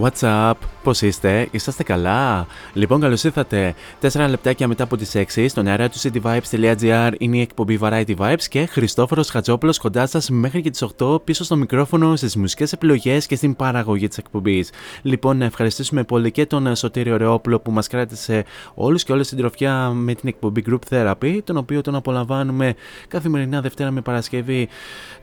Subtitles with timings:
[0.00, 0.59] What's up?
[0.82, 3.74] Πώς είστε, είσαστε καλά; Λοιπόν, καλώς ήρθατε.
[4.00, 8.42] 4 λεπτάκια μετά από τις 6 στον αέρα του cityvibes.gr είναι η εκπομπή Variety Vibes
[8.48, 13.26] και Χριστόφορος Χατζόπουλος κοντά σας μέχρι και τις 8 πίσω στο μικρόφωνο, στις μουσικές επιλογές
[13.26, 14.70] και στην παραγωγή της εκπομπής.
[15.02, 19.38] Λοιπόν, να ευχαριστήσουμε πολύ και τον Σωτήριο Ρεόπουλο που μας κράτησε όλους και όλες στην
[19.38, 22.74] τροφιά με την εκπομπή Group Therapy, τον οποίο τον απολαμβάνουμε
[23.08, 24.68] καθημερινά Δευτέρα με Παρασκευή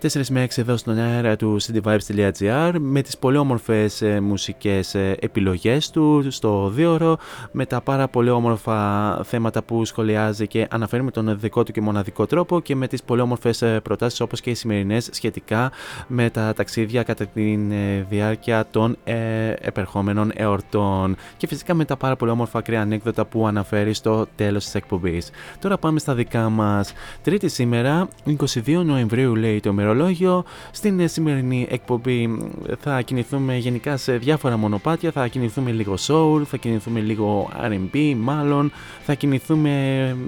[0.02, 5.18] 4 με 6 εδώ στον αέρα του cityvibes.gr με τις πολύ όμορφες ε, μουσικές ε,
[5.48, 7.18] επιλογές του στο δίωρο
[7.52, 11.82] με τα πάρα πολύ όμορφα θέματα που σχολιάζει και αναφέρει με τον δικό του και
[11.82, 15.72] μοναδικό τρόπο και με τις πολύ όμορφες ε, προτάσεις όπως και οι σημερινές σχετικά
[16.08, 17.56] με τα ταξίδια κατά τη
[18.10, 23.48] διάρκεια των ε, επερχόμενων εορτών και φυσικά με τα πάρα πολύ όμορφα ακραία ανέκδοτα που
[23.48, 25.30] αναφέρει στο τέλος της εκπομπής.
[25.60, 26.94] Τώρα πάμε στα δικά μας.
[27.24, 30.44] Τρίτη σήμερα, 22 Νοεμβρίου λέει το ημερολόγιο.
[30.72, 32.40] Στην ε, σημερινή εκπομπή
[32.80, 38.72] θα κινηθούμε γενικά σε διάφορα μονοπάτια, θα κινηθούμε λίγο soul, θα κινηθούμε λίγο R&B μάλλον,
[39.02, 39.70] θα κινηθούμε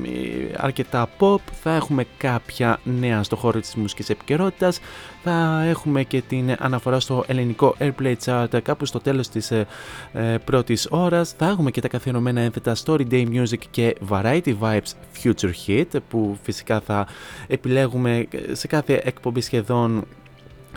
[0.04, 4.80] ε, αρκετά pop, θα έχουμε κάποια νέα στο χώρο της μουσικής επικαιρότητας,
[5.24, 9.68] θα έχουμε και την αναφορά στο ελληνικό Airplay Chart κάπου στο τέλος της ε,
[10.14, 14.92] ε, πρώτης ώρας, θα έχουμε και τα καθιερωμένα ένθετα Story Day Music και Variety Vibes
[15.24, 17.08] Future Hit που φυσικά θα
[17.48, 20.06] επιλέγουμε σε κάθε εκπομπή σχεδόν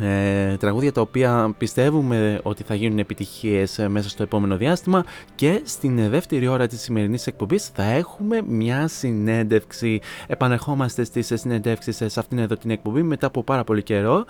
[0.00, 5.04] ε, τραγούδια τα οποία πιστεύουμε ότι θα γίνουν επιτυχίες ε, μέσα στο επόμενο διάστημα
[5.34, 10.00] και στην ε, δεύτερη ώρα της σημερινής εκπομπής θα έχουμε μια συνέντευξη.
[10.26, 14.24] Επανερχόμαστε στις ε, συνεντεύξεις ε, σε αυτήν εδώ την εκπομπή μετά από πάρα πολύ καιρό.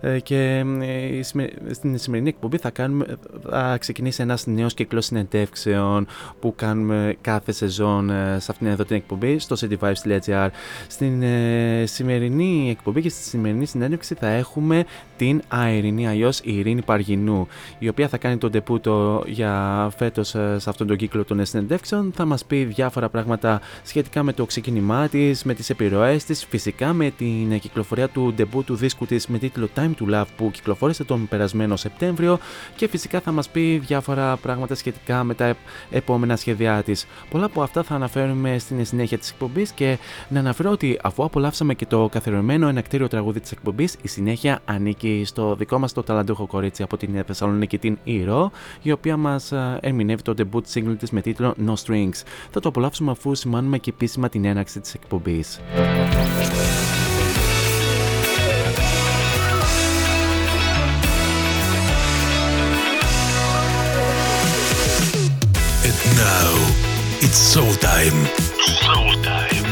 [0.00, 3.06] Ε, και ε, η σημε- στην σημερινή εκπομπή θα, κάνουμε,
[3.50, 6.06] θα ξεκινήσει ένας νέος κύκλος συνεντεύξεων
[6.40, 10.48] που κάνουμε κάθε σεζόν ε, σε αυτήν εδώ την εκπομπή στο cityvibes.gr
[10.88, 14.84] στην ε, σημερινή εκπομπή και στη σημερινή συνέντευξη θα έχουμε
[15.16, 17.46] την Αερινή, αλλιώς η Ειρήνη Παργινού,
[17.78, 22.12] η οποία θα κάνει τον τεπούτο για φέτος ε, σε αυτόν τον κύκλο των συνεντεύξεων.
[22.14, 26.92] Θα μας πει διάφορα πράγματα σχετικά με το ξεκίνημά της, με τις επιρροές της, φυσικά
[26.92, 31.04] με την κυκλοφορία του ντεμπού του δίσκου της με τίτλο Time to Love που κυκλοφόρησε
[31.04, 32.38] τον περασμένο Σεπτέμβριο
[32.76, 35.56] και φυσικά θα μας πει διάφορα πράγματα σχετικά με τα
[35.90, 37.06] επόμενα σχέδιά της.
[37.30, 39.98] Πολλά από αυτά θα αναφέρουμε στην συνέχεια της εκπομπής και
[40.28, 45.05] να αναφέρω ότι αφού απολαύσαμε και το καθιερωμένο ενακτήριο τραγούδι της εκπομπής, η συνέχεια ανήκει
[45.06, 48.50] εκεί στο δικό μας το ταλαντούχο κορίτσι από την Θεσσαλονίκη την Ήρω
[48.82, 52.22] η οποία μας ε, ερμηνεύει το debut single της με τίτλο No Strings.
[52.50, 55.60] Θα το απολαύσουμε αφού σημάνουμε και επίσημα την έναρξη της εκπομπής.
[65.88, 66.52] And now
[67.24, 68.18] it's show time.
[68.80, 69.65] Show time.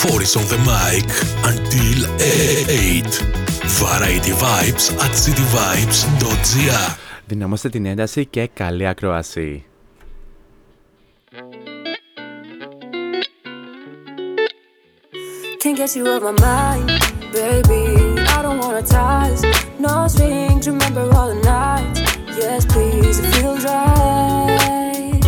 [0.00, 1.04] 4 is on the mic
[1.44, 3.04] until 8.
[3.82, 9.60] Variety Vibes at cityvibes.gr Δυναμώστε την ένταση και καλή ακροασία.
[15.62, 16.88] Can't get you off my mind,
[17.34, 17.84] baby.
[18.36, 19.42] I don't wanna ties,
[19.86, 20.64] no strings.
[20.72, 22.00] Remember all the nights.
[22.40, 25.20] Yes, please, it feels right.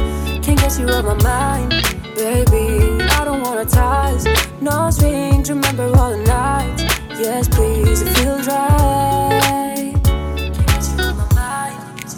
[0.45, 1.71] Can't get you off my mind,
[2.17, 3.02] baby.
[3.45, 4.25] I don't
[4.61, 5.51] no strings.
[5.51, 6.83] Remember all the nights.
[7.19, 9.95] Yes, please, it feels right.
[10.05, 12.17] Can't you my mind.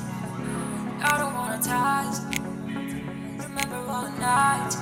[1.02, 2.20] I don't wanna ties.
[3.42, 4.76] Remember all the nights.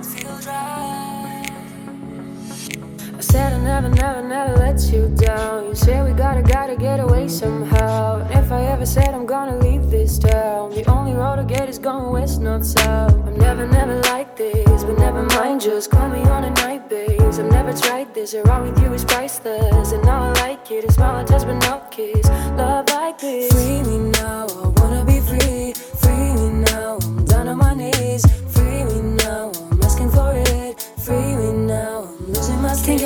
[0.00, 0.99] It feels right.
[3.30, 5.68] Said I never, never, never let you down.
[5.68, 8.22] You said we gotta, gotta get away somehow.
[8.22, 11.68] And if I ever said I'm gonna leave this town, the only road to get
[11.68, 13.14] is going west, not south.
[13.28, 15.60] I'm never, never like this, but never mind.
[15.60, 17.38] Just call me on a night, babes.
[17.38, 18.34] I've never tried this.
[18.34, 20.84] Around with you is priceless, and now I like it.
[20.86, 22.26] A smile, touch, but no kiss.
[22.58, 23.52] Love like this.
[23.52, 25.74] Free me now, I wanna be free.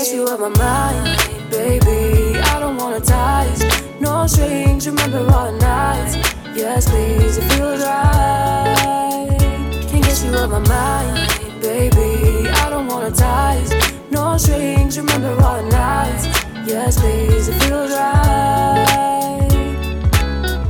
[0.04, 2.38] Get you off my mind, baby.
[2.38, 3.62] I don't wanna ties,
[4.00, 4.86] no strings.
[4.86, 6.16] Remember all the nights.
[6.54, 9.38] Yes, please, it feels right.
[9.88, 12.48] Can't get you off my mind, baby.
[12.50, 13.72] I don't wanna ties,
[14.10, 14.98] no strings.
[14.98, 16.26] Remember all the nights.
[16.66, 19.48] Yes, please, it feels right.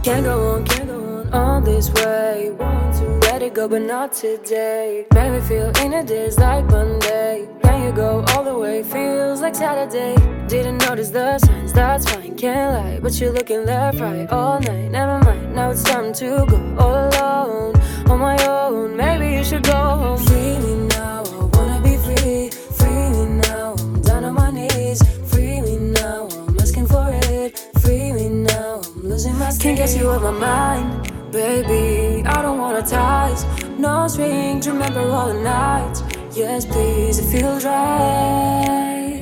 [0.05, 2.53] Can't go on, can't go on all this way.
[2.53, 5.07] Want to let it go, but not today.
[5.13, 7.54] Make me feel in a daze like Monday.
[7.85, 8.83] You go all the way?
[8.83, 10.17] Feels like Saturday.
[10.49, 12.99] Didn't notice the signs, that's fine, can't lie.
[12.99, 14.91] But you're looking left, right all night.
[14.91, 17.77] Never mind, now it's time to go all alone.
[18.09, 20.17] On my own, maybe you should go home.
[20.17, 22.49] Free me now, I wanna be free.
[22.79, 25.03] Free me now, I'm down on my knees.
[25.31, 27.59] Free me now, I'm asking for it.
[27.83, 32.25] Free me now, I'm losing my Can't get you off my mind, baby.
[32.25, 33.45] I don't wanna ties,
[33.79, 34.67] no strings.
[34.67, 36.14] Remember all the nights.
[36.35, 39.21] Yes, please, it feels right.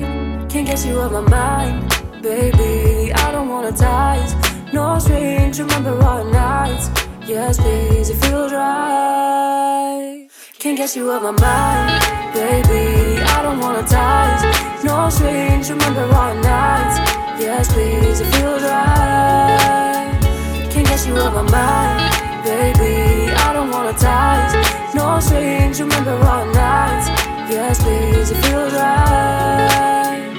[0.49, 1.87] Can't get you off my mind,
[2.23, 3.13] baby.
[3.13, 4.33] I don't wanna ties,
[4.73, 5.59] no strings.
[5.59, 6.89] Remember the nights.
[7.27, 10.27] Yes, please, it feels right.
[10.57, 13.21] Can't get you off my mind, baby.
[13.21, 15.69] I don't wanna ties, no strings.
[15.69, 16.97] Remember the nights.
[17.39, 20.17] Yes, please, it feels right.
[20.71, 23.31] Can't get you off my mind, baby.
[23.31, 24.53] I don't wanna ties,
[24.93, 25.79] no strings.
[25.81, 27.07] Remember our nights.
[27.49, 30.33] Yes, please, it feels right.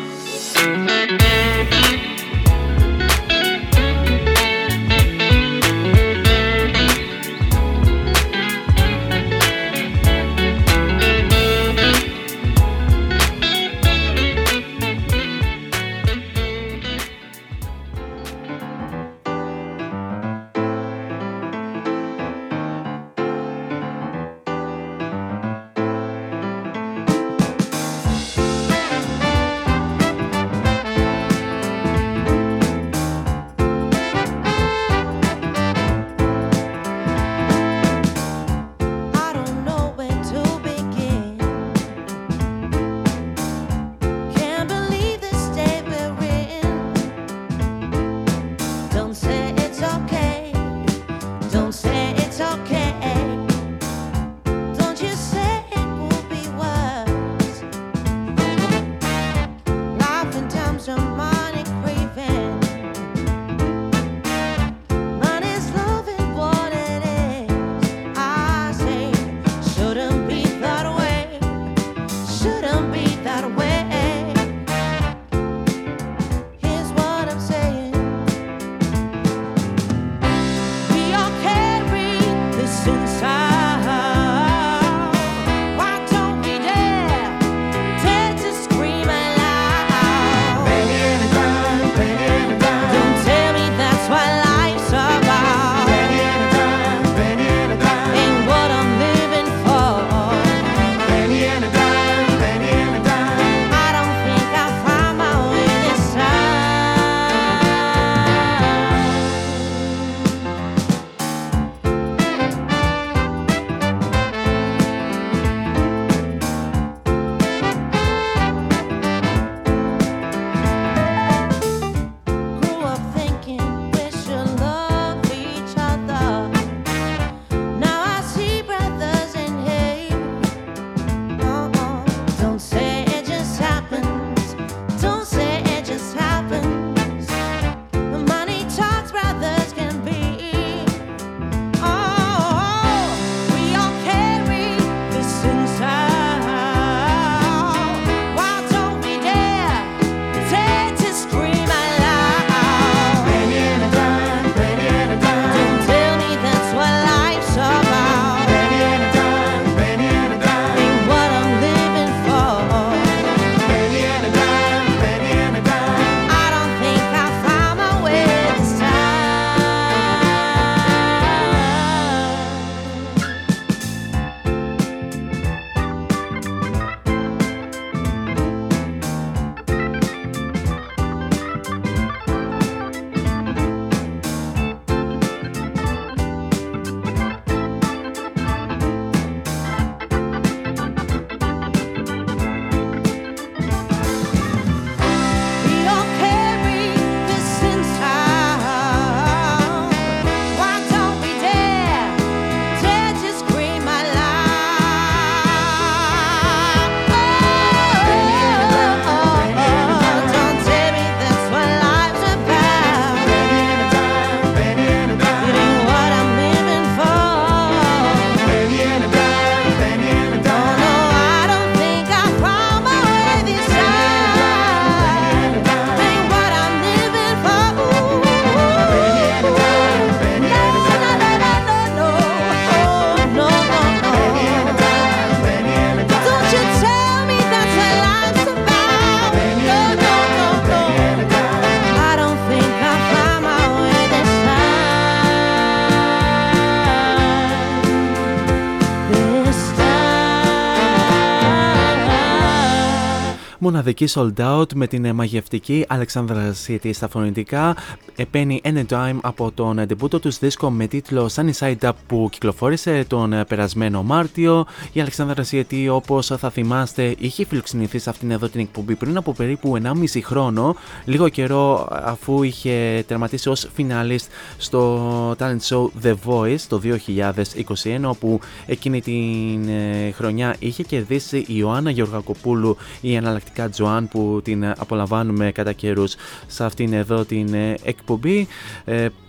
[253.84, 257.76] Μοναδική sold out με την μαγευτική Αλεξάνδρα City στα φωνητικά.
[258.16, 263.44] Επένει Anytime από τον ντεμπούτο τους δίσκο με τίτλο Sunny Side Up που κυκλοφόρησε τον
[263.49, 264.66] περασμένο Μάρτιο.
[264.92, 269.33] Η Αλεξάνδρα City, όπως θα θυμάστε, είχε φιλοξενηθεί σε αυτήν εδώ την εκπομπή πριν από
[269.33, 276.61] περίπου 1,5 χρόνο, λίγο καιρό αφού είχε τερματίσει ως φινάλιστ στο talent show The Voice
[276.68, 284.09] το 2021, όπου εκείνη την ε, χρονιά είχε κερδίσει η Ιωάννα Γεωργακοπούλου η εναλλακτικά Τζοάν
[284.09, 286.14] που την απολαμβάνουμε κατά καιρούς
[286.47, 288.49] σε αυτήν εδώ την ε, εκπομπή.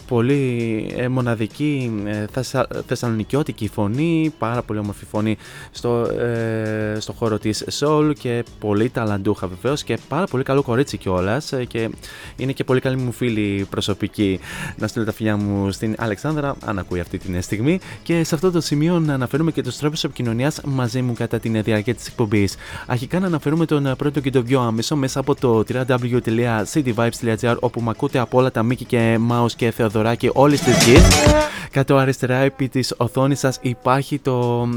[0.05, 5.37] Ε, πολύ ε, μοναδική ε, θεσα, θεσσαλονικιώτικη φωνή, πάρα πολύ όμορφη φωνή
[5.71, 10.97] στο, ε, στο χώρο της soul και πολύ ταλαντούχα βεβαίως και πάρα πολύ καλό κορίτσι
[10.97, 11.89] κιόλας ε, και
[12.35, 14.39] είναι και πολύ καλή μου φίλη προσωπική
[14.77, 18.51] να στείλω τα φιλιά μου στην Αλεξάνδρα αν ακούει αυτή την στιγμή και σε αυτό
[18.51, 22.55] το σημείο να αναφέρουμε και τους τρόπους επικοινωνίας μαζί μου κατά την διάρκεια της εκπομπής.
[22.85, 27.89] Αρχικά να αναφέρουμε τον πρώτο και το πιο άμεσο μέσα από το www.cityvibes.gr όπου με
[27.89, 31.07] ακούτε από όλα τα Μίκη και Mouse και Θεοδό δωράκι όλη τη γης.
[31.71, 34.67] Κάτω αριστερά επί της οθόνης σας υπάρχει το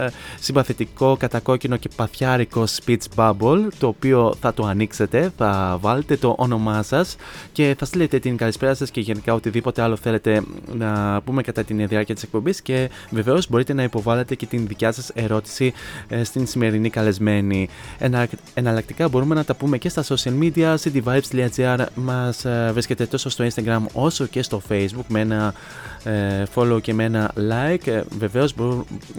[0.00, 0.06] ε,
[0.40, 6.82] συμπαθητικό κατακόκκινο και παθιάρικο speech bubble το οποίο θα το ανοίξετε, θα βάλετε το όνομά
[6.82, 7.16] σας
[7.52, 10.42] και θα στείλετε την καλησπέρα σας και γενικά οτιδήποτε άλλο θέλετε
[10.74, 14.92] να πούμε κατά την διάρκεια της εκπομπής και βεβαίως μπορείτε να υποβάλλετε και την δικιά
[14.92, 15.72] σας ερώτηση
[16.08, 17.68] ε, στην σημερινή καλεσμένη.
[17.98, 23.30] Ενα, εναλλακτικά μπορούμε να τα πούμε και στα social media, cityvibes.gr μας ε, βρίσκεται τόσο
[23.30, 25.54] στο Instagram όσο και στο facebook με ένα
[25.99, 25.99] ε,
[26.54, 27.86] follow και με ένα like.
[27.86, 28.54] Ε, Βεβαίως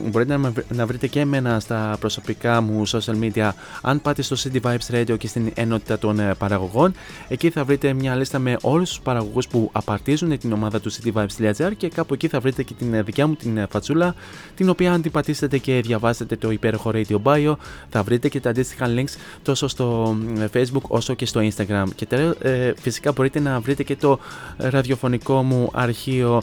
[0.10, 3.50] μπορείτε να, να βρείτε και εμένα στα προσωπικά μου social media
[3.82, 6.94] αν πάτε στο City Vibes Radio και στην ενότητα των ε, παραγωγών.
[7.28, 11.72] Εκεί θα βρείτε μια λίστα με όλους τους παραγωγούς που απαρτίζουν την ομάδα του cityvibes.gr
[11.78, 14.16] και κάπου εκεί θα βρείτε και την δικιά μου την φατσούλα
[14.56, 17.54] την οποία αν την πατήσετε και διαβάσετε το υπέροχο Radio Bio
[17.90, 20.18] θα βρείτε και τα αντίστοιχα links τόσο στο
[20.54, 22.36] facebook όσο και στο instagram και τέλος,
[22.82, 24.20] φυσικά μπορείτε να βρείτε και το
[24.58, 26.42] ραδιοφωνικό μου αρχείο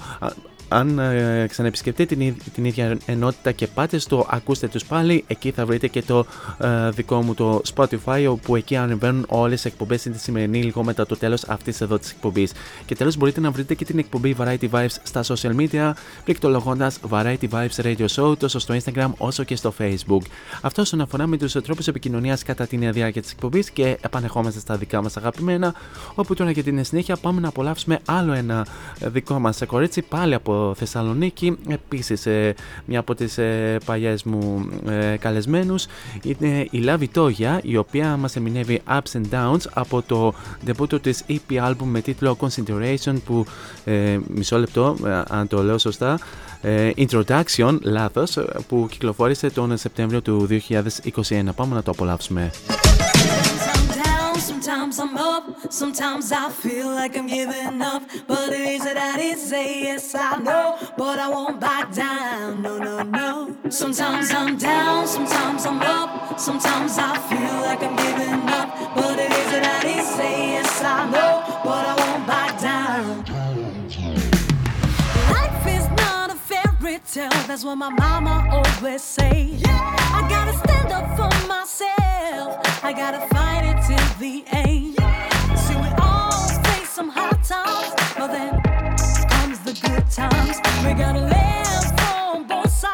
[0.68, 5.66] αν ε, ξαναεπισκεφτείτε την, την ίδια ενότητα και πάτε στο ακούστε τους πάλι, εκεί θα
[5.66, 6.26] βρείτε και το
[6.58, 11.06] ε, δικό μου το Spotify, όπου εκεί ανεβαίνουν όλες οι εκπομπές τη σημερινή λίγο μετά
[11.06, 12.52] το τέλος αυτής εδώ της εκπομπής.
[12.86, 15.92] Και τέλος μπορείτε να βρείτε και την εκπομπή Variety Vibes στα social media,
[16.24, 20.22] πληκτρολογώντας Variety Vibes Radio Show τόσο στο Instagram όσο και στο Facebook.
[20.60, 24.76] Αυτό όσον αφορά με τους τρόπους επικοινωνίας κατά την διάρκεια της εκπομπής και επανεχόμαστε στα
[24.76, 25.74] δικά μας αγαπημένα,
[26.14, 28.66] όπου τώρα για την συνέχεια πάμε να απολαύσουμε άλλο ένα
[29.00, 31.58] δικό μας κορίτσι πάλι από Θεσσαλονίκη.
[31.68, 35.86] Επίσης ε, μια από τις ε, παλιές μου ε, καλεσμένους
[36.22, 40.34] είναι η Λάβη Τόγια η οποία μας ερμηνεύει Ups and Downs από το
[40.66, 43.46] debut της EP album με τίτλο Consideration που
[44.26, 44.96] μισό λεπτό
[45.28, 46.18] αν το λέω σωστά
[46.96, 48.38] Introduction, λάθος,
[48.68, 51.44] που κυκλοφόρησε τον Σεπτέμβριο του 2021.
[51.54, 52.50] Πάμε να το απολαύσουμε.
[54.38, 58.02] Sometimes I'm up, sometimes I feel like I'm giving up.
[58.26, 60.78] But it is that I say yes, I know.
[60.96, 63.56] But I won't back down, no, no, no.
[63.68, 66.38] Sometimes I'm down, sometimes I'm up.
[66.38, 68.94] Sometimes I feel like I'm giving up.
[68.94, 71.60] But it is that I say yes, I know.
[71.64, 73.27] But I won't back down.
[77.12, 79.48] Tale, that's what my mama always say.
[79.58, 79.96] Yeah.
[80.12, 82.84] I gotta stand up for myself.
[82.84, 84.94] I gotta fight it till the end.
[85.58, 88.60] See, we all face some hard times, but then
[89.28, 90.56] comes the good times.
[90.84, 91.48] We gotta live.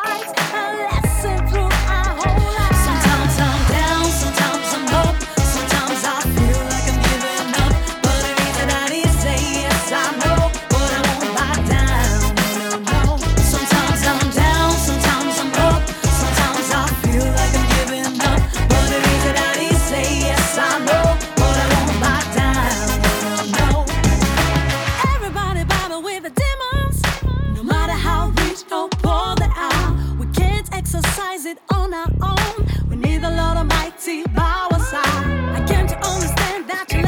[0.05, 0.34] how
[31.95, 32.67] our own.
[32.89, 35.25] We need the Lord Almighty by our side.
[35.59, 37.03] I can't understand that you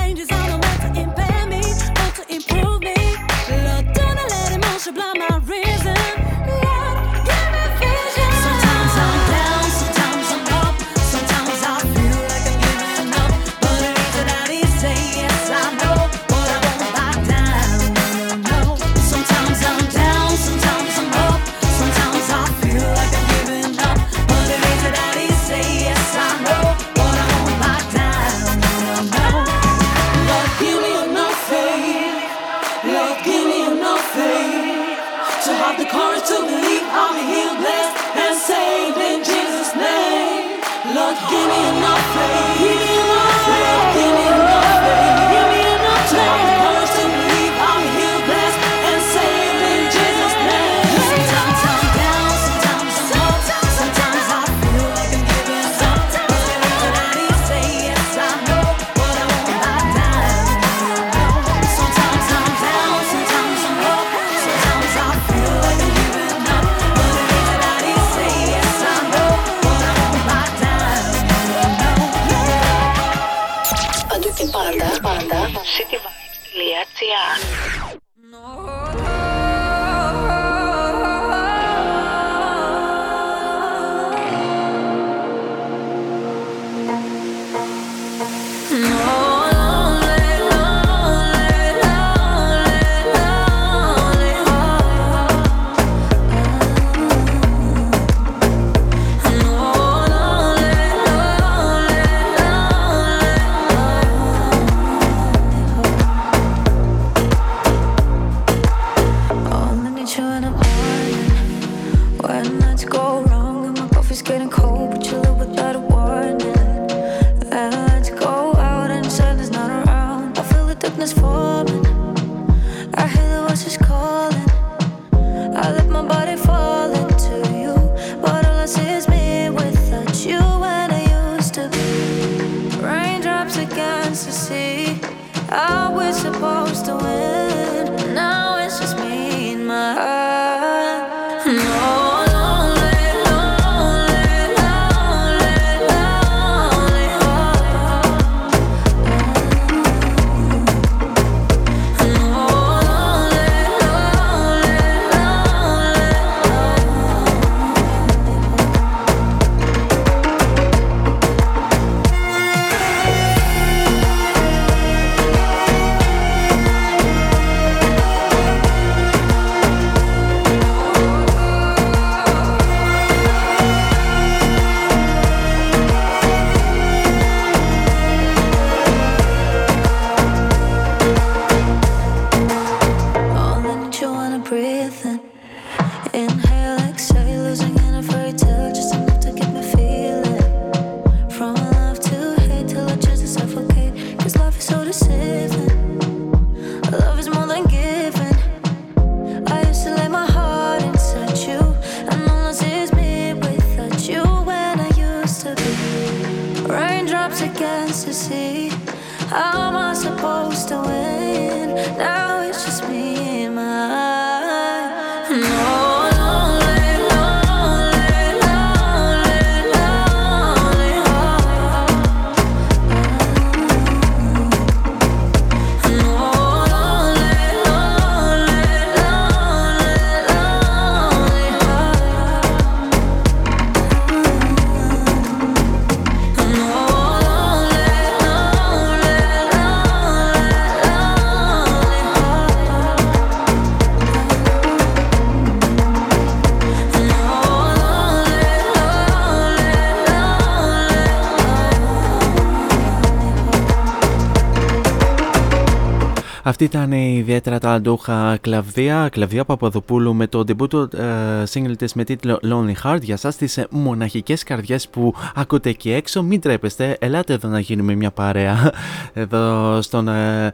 [256.58, 261.94] Αυτή ήταν η ιδιαίτερα ταλαντούχα Κλαβδία, Κλαβδία Παπαδοπούλου με το debut του uh, single της
[261.94, 263.02] με τίτλο Lonely Heart.
[263.02, 267.60] Για σας τις ε, μοναχικές καρδιές που ακούτε εκεί έξω, μην τρέπεστε, ελάτε εδώ να
[267.60, 268.72] γίνουμε μια παρέα.
[269.12, 270.48] Εδώ στον uh,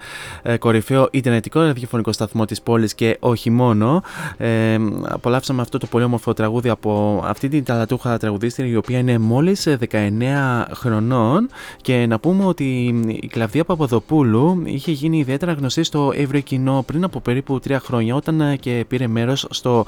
[0.58, 4.02] κορυφαίο ιντερνετικό ραδιοφωνικό σταθμό της πόλης και όχι μόνο.
[4.36, 9.18] Ε, απολαύσαμε αυτό το πολύ όμορφο τραγούδι από αυτή την ταλαντούχα τραγουδίστρια η οποία είναι
[9.18, 11.48] μόλις 19 χρονών
[11.80, 12.64] και να πούμε ότι
[13.22, 18.14] η Κλαβδία Παπαδοπούλου είχε γίνει ιδιαίτερα γνωστή στο ευρύ κοινό πριν από περίπου τρία χρόνια
[18.14, 19.86] όταν ε, και πήρε μέρος στο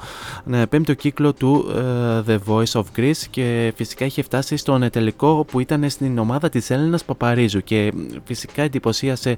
[0.51, 5.45] ε, πέμπτο κύκλο του ε, The Voice of Greece και φυσικά είχε φτάσει στον τελικό
[5.51, 9.37] που ήταν στην ομάδα της Έλληνας Παπαρίζου και φυσικά εντυπωσίασε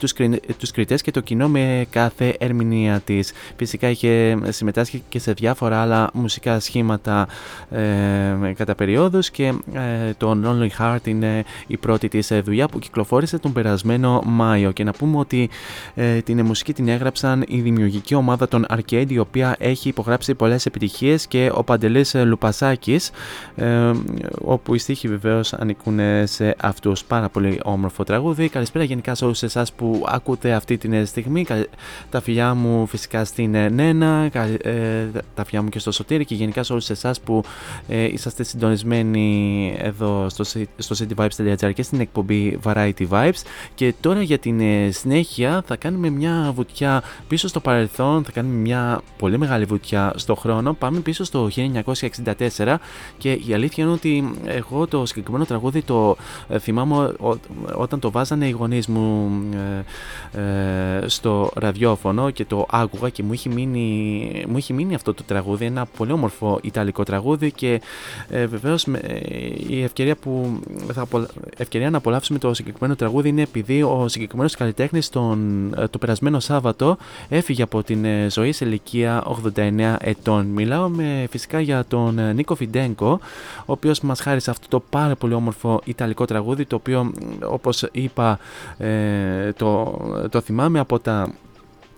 [0.00, 0.12] τους,
[0.58, 3.32] τους κριτές και το κοινό με κάθε ερμηνεία της.
[3.56, 7.28] Φυσικά είχε συμμετάσχει και σε διάφορα άλλα μουσικά σχήματα
[7.70, 13.38] ε, κατά περιόδους και ε, το Lonely Heart είναι η πρώτη της δουλειά που κυκλοφόρησε
[13.38, 15.50] τον περασμένο Μάιο και να πούμε ότι
[15.94, 20.66] ε, την μουσική την έγραψαν η δημιουργική ομάδα των Arcade, η οποία έχει υπογράψει πολλές
[20.66, 23.10] επιτυχίες και ο Παντελής Λουπασάκης,
[23.56, 23.90] ε,
[24.44, 27.04] όπου οι στίχοι βεβαίως ανήκουν σε αυτούς.
[27.04, 28.48] Πάρα πολύ όμορφο τραγούδι.
[28.48, 31.46] Καλησπέρα γενικά σε όλους εσάς που ακούτε αυτή την στιγμή.
[32.10, 34.30] Τα φιλιά μου φυσικά στην Νένα,
[34.62, 37.42] ε, τα φιλιά μου και στο Σωτήρι και γενικά σε όλους εσάς που
[37.88, 40.44] ε, είσαστε συντονισμένοι εδώ στο,
[40.76, 43.42] στο cityvibes.gr και στην εκπομπή Variety Vibes.
[43.74, 44.60] Και τώρα για την
[44.92, 50.12] συνέχεια σήμερα θα κάνουμε μια βουτιά πίσω στο παρελθόν, θα κάνουμε μια πολύ μεγάλη βουτιά
[50.16, 50.72] στο χρόνο.
[50.72, 51.48] Πάμε πίσω στο
[52.56, 52.76] 1964
[53.18, 56.16] και η αλήθεια είναι ότι εγώ το συγκεκριμένο τραγούδι το
[56.48, 57.14] ε, θυμάμαι
[57.74, 59.30] όταν το βάζανε οι γονείς μου
[60.34, 65.14] ε, ε, στο ραδιόφωνο και το άκουγα και μου είχε, μείνει, μου είχε μείνει αυτό
[65.14, 67.80] το τραγούδι, ένα πολύ όμορφο ιταλικό τραγούδι και
[68.28, 68.86] ε, βεβαίως
[69.68, 70.60] η ευκαιρία, που
[70.92, 71.06] θα
[71.56, 75.08] ευκαιρία να απολαύσουμε το συγκεκριμένο τραγούδι είναι επειδή ο συγκεκριμένος καλλιτέχνης
[75.90, 76.96] το περασμένο Σάββατο
[77.28, 80.46] έφυγε από την ζωή σε ηλικία 89 ετών.
[80.46, 83.20] Μιλάω με, φυσικά για τον Νίκο Φιντέγκο,
[83.58, 87.12] ο οποίος μας χάρισε αυτό το πάρα πολύ όμορφο ιταλικό τραγούδι, το οποίο
[87.44, 88.38] όπως είπα
[88.78, 91.32] ε, το, το θυμάμαι από τα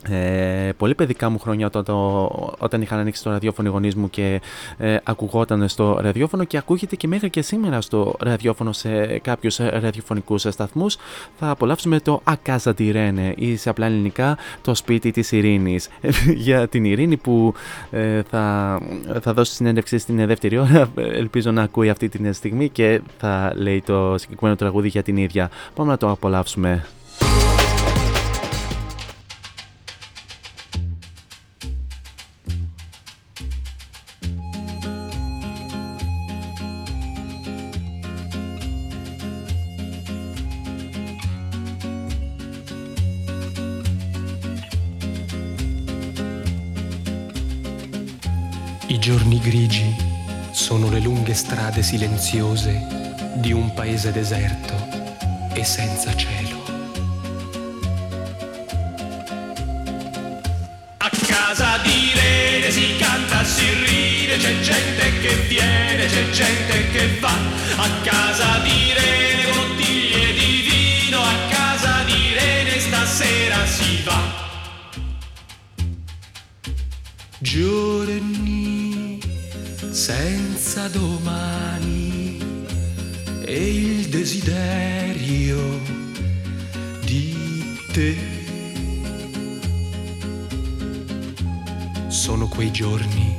[0.08, 2.24] ε, πολύ παιδικά μου χρόνια όταν, το,
[2.58, 4.40] όταν είχαν ανοίξει το ραδιόφωνο οι γονείς μου και
[4.76, 10.46] ε, ακουγόταν στο ραδιόφωνο και ακούγεται και μέχρι και σήμερα στο ραδιόφωνο σε κάποιους ραδιοφωνικούς
[10.48, 10.96] σταθμούς.
[11.38, 15.88] Θα απολαύσουμε το Ακάζα τη Ρένε ή σε απλά ελληνικά το σπίτι της ειρήνης
[16.46, 17.54] για την ειρήνη που
[17.90, 18.78] ε, θα,
[19.20, 23.82] θα δώσει συνέντευξη στην δεύτερη ώρα ελπίζω να ακούει αυτή τη στιγμή και θα λέει
[23.82, 25.50] το συγκεκριμένο τραγούδι για την ίδια.
[25.74, 26.84] Πάμε να το απολαύσουμε
[49.04, 49.94] giorni grigi
[50.50, 54.72] sono le lunghe strade silenziose di un paese deserto
[55.52, 56.64] e senza cielo.
[60.96, 67.18] A casa di Rene si canta, si ride, c'è gente che viene, c'è gente che
[67.20, 67.36] va.
[67.76, 74.43] A casa di Rene bottiglie di vino, a casa di Rene stasera si va.
[77.44, 79.20] Giorni
[79.90, 82.38] senza domani
[83.44, 85.78] e il desiderio
[87.04, 88.16] di te.
[92.06, 93.36] Sono quei giorni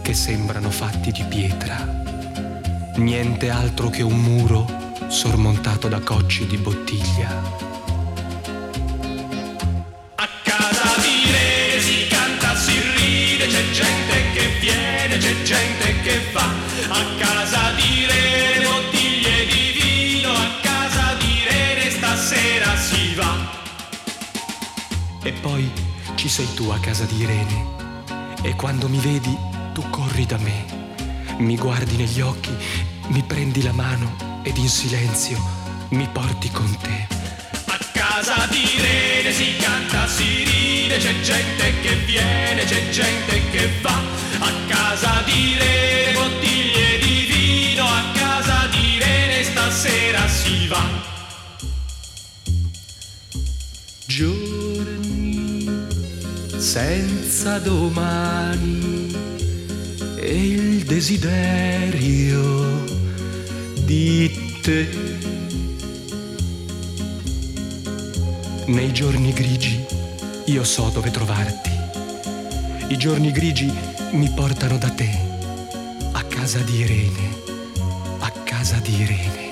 [0.00, 2.02] che sembrano fatti di pietra,
[2.98, 4.64] niente altro che un muro
[5.08, 7.69] sormontato da cocci di bottiglia
[15.40, 16.44] c'è gente che va
[16.88, 23.58] a casa di Rene, bottiglie di vino, a casa di Rene stasera si va.
[25.22, 25.70] E poi
[26.16, 27.66] ci sei tu a casa di Irene
[28.42, 29.36] e quando mi vedi
[29.72, 30.64] tu corri da me,
[31.38, 32.54] mi guardi negli occhi,
[33.08, 35.38] mi prendi la mano ed in silenzio
[35.90, 37.19] mi porti con te.
[38.20, 43.98] Casa di Irene si canta, si ride, c'è gente che viene, c'è gente che va
[44.40, 50.86] a casa di Rene, bottiglie di vino, a casa di Rene stasera si va.
[54.04, 55.66] Giorni
[56.58, 59.16] senza domani
[60.16, 62.84] e il desiderio
[63.86, 65.29] di te.
[68.70, 69.84] Nei giorni grigi
[70.44, 71.70] io so dove trovarti.
[72.86, 73.68] I giorni grigi
[74.12, 75.10] mi portano da te,
[76.12, 77.42] a casa di Irene,
[78.20, 79.48] a casa di Irene.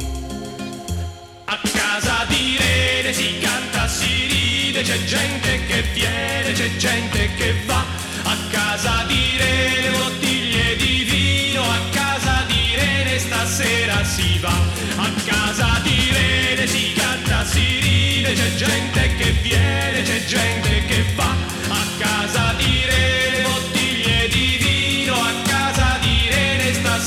[1.46, 7.54] A casa di Irene si canta, si ride, c'è gente che viene, c'è gente che
[7.66, 7.84] va.
[8.22, 14.56] A casa di Irene, bottiglie di vino, a casa di Irene stasera si va.
[14.96, 17.87] A casa di Irene si canta, si ride,
[18.34, 21.34] c'è gente che viene, c'è gente che va.
[21.68, 24.08] A casa di Irene, bottiglie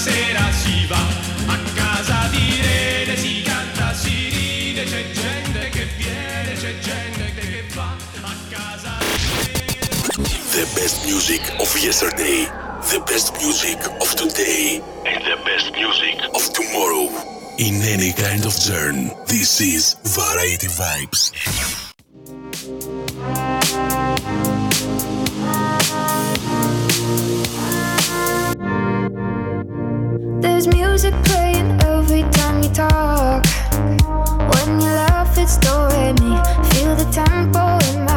[0.02, 1.04] sera si va
[1.48, 7.66] a casa di Rene, si canta, si ride, c'è gente che viene, c'è gente che
[7.76, 9.44] va a casa di
[9.78, 10.52] Rene.
[10.52, 12.48] The best music of yesterday,
[12.90, 17.31] the best music of today, and the best music of tomorrow.
[17.58, 21.32] In any kind of journey, this is Variety Vibes.
[30.42, 33.46] There's music playing every time you talk.
[34.54, 35.88] When you laugh, it's do
[36.24, 36.34] me.
[36.72, 38.11] Feel the tempo in my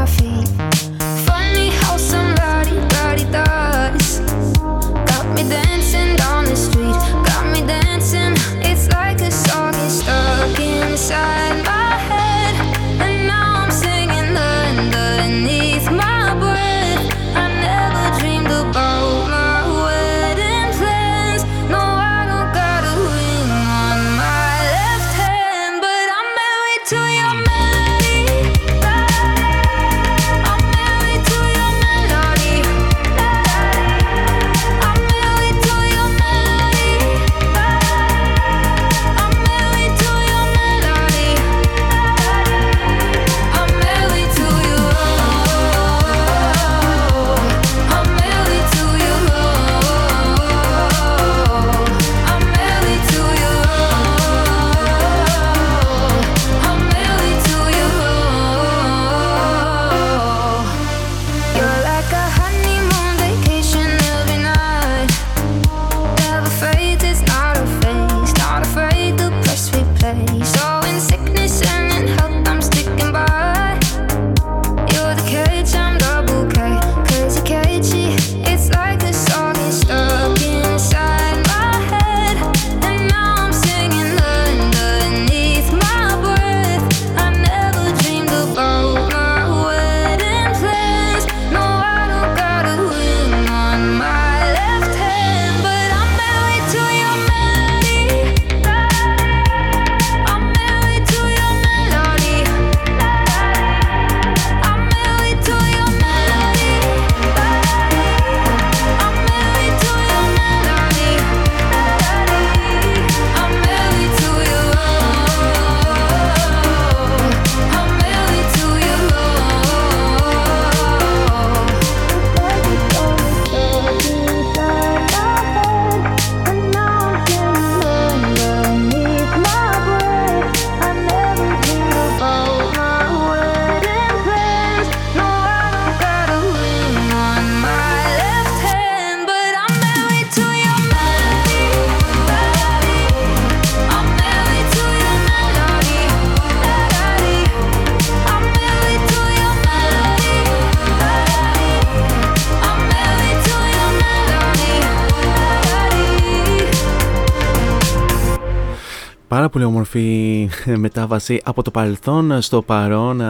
[159.34, 160.48] πάρα πολύ όμορφη
[160.84, 163.22] μετάβαση από το παρελθόν στο παρόν.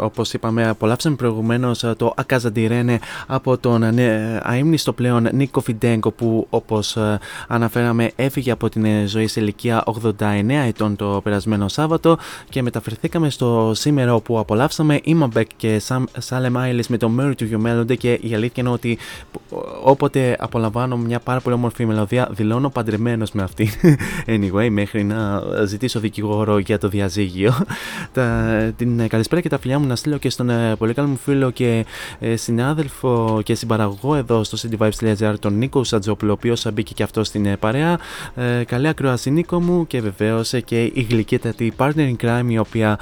[0.00, 3.82] Όπως είπαμε, απολαύσαμε προηγουμένως το Ακαζαντιρένε από τον
[4.42, 6.98] αείμνηστο πλέον Νίκο Φιντέγκο που όπως
[7.48, 9.84] αναφέραμε έφυγε από την ζωή σε ηλικία
[10.18, 12.18] 89 ετών το περασμένο Σάββατο
[12.48, 15.82] και μεταφερθήκαμε στο σήμερα όπου απολαύσαμε Ιμαμπεκ και
[16.18, 18.98] Σάλε Μάιλις με το Mary to You Melody και η αλήθεια είναι ότι
[19.84, 23.70] όποτε απολαμβάνω μια πάρα πολύ όμορφη μελωδία δηλώνω παντρεμένος με αυτή
[24.36, 25.23] anyway μέχρι να
[25.64, 27.52] ζητήσω δικηγόρο για το διαζύγιο.
[28.12, 31.16] Τα, την καλησπέρα και τα φιλιά μου να στείλω και στον ε, πολύ καλό μου
[31.16, 31.86] φίλο και
[32.20, 37.26] ε, συνάδελφο και συμπαραγωγό εδώ στο cityvibes.gr τον Νίκο Σατζόπουλο ο οποίος μπήκε και αυτός
[37.26, 37.98] στην ε, παρέα.
[38.34, 42.98] Ε, καλή ακροασία Νίκο μου και βεβαίως και η γλυκύτατη partner in crime η οποία,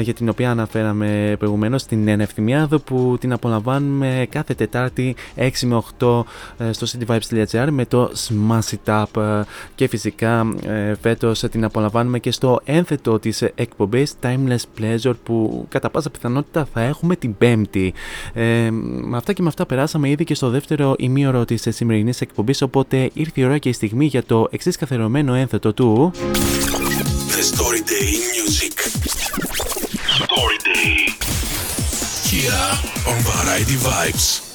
[0.00, 6.22] για την οποία αναφέραμε προηγουμένως την Ενευθυμιάδο που την απολαμβάνουμε κάθε Τετάρτη 6 με 8
[6.70, 9.42] στο cityvibes.gr με το Smash It Up.
[9.74, 10.46] Και φυσικά
[11.00, 16.80] φέτος την απολαμβάνουμε και στο ένθετο της εκπομπής Timeless Pleasure που κατά πάσα πιθανότητα θα
[16.80, 17.94] έχουμε την Πέμπτη.
[18.32, 22.62] Ε, με αυτά και με αυτά περάσαμε ήδη και στο δεύτερο ημίωρο της σημερινής εκπομπής
[22.62, 26.10] οπότε ήρθε η ώρα και η στιγμή για το εξής καθερωμένο ένθετο του...
[27.36, 28.74] The Story Day Music.
[30.24, 30.94] Story Day
[32.28, 32.66] Here
[33.10, 34.45] on Variety Vibes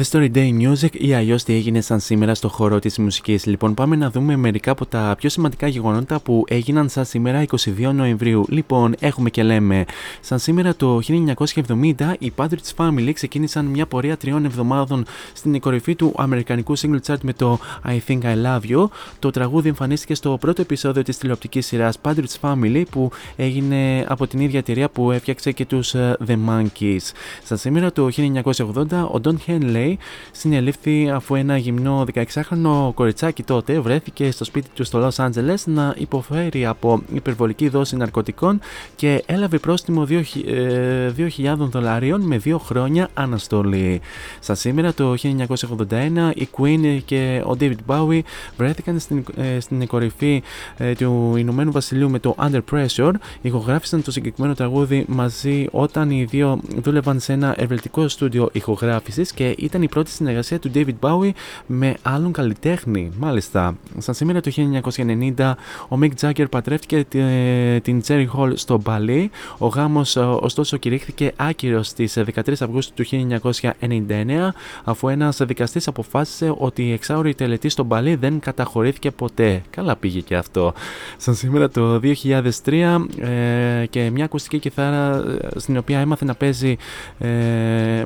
[0.00, 3.46] The Story Day Music ή αλλιώς τι έγινε σαν σήμερα στο χώρο της μουσικής.
[3.46, 7.90] Λοιπόν, πάμε να δούμε μερικά από τα πιο σημαντικά γεγονότα που έγιναν σαν σήμερα 22
[7.94, 8.44] Νοεμβρίου.
[8.48, 9.84] Λοιπόν, έχουμε και λέμε,
[10.20, 16.12] σαν σήμερα το 1970 οι Patriots Family ξεκίνησαν μια πορεία τριών εβδομάδων στην κορυφή του
[16.16, 18.88] Αμερικανικού single chart με το I Think I Love You.
[19.18, 24.40] Το τραγούδι εμφανίστηκε στο πρώτο επεισόδιο της τηλεοπτικής σειράς Patriots Family που έγινε από την
[24.40, 27.12] ίδια εταιρεία που έφτιαξε και τους ε, The Monkeys.
[27.44, 28.08] Σαν σήμερα το
[28.54, 29.89] 1980 ο Don Henley
[30.30, 35.94] συνελήφθη αφού ένα γυμνό 16χρονο κοριτσάκι τότε βρέθηκε στο σπίτι του στο Los Angeles να
[35.98, 38.60] υποφέρει από υπερβολική δόση ναρκωτικών
[38.96, 44.00] και έλαβε πρόστιμο 2.000 ε, δολαρίων με δύο χρόνια αναστολή.
[44.40, 48.20] Στα σήμερα το 1981 η Queen και ο David Bowie
[48.56, 50.42] βρέθηκαν στην, ε, στην κορυφή
[50.76, 53.12] ε, του Ηνωμένου Βασιλείου με το Under Pressure.
[53.40, 59.54] Ηχογράφησαν το συγκεκριμένο τραγούδι μαζί όταν οι δύο δούλευαν σε ένα ευρετικό στούντιο ηχογράφησης και
[59.70, 61.30] ήταν η πρώτη συνεργασία του David Bowie
[61.66, 63.12] με άλλον καλλιτέχνη.
[63.18, 64.50] Μάλιστα, σαν σήμερα το
[65.36, 65.52] 1990
[65.88, 67.04] ο Mick Jagger πατρεύτηκε
[67.82, 69.30] την Cherry Hall στο Μπαλί.
[69.58, 74.48] Ο γάμος ωστόσο κηρύχθηκε άκυρος στις 13 Αυγούστου του 1999
[74.84, 79.62] αφού ένας δικαστής αποφάσισε ότι η εξάωρη τελετή στο Μπαλί δεν καταχωρήθηκε ποτέ.
[79.70, 80.72] Καλά πήγε και αυτό.
[81.16, 86.76] Σαν σήμερα το 2003 ε, και μια ακουστική κιθάρα ε, στην οποία έμαθε να παίζει
[87.18, 87.28] ε,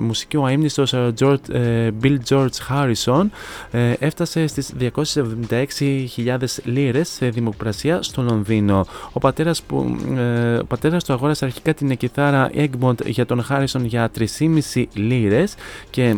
[0.00, 1.54] μουσική ο αείμνηστος George ε,
[2.03, 3.27] Bill George Harrison
[3.71, 8.87] ε, έφτασε στις 276.000 λίρες σε δημοκρασία στο Λονδίνο.
[9.12, 13.81] Ο πατέρας, που, ε, ο πατέρας του αγόρασε αρχικά την κιθάρα Egmont για τον Harrison
[13.83, 15.55] για 3,5 λίρες
[15.90, 16.17] και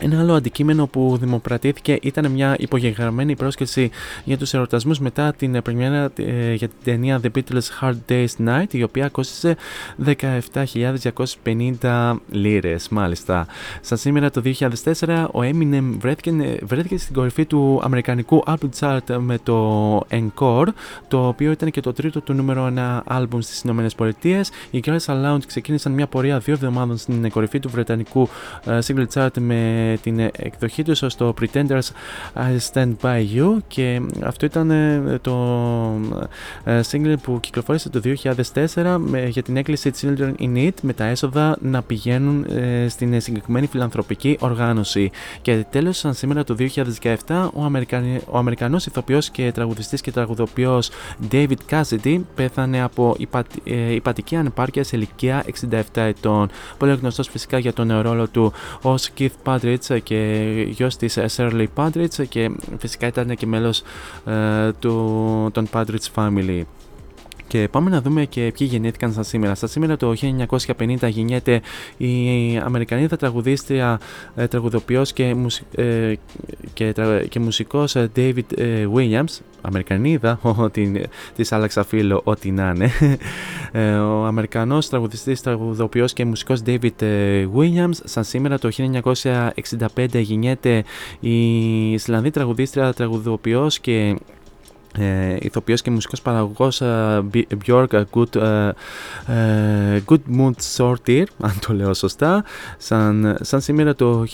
[0.00, 3.90] ένα άλλο αντικείμενο που δημοπρατήθηκε ήταν μια υπογεγραμμένη πρόσκληση
[4.24, 8.66] για τους ερωτασμούς μετά την πρεμιέρα ε, για την ταινία The Beatles Hard Day's Night
[8.70, 9.56] η οποία κόστησε
[10.04, 13.46] 17.250 λίρες μάλιστα.
[13.80, 19.38] Σαν σήμερα το 2004 ο Eminem βρέθηκε, βρέθηκε στην κορυφή του αμερικανικού album chart με
[19.42, 20.66] το Encore
[21.08, 24.50] το οποίο ήταν και το τρίτο του νούμερο 1 album στις Ηνωμένες Πολιτείες.
[24.70, 28.28] Οι Girls Aloud ξεκίνησαν μια πορεία δύο εβδομάδων στην κορυφή του βρετανικού
[28.66, 31.88] ε, single chart με την εκδοχή τους στο Pretenders
[32.34, 35.34] I Stand By You και αυτό ήταν ε, το
[36.64, 41.56] ε, single που κυκλοφόρησε το 2004 για την έκκληση Children in Need με τα έσοδα
[41.60, 45.10] να πηγαίνουν ε, στην συγκεκριμένη φιλανθρωπική οργάνωση.
[45.42, 46.56] Και τέλος, σαν σήμερα το
[47.26, 48.20] 2017, ο, Αμερικανι...
[48.30, 50.90] ο Αμερικανός ηθοποιός και τραγουδιστής και τραγουδοποιός
[51.32, 53.16] David Cassidy πέθανε από
[53.94, 56.48] υπατική ανεπάρκεια σε ηλικία 67 ετών.
[56.78, 62.28] Πολύ γνωστός φυσικά για τον ρόλο του ως Keith Patrick και γιος της Shirley Padrich
[62.28, 63.82] και φυσικά ήταν και μέλος
[64.26, 66.62] ε, του, των Padrich Family.
[67.48, 69.54] Και πάμε να δούμε και ποιοι γεννήθηκαν σαν σήμερα.
[69.54, 70.14] Στα σήμερα το
[70.78, 71.60] 1950 γεννιέται
[71.96, 74.00] η Αμερικανίδα τραγουδίστρια,
[74.34, 75.36] ε, τραγουδοποιός και,
[75.74, 76.14] ε,
[76.72, 76.94] και,
[77.28, 78.58] και μουσικός ε, David
[78.94, 79.38] Williams.
[79.60, 82.90] Αμερικανίδα, ότι της άλλαξα φίλο, ό,τι να είναι.
[84.00, 87.02] Ο Αμερικανός τραγουδιστής, τραγουδοποιός και μουσικός David
[87.56, 87.94] Williams.
[88.04, 88.68] Σαν σήμερα το
[89.94, 90.84] 1965 γεννιέται
[91.20, 94.16] η Ισλανδή τραγουδίστρια, τραγουδοποιός και
[94.98, 97.24] ε, ηθοποιός και μουσικός παραγωγός ε,
[97.66, 98.68] Björk Good, ε,
[99.26, 102.44] ε, Good Mood Sortir αν το λέω σωστά.
[102.78, 104.24] Σαν, σαν σήμερα το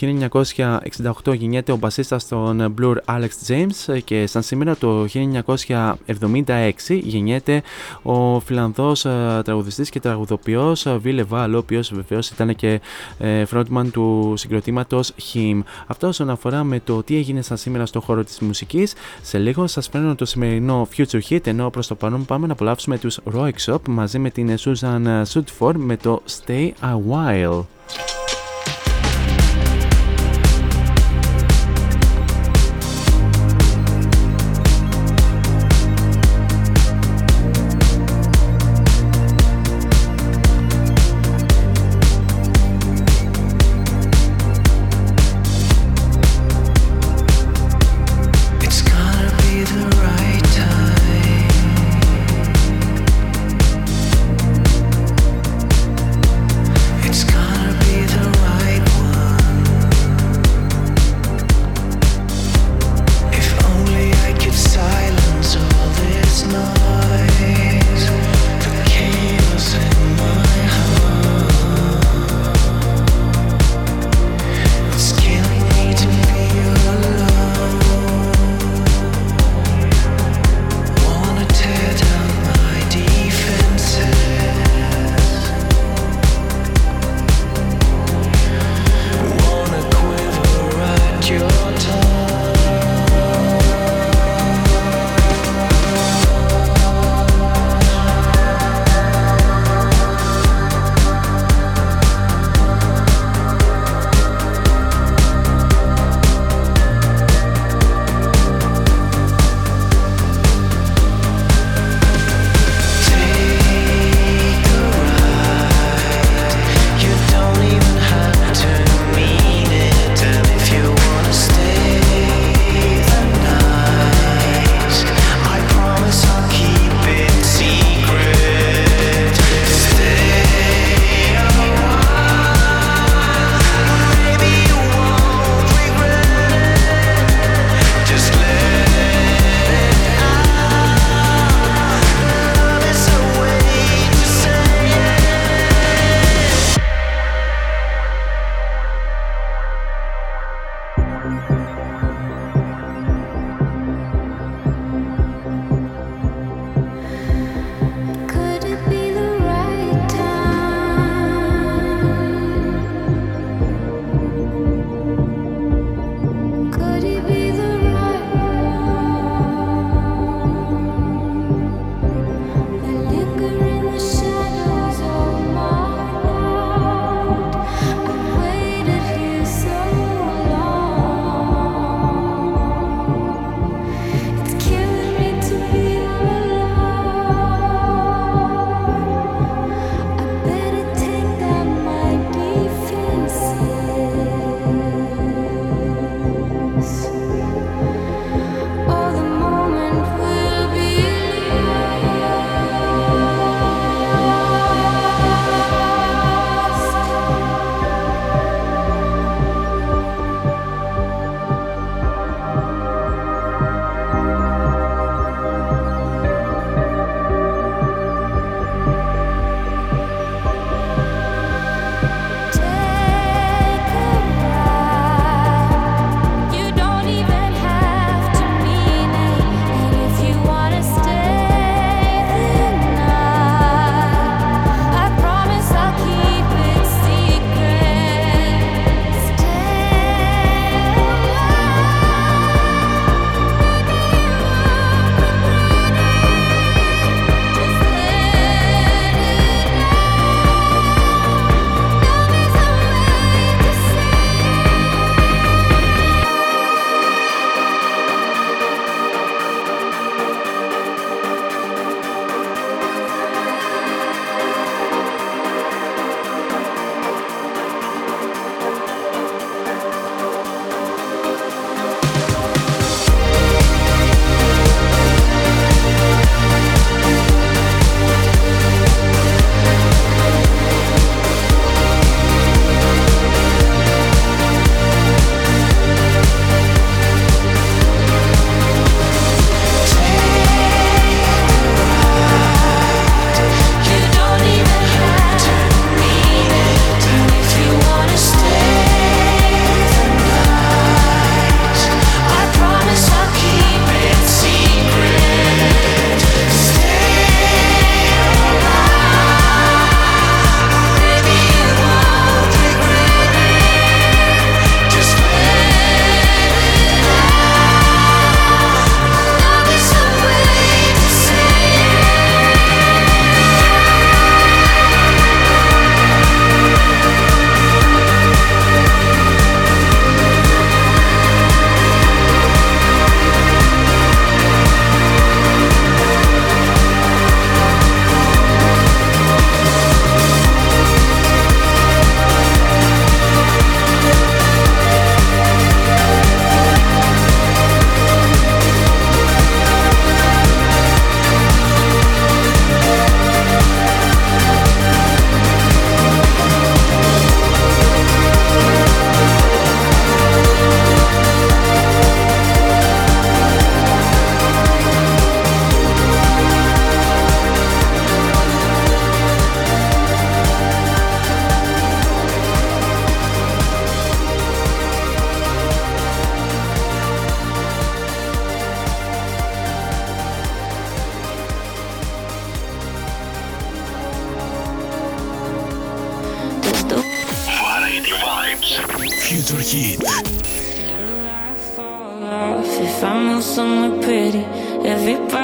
[1.25, 6.71] 1968 γεννιέται ο μπασίστας των Blur Alex James και σαν σήμερα το 1976
[7.03, 7.62] γεννιέται
[8.03, 12.81] ο Φιλανδός ε, τραγουδιστής και τραγουδοποιός Ville Val ο οποίος βεβαίως ήταν και
[13.19, 18.01] ε, frontman του συγκροτήματος Him αυτό όσον αφορά με το τι έγινε σαν σήμερα στο
[18.01, 21.94] χώρο της μουσικής σε λίγο σας φέρνω το σημερινό σημερινό Future Hit ενώ προς το
[21.94, 26.70] παρόν πάμε να απολαύσουμε τους Roy Shop μαζί με την Susan Sudford με το Stay
[26.80, 27.64] a While.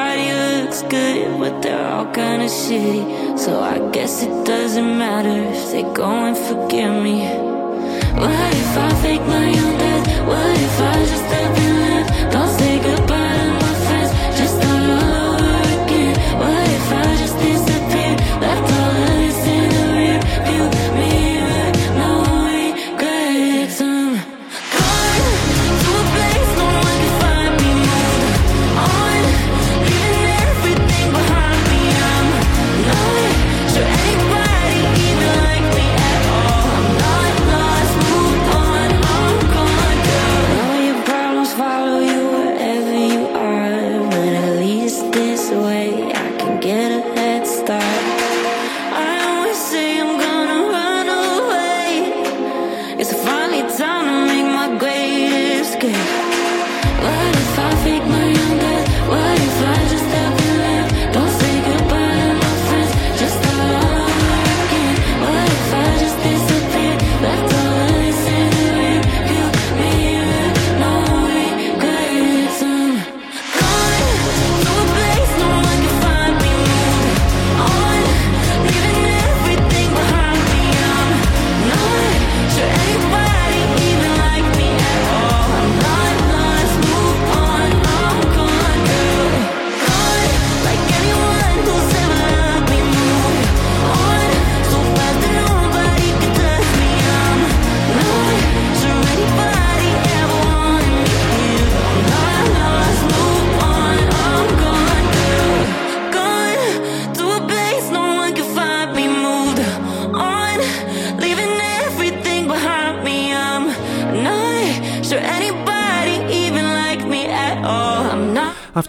[0.01, 3.39] Everybody looks good, but they're all kinda shitty.
[3.39, 7.17] So I guess it doesn't matter if they go and forgive me.
[8.23, 10.07] What if I fake my own death?
[10.27, 11.30] What if I just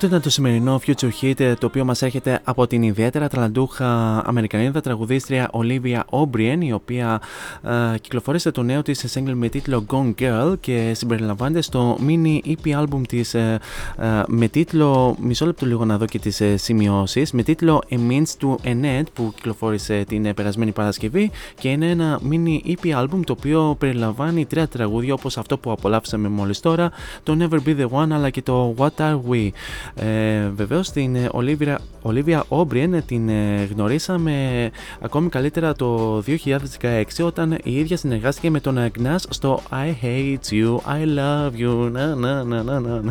[0.04, 4.18] Αυτό ήταν το σημερινό Future Hit ε, το οποίο μας έρχεται από την ιδιαίτερα ταλαντούχα
[4.26, 7.22] Αμερικανίδα τραγουδίστρια Olivia O'Brien η οποία
[7.64, 12.84] ε, κυκλοφόρησε το νέο της single με τίτλο Gone Girl και συμπεριλαμβάνεται στο mini EP
[12.84, 13.60] album της ε,
[13.98, 17.96] ε, με τίτλο μισό λεπτό λίγο να δω και τις ε, σημειώσεις με τίτλο A
[17.96, 23.04] Means to an End που κυκλοφόρησε την ε, περασμένη Παρασκευή και είναι ένα mini EP
[23.04, 26.92] album το οποίο περιλαμβάνει τρία τραγούδια όπως αυτό που απολαύσαμε μόλις τώρα
[27.24, 29.50] το Never Be The One αλλά και το What Are We
[29.96, 34.70] ε, βεβαίως την ε, Olivia, Olivia O'Brien ε, την ε, γνωρίσαμε
[35.02, 40.76] ακόμη καλύτερα το 2016 όταν η ίδια συνεργάστηκε με τον Agnes στο I Hate You,
[40.76, 43.02] I Love You να, να, να, να, να.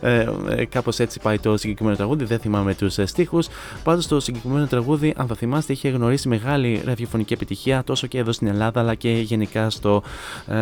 [0.00, 3.48] Ε, ε, κάπως έτσι πάει το συγκεκριμένο τραγούδι δεν θυμάμαι τους ε, στίχους
[3.82, 8.32] πάντως το συγκεκριμένο τραγούδι αν θα θυμάστε είχε γνωρίσει μεγάλη ραδιοφωνική επιτυχία τόσο και εδώ
[8.32, 10.02] στην Ελλάδα αλλά και γενικά, στο,
[10.46, 10.54] ε,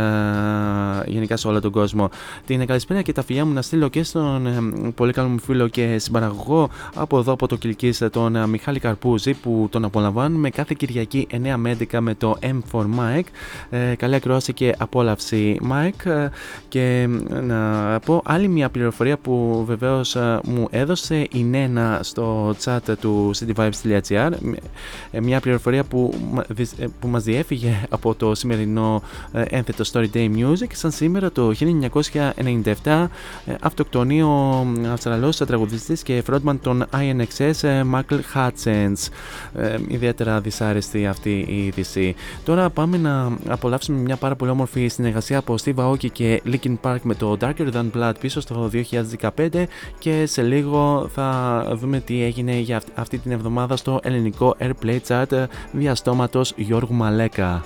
[1.06, 2.08] γενικά σε όλο τον κόσμο
[2.46, 5.55] την καλησπέρα και τα φιλιά μου να στείλω και στον ε, πολύ καλό μου φίλο
[5.64, 10.74] και συμπαραγωγό από εδώ από το Κιλκής τον ε, Μιχάλη Καρπούζη που τον απολαμβάνουμε κάθε
[10.78, 13.24] Κυριακή 9 με 11 με το M4 Mike.
[13.70, 16.10] Ε, καλή ακρόαση και απόλαυση Mike.
[16.10, 16.28] Ε,
[16.68, 22.54] και ε, να πω άλλη μια πληροφορία που βεβαίως ε, μου έδωσε η Νένα στο
[22.64, 24.30] chat του cityvibes.gr
[25.10, 29.02] ε, μια πληροφορία που, μα- δυσ- ε, που μας διέφυγε από το σημερινό
[29.32, 33.06] ε, ένθετο Story Day Music σαν σήμερα το 1997 ε,
[33.60, 39.08] αυτοκτονεί ο ε, Αυστραλός τραγουδιστής και frontman των INXS ε, Michael Hutchins
[39.54, 42.14] ε, ιδιαίτερα δυσάρεστη αυτή η είδηση.
[42.44, 46.98] Τώρα πάμε να απολαύσουμε μια πάρα πολύ όμορφη συνεργασία από Steve Aoki και Linkin Park
[47.02, 48.70] με το Darker Than Blood πίσω στο
[49.20, 49.64] 2015
[49.98, 54.98] και σε λίγο θα δούμε τι έγινε για αυ- αυτή την εβδομάδα στο ελληνικό Airplay
[55.08, 57.64] Chart ε, διαστόματος Γιώργου Μαλέκα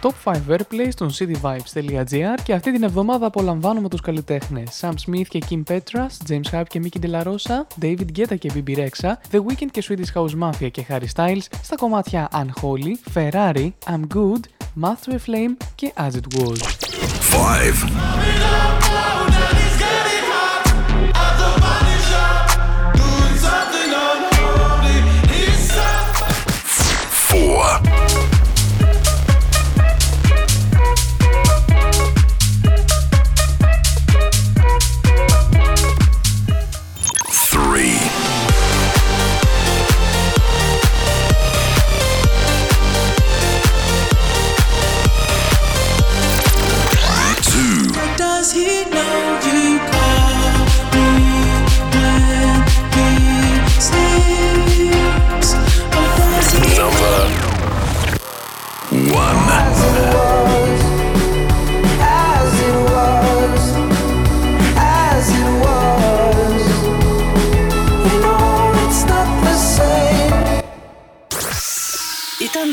[0.00, 5.42] Top 5 Airplays των cityvibes.gr και αυτή την εβδομάδα απολαμβάνουμε τους καλλιτέχνες Sam Smith και
[5.50, 9.84] Kim Petras, James Hype και Mickey Delarosa, David Guetta και BB Rexha, The Weeknd και
[9.88, 14.40] Swedish House Mafia και Harry Styles στα κομμάτια Unholy, Ferrari, I'm Good,
[14.82, 16.58] Math to a Flame και As It Was.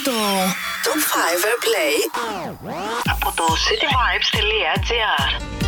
[0.05, 0.11] το
[0.85, 1.01] Top
[1.63, 1.95] Play
[3.11, 5.64] από το cityvibes.gr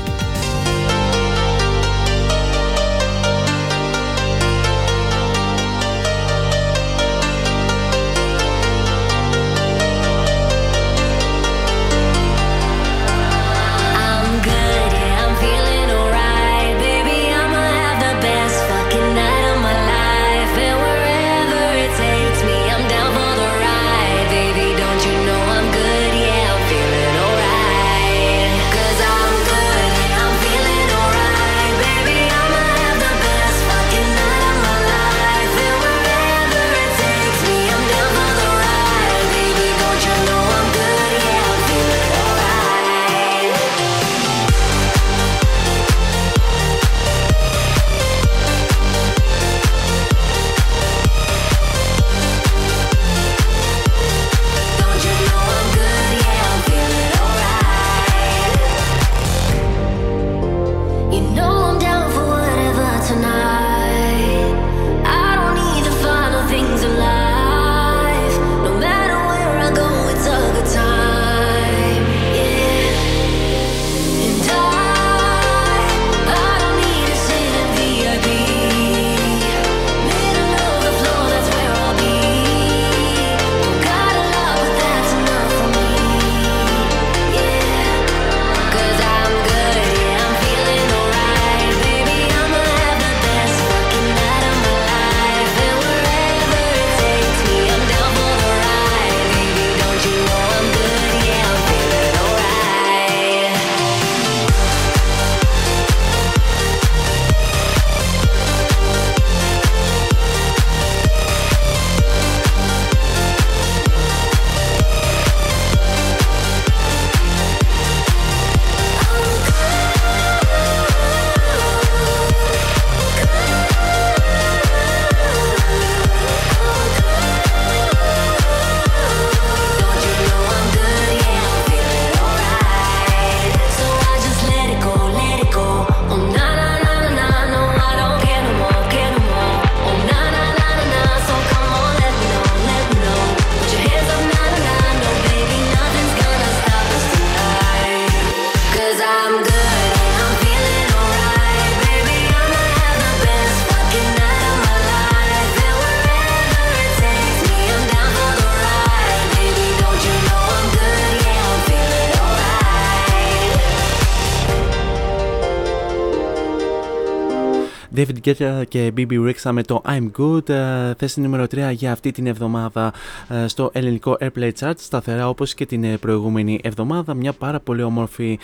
[167.98, 170.50] David Και BB Rixa με το I'm Good.
[170.50, 172.94] Ε, θέση νούμερο 3 για αυτή την εβδομάδα
[173.30, 174.74] ε, στο ελληνικό Airplay Chart.
[174.78, 177.14] Σταθερά όπως και την ε, προηγούμενη εβδομάδα.
[177.14, 178.40] Μια πάρα πολύ όμορφη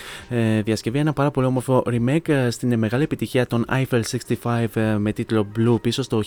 [0.63, 4.01] διασκευή, ένα πάρα πολύ όμορφο remake στην μεγάλη επιτυχία των Eiffel
[4.43, 6.21] 65 με τίτλο Blue πίσω στο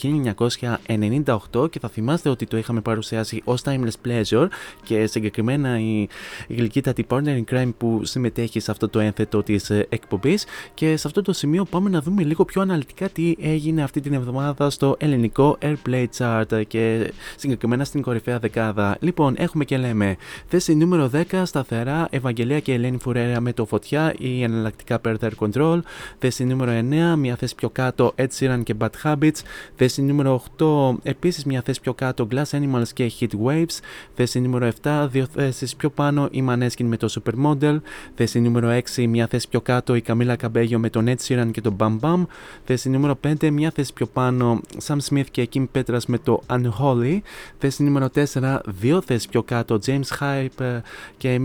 [1.52, 4.46] 1998 και θα θυμάστε ότι το είχαμε παρουσιάσει ως Timeless Pleasure
[4.82, 6.00] και συγκεκριμένα η,
[6.46, 10.44] η γλυκύτατη Partner in Crime που συμμετέχει σε αυτό το ένθετο της εκπομπής.
[10.74, 14.12] Και σε αυτό το σημείο πάμε να δούμε λίγο πιο αναλυτικά τι έγινε αυτή την
[14.12, 18.96] εβδομάδα στο ελληνικό Airplay Chart και συγκεκριμένα στην κορυφαία δεκάδα.
[19.00, 20.16] Λοιπόν, έχουμε και λέμε
[20.48, 25.80] θέση νούμερο 10 σταθερά Ευαγγελία και Ελένη Φουρέρα με το φωτιά ή εναλλακτικά Perther Control.
[26.18, 26.72] Θέση νούμερο
[27.14, 29.40] 9, μια θέση πιο κάτω Ed Sheeran και Bad Habits.
[29.76, 33.78] Θέση νούμερο 8, επίσης μια θέση πιο κάτω Glass Animals και Heat Waves.
[34.14, 37.80] Θέση νούμερο 7, δύο θέσεις πιο πάνω η Maneskin με το Supermodel.
[38.14, 41.60] Θέση νούμερο 6, μια θέση πιο κάτω η Camila Cabello με τον Ed Sheeran και
[41.60, 42.22] τον Bam Bam.
[42.64, 47.18] Θέση νούμερο 5, μια θέση πιο πάνω Sam Smith και Kim Petras με το Unholy.
[47.58, 50.80] Θέση νούμερο 4, δύο θέσεις πιο κάτω James Hype
[51.16, 51.40] και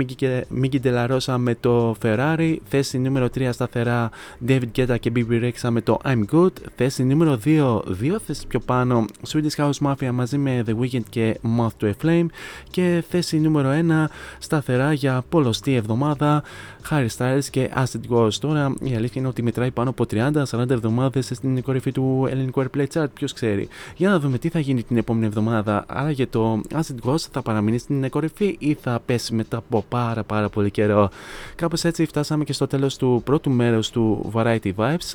[0.61, 2.55] Miggy Delarosa με το Ferrari.
[2.63, 4.09] Θέση νούμερο 3 σταθερά
[4.47, 6.51] David Guetta και BB Rexha με το I'm Good.
[6.75, 11.39] Θέση νούμερο 2, δύο θέσεις πιο πάνω Swedish House Mafia μαζί με The Weeknd και
[11.57, 12.25] Moth to a Flame.
[12.69, 13.69] Και θέση νούμερο
[14.05, 14.07] 1
[14.39, 16.43] σταθερά για πολλωστή εβδομάδα
[16.89, 18.34] Harry Styles και Acid Wars.
[18.34, 22.86] Τώρα η αλήθεια είναι ότι μετράει πάνω από 30-40 εβδομάδες στην κορυφή του ελληνικού Airplay
[22.93, 23.07] Chart.
[23.13, 23.67] Ποιος ξέρει.
[23.95, 25.86] Για να δούμε τι θα γίνει την επόμενη εβδομάδα.
[25.88, 30.23] Άρα για το Acid Wars θα παραμείνει στην κορυφή ή θα πέσει μετά από πάρα
[30.23, 31.09] πάρα πολύ καιρό.
[31.55, 35.13] Κάπως έτσι φτάσαμε και στο τέλος του πρώτου μέρους του Variety Vibes.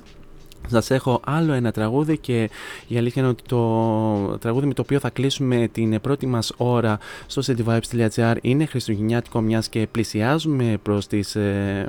[0.66, 2.50] Σας έχω άλλο ένα τραγούδι και
[2.88, 6.98] η αλήθεια είναι ότι το τραγούδι με το οποίο θα κλείσουμε την πρώτη μας ώρα
[7.26, 11.88] στο cityvibes.gr είναι χριστουγεννιάτικο μιας και πλησιάζουμε προς τις ε,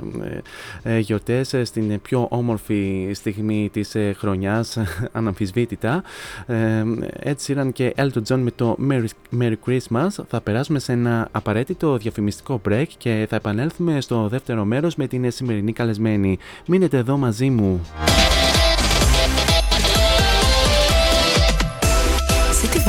[0.82, 4.78] ε, ε, γιορτές στην πιο όμορφη στιγμή της ε, χρονιάς,
[5.12, 6.02] αναμφισβήτητα.
[6.46, 6.82] Ε,
[7.20, 9.06] έτσι ήταν και Elton John με το Merry,
[9.40, 10.08] Merry Christmas.
[10.28, 15.30] Θα περάσουμε σε ένα απαραίτητο διαφημιστικό break και θα επανέλθουμε στο δεύτερο μέρος με την
[15.30, 16.38] σημερινή καλεσμένη.
[16.66, 17.80] Μείνετε εδώ μαζί μου.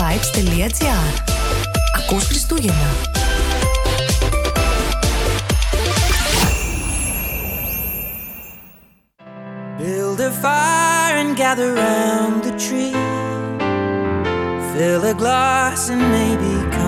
[0.09, 1.07] cityvibes.gr
[1.97, 2.91] Ακούς Χριστούγεννα.
[9.79, 12.97] Build a fire and gather round the tree.
[14.71, 16.88] Fill a glass and maybe come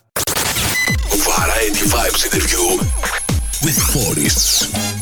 [1.61, 2.39] 90 vibes in
[3.63, 5.00] with Forests.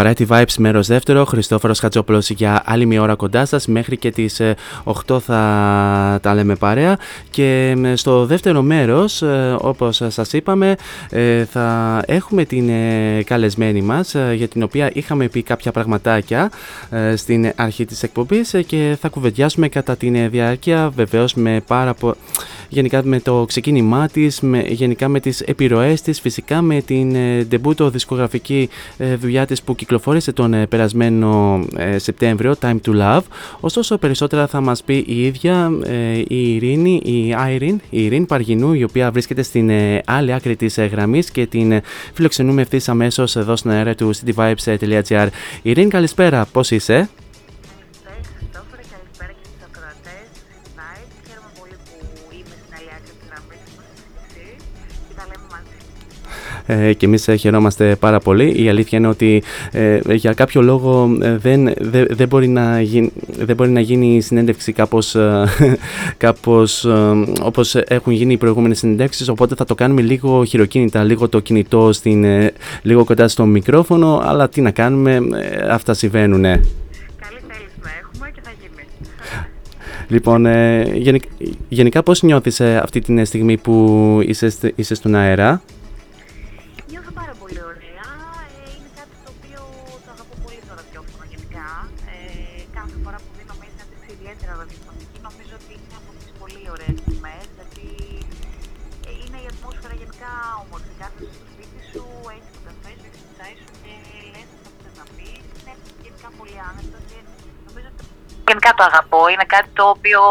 [0.00, 4.40] Variety Vibes μέρος δεύτερο, Χριστόφορος Χατζόπουλος για άλλη μια ώρα κοντά σας, μέχρι και τις
[4.84, 6.98] 8 ε, θα τα λέμε παρέα.
[7.30, 10.74] Και στο δεύτερο μέρος, ε, όπως σας είπαμε,
[11.10, 12.70] ε, θα έχουμε την
[13.24, 16.50] καλεσμένη μας, για την οποία είχαμε πει κάποια πραγματάκια
[17.14, 22.14] στην αρχή της εκπομπής και θα κουβεντιάσουμε κατά την διάρκεια, βεβαίως με πάρα πολύ
[22.70, 27.44] γενικά με το ξεκίνημά της, με, γενικά με τις επιρροές της, φυσικά με την ε,
[27.44, 33.22] ντεμπούτο δισκογραφική ε, δουλειά της που κυκλοφόρησε τον ε, περασμένο ε, Σεπτέμβριο, Time to Love.
[33.60, 35.70] Ωστόσο περισσότερα θα μας πει η ίδια
[36.28, 39.70] η Ειρήνη, η Irene, η Ειρήνη Παργινού, η οποία βρίσκεται στην
[40.04, 41.80] άλλη άκρη της γραμμής και την
[42.12, 45.26] φιλοξενούμε ευθύς αμέσως εδώ στην αέρα του cityvibes.gr.
[45.62, 47.08] Ειρήνη καλησπέρα, πώς είσαι;
[56.66, 58.62] Ε, και εμείς χαιρόμαστε πάρα πολύ.
[58.62, 63.12] Η αλήθεια είναι ότι ε, για κάποιο λόγο ε, δεν, δεν, δεν, μπορεί να γίνει,
[63.38, 65.44] δεν μπορεί να γίνει η συνέντευξη κάπως, ε,
[66.16, 66.86] κάπως
[67.42, 71.92] όπως έχουν γίνει οι προηγούμενες συνέντευξεις οπότε θα το κάνουμε λίγο χειροκίνητα, λίγο το κινητό
[71.92, 72.24] στην,
[72.82, 75.20] λίγο κοντά στο μικρόφωνο αλλά τι να κάνουμε,
[75.70, 76.42] αυτά συμβαίνουν.
[76.42, 76.60] Καλή
[78.02, 78.86] έχουμε και θα γίνει.
[80.08, 80.46] Λοιπόν,
[80.94, 81.28] γενικά,
[81.68, 85.62] γενικά πώς νιώθεις αυτή τη στιγμή που είσαι, είσαι στον αέρα;
[108.60, 109.28] Γενικά το αγαπώ.
[109.28, 110.22] Είναι κάτι το οποίο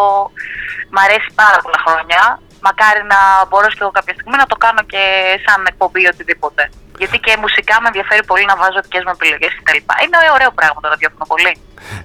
[0.91, 2.21] μου αρέσει πάρα πολλά χρόνια.
[2.67, 5.03] Μακάρι να μπορέσω και εγώ κάποια στιγμή να το κάνω και
[5.45, 6.69] σαν εκπομπή οτιδήποτε.
[6.99, 9.79] Γιατί και μουσικά με ενδιαφέρει πολύ να βάζω δικές μου επιλογές κτλ.
[10.03, 11.53] Είναι ωραίο πράγμα το ραδιόφωνο πολύ.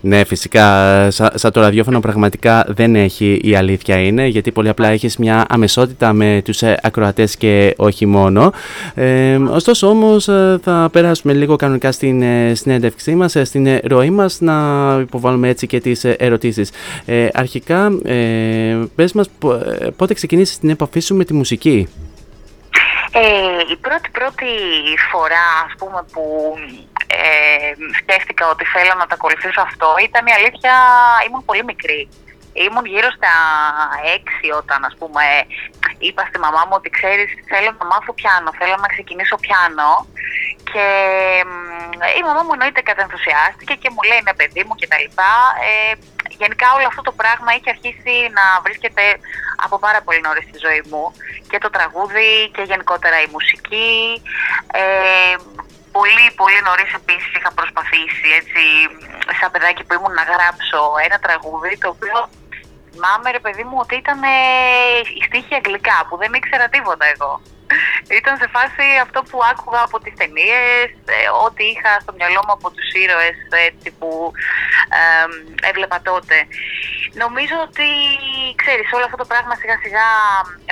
[0.00, 0.66] Ναι, φυσικά.
[1.10, 6.12] Σαν το ραδιόφωνο πραγματικά δεν έχει η αλήθεια είναι, γιατί πολύ απλά έχεις μια αμεσότητα
[6.12, 8.52] με τους ε, ακροατές και όχι μόνο.
[8.94, 14.40] Ε, ωστόσο, όμως, ε, θα περάσουμε λίγο κανονικά στην ε, συνέντευξή μας, στην ροή μας,
[14.40, 14.54] να
[15.00, 16.70] υποβάλουμε έτσι και τις ερωτήσεις.
[17.04, 19.28] Ε, αρχικά, ε, πες μας
[19.96, 21.88] πότε ξεκινήσεις την επαφή σου με τη μουσική;
[23.16, 24.50] Ε, η πρώτη πρώτη
[25.10, 26.54] φορά ας πούμε που
[27.06, 30.74] ε, σκέφτηκα ότι θέλω να τα ακολουθήσω αυτό ήταν η αλήθεια,
[31.26, 32.08] ήμουν πολύ μικρή.
[32.52, 33.34] Ήμουν γύρω στα
[34.16, 35.22] έξι όταν ας πούμε
[35.98, 39.90] είπα στη μαμά μου ότι ξέρεις θέλω να μάθω πιάνο, θέλω να ξεκινήσω πιάνο
[40.72, 40.86] και
[42.18, 45.32] η μαμά μου εννοείται κατενθουσιάστηκε και μου λέει ναι παιδί μου και τα λοιπά.
[45.68, 45.92] Ε,
[46.42, 49.04] γενικά όλο αυτό το πράγμα είχε αρχίσει να βρίσκεται
[49.64, 51.04] από πάρα πολύ νωρίς στη ζωή μου
[51.50, 53.92] και το τραγούδι και γενικότερα η μουσική.
[54.82, 55.34] Ε,
[55.96, 58.62] πολύ πολύ νωρίς επίσης είχα προσπαθήσει έτσι
[59.38, 62.16] σαν παιδάκι που ήμουν να γράψω ένα τραγούδι το οποίο
[62.94, 64.18] θυμάμαι ρε παιδί μου ότι ήταν
[65.18, 67.32] η στίχη αγγλικά που δεν ήξερα τίποτα εγώ.
[68.20, 72.56] Ήταν σε φάση αυτό που άκουγα από τις ταινίες, ε, ό,τι είχα στο μυαλό μου
[72.58, 73.38] από τους ήρωες
[73.68, 74.10] έτσι, που
[75.00, 75.26] ε,
[75.70, 76.36] έβλεπα τότε.
[77.22, 77.88] Νομίζω ότι,
[78.62, 80.08] ξέρεις, όλο αυτό το πράγμα σιγά σιγά,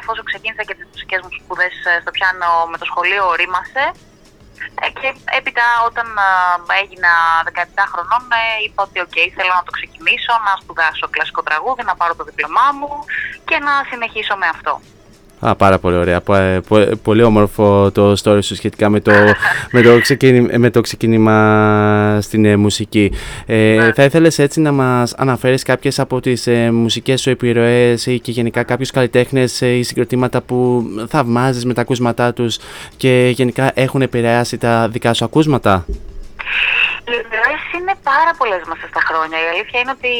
[0.00, 3.84] εφόσον ξεκίνησα και τις μουσικές μου σπουδές ε, στο πιάνο με το σχολείο, ρήμασε.
[4.84, 5.08] Ε, και
[5.38, 6.06] έπειτα όταν
[6.82, 7.12] έγινα
[7.44, 8.22] 17 χρονών
[8.64, 12.66] είπα ότι οκ, θέλω να το ξεκινήσω, να σπουδάσω κλασικό τραγούδι, να πάρω το δίπλωμά
[12.78, 12.90] μου
[13.48, 14.80] και να συνεχίσω με αυτό.
[15.44, 16.22] Α, πάρα πολύ ωραία.
[16.32, 16.60] Ε,
[17.02, 19.12] πολύ όμορφο το story σου σχετικά με το,
[19.72, 23.12] με το, ξεκίνημα, με το ξεκίνημα στην ε, μουσική.
[23.46, 23.92] Ε, ναι.
[23.92, 28.30] θα ήθελες έτσι να μας αναφέρεις κάποιες από τις ε, μουσικές σου επιρροές ή και
[28.30, 32.58] γενικά κάποιους καλλιτέχνες ή συγκροτήματα που θαυμάζεις με τα ακούσματά τους
[32.96, 35.84] και γενικά έχουν επηρεάσει τα δικά σου ακούσματα;
[37.08, 39.38] Οι επιρροέ είναι πάρα πολλές μέσα στα χρόνια.
[39.44, 40.14] Η αλήθεια είναι ότι,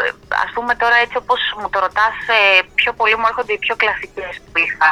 [0.00, 0.10] ε,
[0.44, 3.74] ας πούμε τώρα έτσι όπως μου το ρωτάς, ε, πιο πολύ μου έρχονται οι πιο
[3.82, 4.88] κλασικές που είχα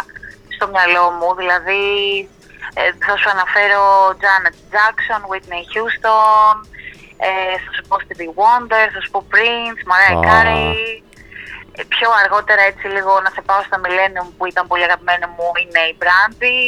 [0.55, 1.29] στο μυαλό μου.
[1.41, 1.85] Δηλαδή,
[2.81, 3.83] ε, θα σου αναφέρω
[4.23, 6.55] Janet Jackson, Whitney Houston,
[7.65, 10.75] θα σου πω Stevie Wonder, θα σου πω Prince, Mariah Carey.
[11.95, 15.83] Πιο αργότερα έτσι λίγο να σε πάω στα Millennium που ήταν πολύ αγαπημένο μου είναι
[15.91, 16.61] η Brandy.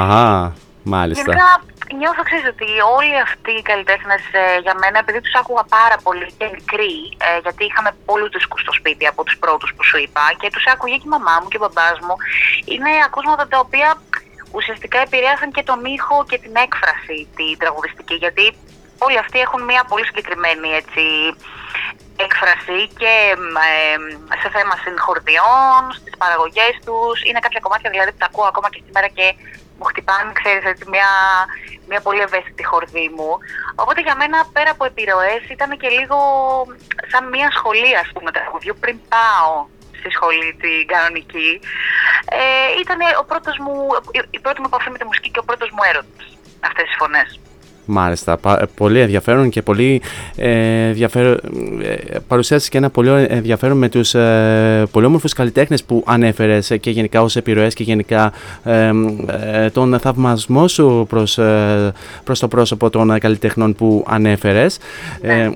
[0.00, 0.52] Αχα,
[0.82, 1.22] μάλιστα.
[1.22, 1.62] Γενικά
[1.94, 6.26] νιώθω ξέρεις ότι όλοι αυτοί οι καλλιτέχνες ε, για μένα, επειδή τους άκουγα πάρα πολύ
[6.38, 6.94] και μικρή,
[7.26, 10.66] ε, γιατί είχαμε πολλού δίσκους στο σπίτι από τους πρώτους που σου είπα και τους
[10.72, 12.16] άκουγε και η μαμά μου και ο μπαμπάς μου,
[12.64, 13.88] είναι ακούσματα τα οποία
[14.50, 18.44] ουσιαστικά επηρέασαν και τον ήχο και την έκφραση την τραγουδιστική, γιατί
[18.98, 21.04] όλοι αυτοί έχουν μια πολύ συγκεκριμένη έτσι,
[22.24, 23.14] έκφραση και
[23.66, 23.96] ε,
[24.42, 27.16] σε θέμα συγχορδιών, στις παραγωγές τους.
[27.26, 29.26] Είναι κάποια κομμάτια δηλαδή που τα ακούω ακόμα και σήμερα και
[29.78, 31.10] μου χτυπάνε, ξέρεις, έτσι, μια,
[31.88, 33.30] μια πολύ ευαίσθητη χορδή μου.
[33.74, 36.18] Οπότε για μένα, πέρα από επιρροές, ήταν και λίγο
[37.10, 39.66] σαν μια σχολή, ας πούμε, τραγουδιού πριν πάω
[39.98, 41.60] στη σχολή την κανονική.
[42.30, 43.74] Ε, ήταν ο πρώτος μου,
[44.10, 46.26] η- η πρώτη μου επαφή με τη μουσική και ο πρώτος μου έρωτας,
[46.60, 47.40] αυτές τις φωνές.
[47.86, 50.00] Μάλιστα, πα- πολύ ενδιαφέρον και πολύ
[50.36, 51.38] ε, ενδιαφέρον,
[51.82, 56.76] ε, παρουσίασες και ένα πολύ ενδιαφέρον με τους ε, πολύ όμορφους καλλιτέχνες που ανέφερες ε,
[56.76, 58.32] και γενικά ως επιρροές και γενικά
[58.64, 58.90] ε,
[59.52, 61.92] ε, τον θαυμασμό σου προς, ε,
[62.24, 64.78] προς το πρόσωπο των ε, καλλιτεχνών που ανέφερες.
[65.20, 65.50] Ε,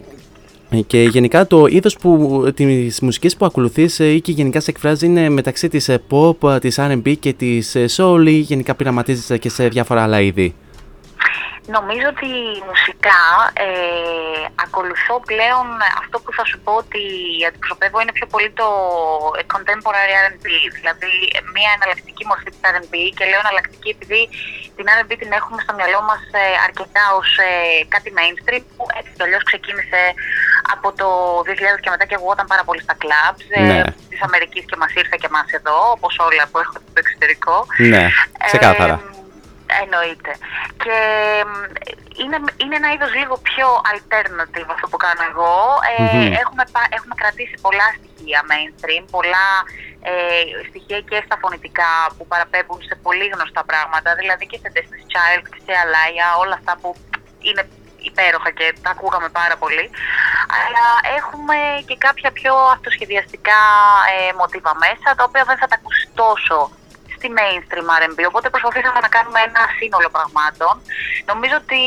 [0.87, 5.07] και γενικά το είδος που, της μουσικής που ακολουθείς ε, ή και γενικά σε εκφράζει
[5.07, 9.39] είναι μεταξύ της ε, pop, ε, της R&B και της ε, soul ή γενικά πειραματίζεσαι
[9.39, 10.55] και σε διάφορα άλλα είδη;
[11.67, 12.31] Νομίζω ότι
[12.71, 13.21] μουσικά
[13.67, 15.67] ε, ακολουθώ πλέον
[16.03, 17.03] αυτό που θα σου πω ότι
[17.49, 18.69] αντιπροσωπεύω είναι πιο πολύ το
[19.39, 20.47] ε, contemporary R&B,
[20.79, 24.21] δηλαδή ε, μια εναλλακτική μορφή της R&B και λέω εναλλακτική επειδή
[24.77, 27.51] την R&B την έχουμε στο μυαλό μας ε, αρκετά ως ε,
[27.95, 30.01] κάτι mainstream που έτσι κι αλλιώς ξεκίνησε
[30.75, 31.09] από το
[31.49, 33.83] 2000 και μετά και εγώ ήταν πάρα πολύ στα clubs ε, Ναι.
[34.11, 37.57] της Αμερικής και μας ήρθε και μας εδώ όπως όλα που έχω στο εξωτερικό.
[37.93, 38.05] Ναι,
[38.47, 38.97] ξεκάθαρα.
[39.05, 39.20] Ε,
[39.83, 40.33] Εννοείται.
[40.85, 40.97] Και
[41.51, 41.55] μ,
[42.23, 45.55] είναι, είναι ένα είδος λίγο πιο alternative αυτό που κάνω εγώ.
[45.99, 46.33] Ε, Μμμ.
[46.43, 49.47] έχουμε, πα- έχουμε κρατήσει πολλά στοιχεία mainstream, πολλά
[50.11, 50.13] ε,
[50.69, 55.45] στοιχεία και στα φωνητικά που παραπέμπουν σε πολύ γνωστά πράγματα, δηλαδή και σε Destiny's Child
[55.53, 56.89] και σε Alaya, όλα αυτά που
[57.49, 57.63] είναι
[58.11, 59.91] υπέροχα και τα ακούγαμε πάρα πολύ.
[60.63, 60.85] Αλλά
[61.19, 61.57] έχουμε
[61.87, 63.61] και κάποια πιο αυτοσχεδιαστικά
[64.15, 66.71] ε, μοτίβα μέσα, τα οποία δεν θα τα ακούσεις τόσο
[67.21, 70.75] στη mainstream R&B, οπότε προσπαθήσαμε να κάνουμε ένα σύνολο πραγμάτων.
[71.31, 71.81] Νομίζω ότι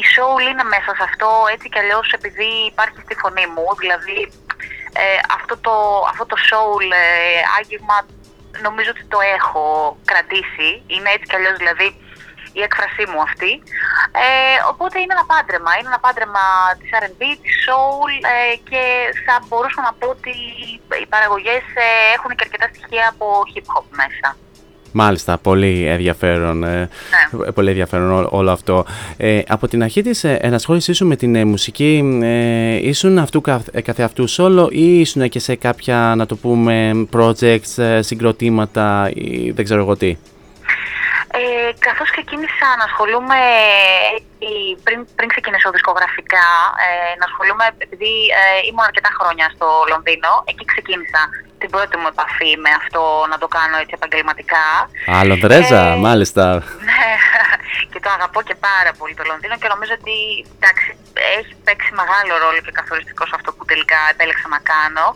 [0.00, 4.18] η soul είναι μέσα σε αυτό έτσι κι αλλιώς επειδή υπάρχει στη φωνή μου, δηλαδή
[5.02, 5.74] ε, αυτό, το,
[6.10, 7.96] αυτό το soul ε, άγγιγμα
[8.66, 9.64] νομίζω ότι το έχω
[10.10, 11.88] κρατήσει, είναι έτσι κι αλλιώς δηλαδή
[12.58, 13.52] η έκφρασή μου αυτή.
[14.24, 16.44] Ε, οπότε είναι ένα πάντρεμα, είναι ένα πάντρεμα
[16.78, 18.82] της R&B, της soul ε, και
[19.26, 20.34] θα μπορούσα να πω ότι
[21.02, 24.28] οι παραγωγές ε, έχουν και αρκετά στοιχεία από hip hop μέσα.
[24.96, 26.88] Μάλιστα, πολύ ενδιαφέρον, ε,
[27.54, 28.84] πολύ ενδιαφέρον ό- όλο αυτό.
[29.16, 33.40] Ε, από την αρχή της ε, ενασχόλησής σου με την ε, μουσική, ε, ήσουν αυτού
[33.40, 39.10] καθ, ε, καθεαυτού solo ή ήσουν και σε κάποια, να το πούμε, projects, ε, συγκροτήματα
[39.14, 40.16] ή δεν ξέρω εγώ τι;
[41.36, 43.40] Ε, καθώς ξεκίνησα να ασχολούμαι
[44.38, 44.50] ε,
[44.84, 46.46] πριν, πριν ξεκινήσω δισκογραφικά,
[46.86, 46.88] ε,
[47.20, 51.20] να ασχολούμαι επειδή ε, ήμουν αρκετά χρόνια στο Λονδίνο, εκεί ξεκίνησα
[51.64, 54.66] την πρώτη μου επαφή με αυτό να το κάνω έτσι επαγγελματικά.
[55.14, 56.44] Α, Λονδρέζα, Ε, μάλιστα.
[56.88, 57.06] Ναι,
[57.92, 60.16] και το αγαπώ και πάρα πολύ το Λονδίνο και νομίζω ότι
[60.56, 60.88] εντάξει,
[61.38, 65.06] έχει παίξει μεγάλο ρόλο και καθοριστικό σε αυτό που τελικά επέλεξα να κάνω.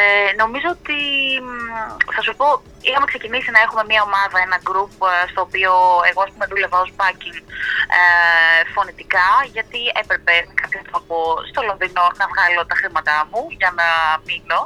[0.00, 0.02] Ε,
[0.42, 0.98] νομίζω ότι,
[1.46, 1.50] μ,
[2.16, 2.46] θα σου πω,
[2.86, 5.72] είχαμε ξεκινήσει να έχουμε μια ομάδα, ένα group ε, στο οποίο
[6.10, 7.38] εγώ ας πούμε δούλευα ως backing
[7.98, 8.02] ε,
[8.74, 11.16] φωνητικά γιατί έπρεπε με κάποιο τρόπο
[11.50, 13.88] στο Λονδίνο να βγάλω τα χρήματά μου για να
[14.26, 14.60] μείνω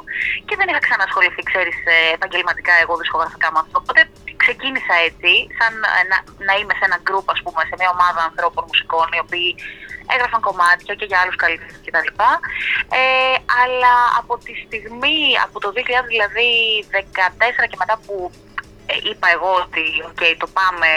[0.47, 3.75] και δεν είχα ξανασχοληθεί, ξέρεις, ε, επαγγελματικά εγώ δισκογραφικά με αυτό.
[3.83, 4.01] Οπότε
[4.43, 6.17] ξεκίνησα έτσι, σαν ε, να,
[6.47, 9.49] να είμαι σε ένα group, ας πούμε, σε μια ομάδα ανθρώπων μουσικών, οι οποίοι
[10.13, 12.09] έγραφαν κομμάτια και για άλλους καλλιτέχνες κτλ.
[13.01, 15.79] Ε, αλλά από τη στιγμή, από το 2014
[16.13, 16.49] δηλαδή
[16.91, 18.31] 14 και μετά που
[18.91, 20.89] ε, είπα εγώ ότι οκ, το πάμε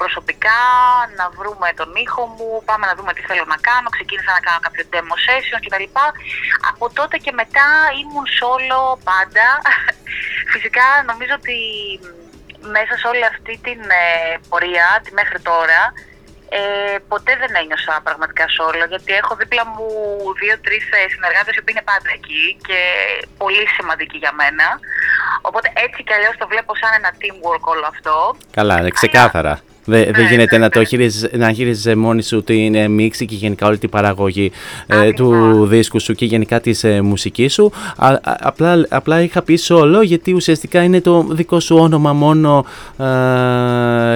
[0.00, 0.62] προσωπικά,
[1.18, 4.60] να βρούμε τον ήχο μου, πάμε να δούμε τι θέλω να κάνω, ξεκίνησα να κάνω
[4.66, 5.86] κάποιο demo session κτλ.
[6.70, 7.68] Από τότε και μετά
[8.00, 9.48] ήμουν solo πάντα.
[10.52, 11.58] Φυσικά νομίζω ότι
[12.76, 15.80] μέσα σε όλη αυτή την ε, πορεία, τη μέχρι τώρα,
[16.48, 19.86] ε, ποτέ δεν ένιωσα πραγματικά solo, γιατί έχω δίπλα μου
[20.40, 22.80] δύο-τρεις συνεργάτες οι οποίοι είναι πάντα εκεί και
[23.42, 24.66] πολύ σημαντικοί για μένα.
[25.48, 28.14] Οπότε έτσι κι αλλιώς το βλέπω σαν ένα teamwork όλο αυτό.
[28.58, 29.54] Καλά, ε, ξεκάθαρα.
[29.88, 33.66] Δεν δεν γίνεται να το χειρίζεσαι, να χειρίζεσαι μόνη σου την ε, μίξη και γενικά
[33.66, 34.52] όλη την παραγωγή
[34.86, 37.72] ε, του δίσκου σου και γενικά της ε, μουσικής σου.
[37.96, 42.66] Α, α- απλά, απλά είχα πει solo γιατί ουσιαστικά είναι το δικό σου όνομα μόνο
[42.98, 43.04] ε,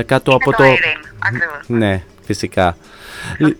[0.02, 0.65] κάτω από το...
[1.66, 2.02] Ναι,
[2.32, 2.77] φυσικά.
[3.39, 3.57] Λι-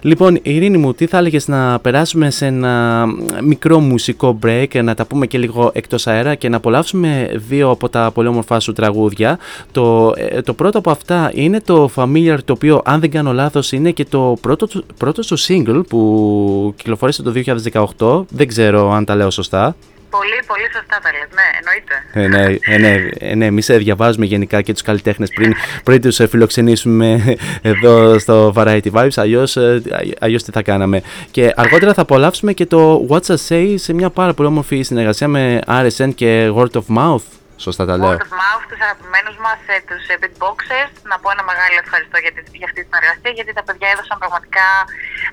[0.00, 3.04] Λοιπόν, Ειρήνη μου, τι θα έλεγες να περάσουμε σε ένα
[3.42, 7.88] μικρό μουσικό break, να τα πούμε και λίγο εκτός αέρα και να απολαύσουμε δύο από
[7.88, 9.38] τα πολύ όμορφα σου τραγούδια.
[9.72, 13.72] Το, ε, το πρώτο από αυτά είναι το Familiar, το οποίο αν δεν κάνω λάθος
[13.72, 18.24] είναι και το πρώτο, του- πρώτο σου single που κυκλοφόρησε το 2018.
[18.30, 19.76] Δεν ξέρω αν τα λέω σωστά.
[20.16, 21.94] Πολύ, πολύ σωστά τα λες, ναι, εννοείται.
[22.12, 26.00] Ε, ναι, ε, ναι, ε, ναι, εμείς ε, διαβάζουμε γενικά και τους καλλιτέχνες πριν, πριν
[26.00, 27.36] τους ε, φιλοξενήσουμε
[27.72, 29.82] εδώ στο Variety Vibes, αλλιώς, ε,
[30.18, 31.02] αλλιώς τι θα κάναμε.
[31.30, 35.28] Και αργότερα θα απολαύσουμε και το What's I Say σε μια πάρα πολύ όμορφη συνεργασία
[35.28, 37.41] με RSN και Word of Mouth.
[37.66, 38.10] Σωστά τα λέω.
[38.10, 40.92] Word of mouth, τους αγαπημένους μας, ε, τους beatboxers.
[41.10, 44.68] Να πω ένα μεγάλο ευχαριστώ για, για αυτή την εργασία, γιατί τα παιδιά έδωσαν πραγματικά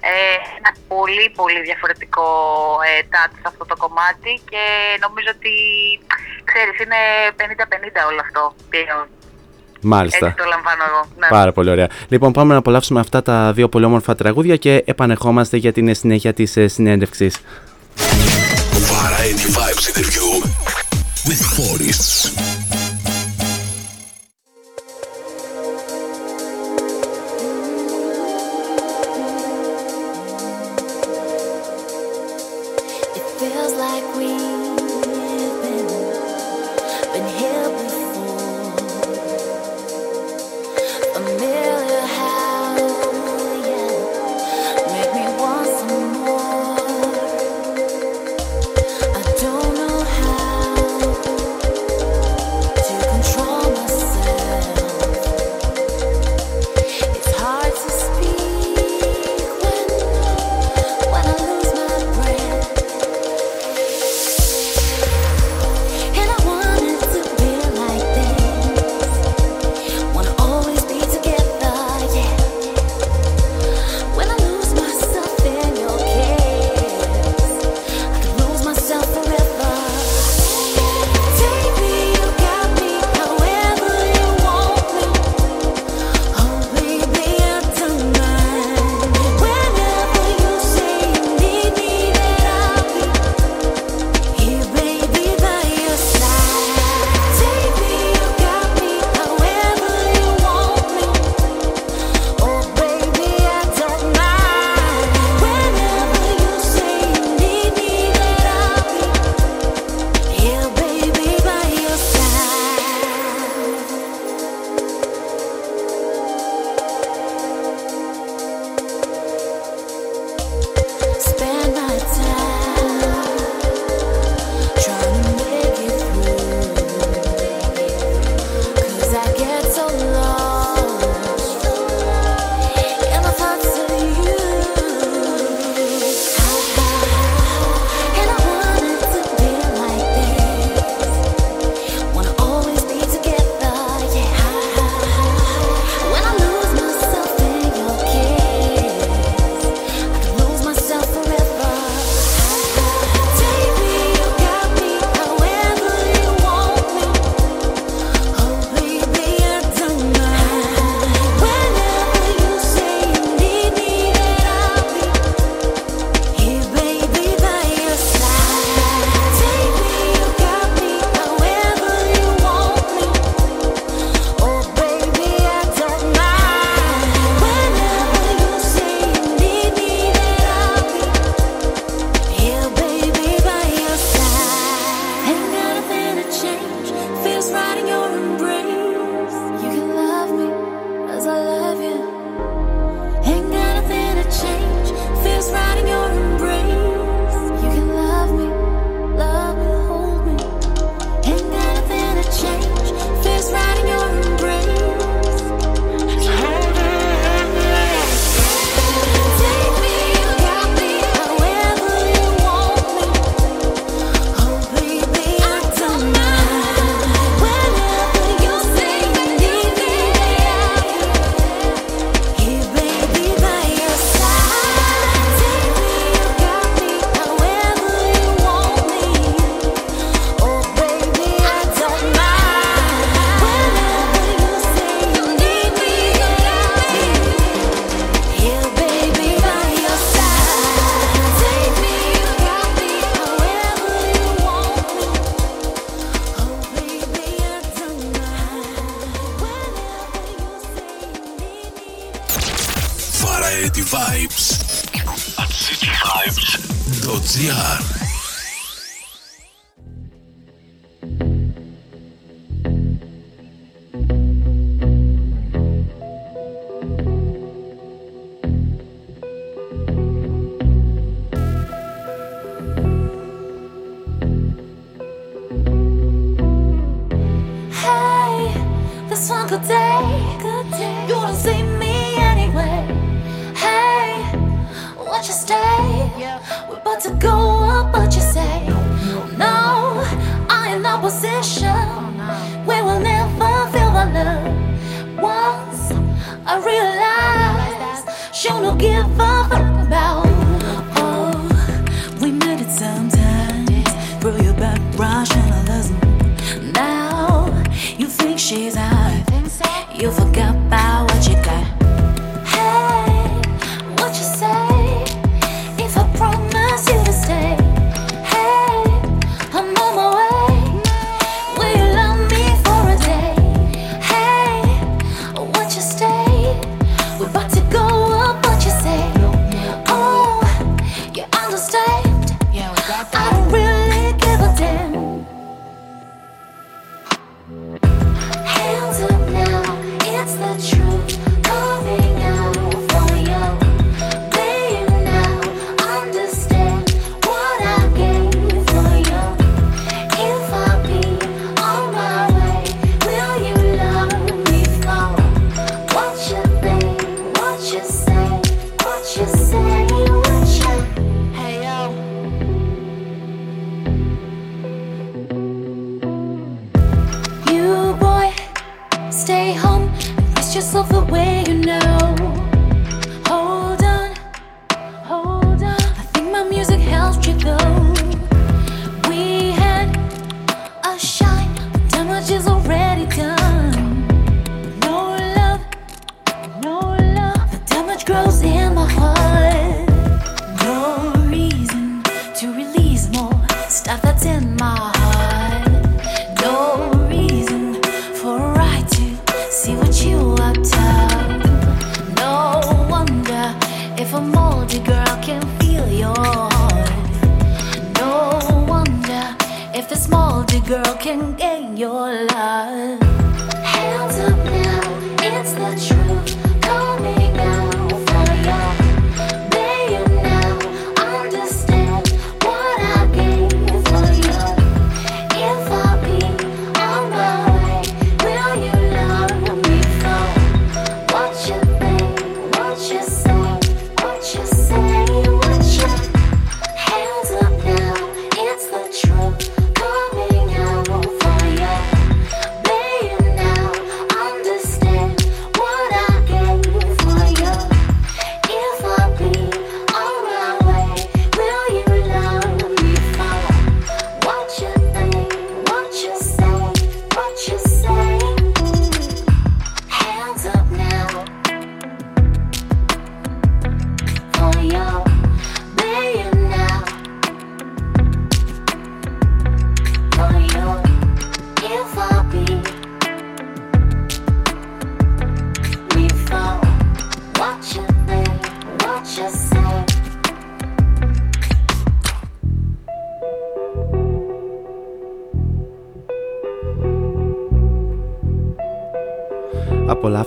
[0.10, 2.28] ε, ένα πολύ πολύ διαφορετικό
[2.90, 4.64] ε, touch σε αυτό το κομμάτι και
[5.06, 5.54] νομίζω ότι,
[6.50, 7.00] ξέρεις, είναι
[7.40, 8.42] 50-50 όλο αυτό
[8.72, 9.06] πλέον.
[9.82, 10.26] Μάλιστα.
[10.26, 11.02] Έτσι το λαμβάνω εγώ.
[11.20, 11.28] Ναι.
[11.38, 11.90] Πάρα πολύ ωραία.
[12.14, 16.34] Λοιπόν, πάμε να απολαύσουμε αυτά τα δύο πολύ όμορφα τραγούδια και επανεχόμαστε για την συνέχεια
[16.34, 17.34] της ε, συνέντευξης.
[21.30, 22.69] with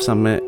[0.02, 0.40] Απολαύσαμε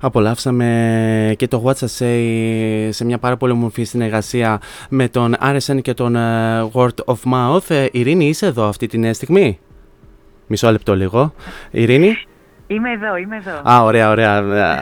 [0.00, 5.82] Απολαύσαμε και το What I Say σε μια πάρα πολύ όμορφη συνεργασία με τον RSN
[5.82, 7.70] και τον ε, Word of Mouth.
[7.70, 9.58] Ε, Ειρήνη, είσαι εδώ αυτή την στιγμή;
[10.46, 11.34] Μισό λεπτό λίγο.
[11.70, 12.16] Ειρήνη;
[12.70, 13.70] Είμαι εδώ, είμαι εδώ.
[13.70, 14.36] Α, ωραία, ωραία.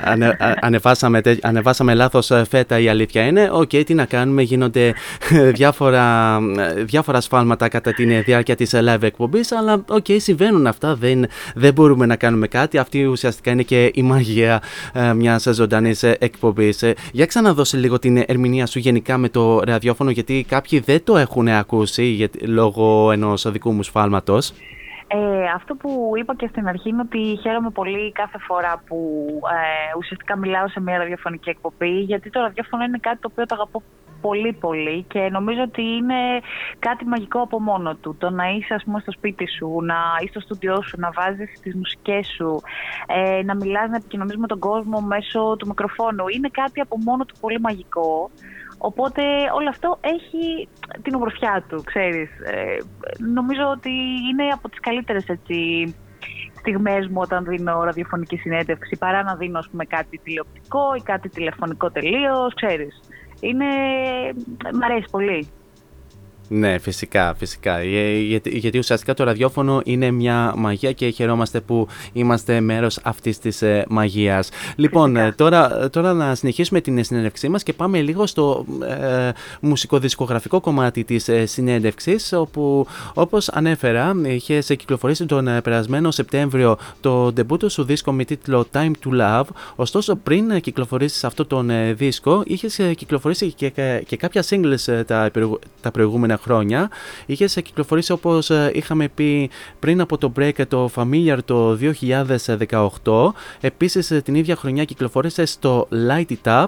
[0.05, 3.49] Ανε, α- ανεβάσαμε, τε- ανεβάσαμε λάθος ε, φέτα, η αλήθεια είναι.
[3.53, 4.95] Οκ, τι να κάνουμε, γίνονται
[5.31, 6.39] ε, διάφορα,
[6.77, 11.27] ε, διάφορα σφάλματα κατά τη διάρκεια της ε, live εκπομπής, αλλά οκ, συμβαίνουν αυτά, δεν,
[11.55, 12.79] δεν μπορούμε να κάνουμε κάτι.
[12.79, 14.63] Αυτή ουσιαστικά είναι και η μαγεία
[14.93, 16.83] ε, μιας ζωντανής ε, εκπομπής.
[16.83, 21.17] Ε, για ξαναδώσε λίγο την ερμηνεία σου γενικά με το ραδιόφωνο, γιατί κάποιοι δεν το
[21.17, 24.53] έχουν ακούσει γιατί, λόγω ενός δικού μου σφάλματος.
[25.11, 29.97] Ε, αυτό που είπα και στην αρχή είναι ότι χαίρομαι πολύ κάθε φορά που ε,
[29.99, 33.83] ουσιαστικά μιλάω σε μια ραδιοφωνική εκπομπή, γιατί το ραδιόφωνο είναι κάτι το οποίο το αγαπώ
[34.21, 36.15] πολύ πολύ και νομίζω ότι είναι
[36.79, 38.17] κάτι μαγικό από μόνο του.
[38.19, 41.61] Το να είσαι ας πούμε στο σπίτι σου, να είσαι στο στούντιό σου, να βάζεις
[41.61, 42.61] τις μουσικές σου,
[43.07, 46.29] ε, να μιλάς, να επικοινωνείς με τον κόσμο μέσω του μικροφόνου.
[46.29, 48.31] Είναι κάτι από μόνο του πολύ μαγικό.
[48.79, 49.23] Οπότε
[49.55, 50.69] όλο αυτό έχει
[51.03, 52.31] την ομορφιά του, ξέρεις.
[52.45, 52.77] Ε,
[53.19, 53.91] νομίζω ότι
[54.31, 55.57] είναι από τις καλύτερες έτσι,
[56.59, 61.29] στιγμές μου όταν δίνω ραδιοφωνική συνέντευξη παρά να δίνω ας πούμε, κάτι τηλεοπτικό ή κάτι
[61.29, 63.01] τηλεφωνικό τελείως, ξέρεις.
[63.41, 63.67] Είναι...
[64.73, 65.49] Μ' αρέσει πολύ.
[66.49, 67.79] Ναι, φυσικά, φυσικά.
[67.79, 73.39] Ε, Γιατί, γιατί ουσιαστικά το ραδιόφωνο είναι μια μαγεία και χαιρόμαστε που είμαστε μέρος αυτής
[73.39, 74.49] της ε, μαγείας.
[74.77, 79.31] Λοιπόν, ε, τώρα, τώρα να συνεχίσουμε την συνέντευξή μας και πάμε λίγο στο ε,
[79.61, 87.33] μουσικοδισκογραφικό κομμάτι της ε, συνέντευξης όπου όπως ανέφερα είχες κυκλοφορήσει τον ε, περασμένο Σεπτέμβριο το
[87.33, 89.45] ντεμπούτο σου δίσκο με τίτλο Time to Love
[89.77, 94.45] ωστόσο πριν ε, κυκλοφορήσεις αυτό τον ε, δίσκο είχες ε, κυκλοφορήσει και, και, και κάποια
[94.49, 96.91] singles ε, τα, προηγου- τα προηγούμενα χρόνια
[97.27, 101.79] είχες ε, κυκλοφορήσει όπως ε, είχαμε πει πριν από το break ε, το Familiar το
[103.03, 106.67] 2018 επίσης ε, την ίδια χρονιά κυκλοφόρησε στο Light It Up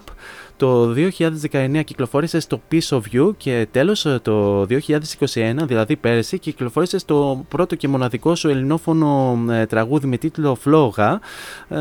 [0.57, 0.95] το
[1.53, 4.67] 2019 κυκλοφόρησε στο Piece of You και τέλος ε, το 2021,
[5.63, 11.21] δηλαδή πέρυσι, κυκλοφόρησε το πρώτο και μοναδικό σου ελληνόφωνο ε, τραγούδι με τίτλο Φλόγα.
[11.69, 11.79] Ε,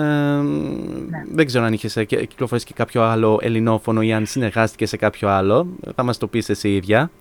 [1.34, 4.98] Δεν ξέρω αν είχες ε, και- κυκλοφορήσει και κάποιο άλλο ελληνόφωνο ή αν συνεργάστηκες σε
[4.98, 5.68] κάποιο άλλο.
[5.96, 7.12] Θα μας το πεις εσύ ίδια.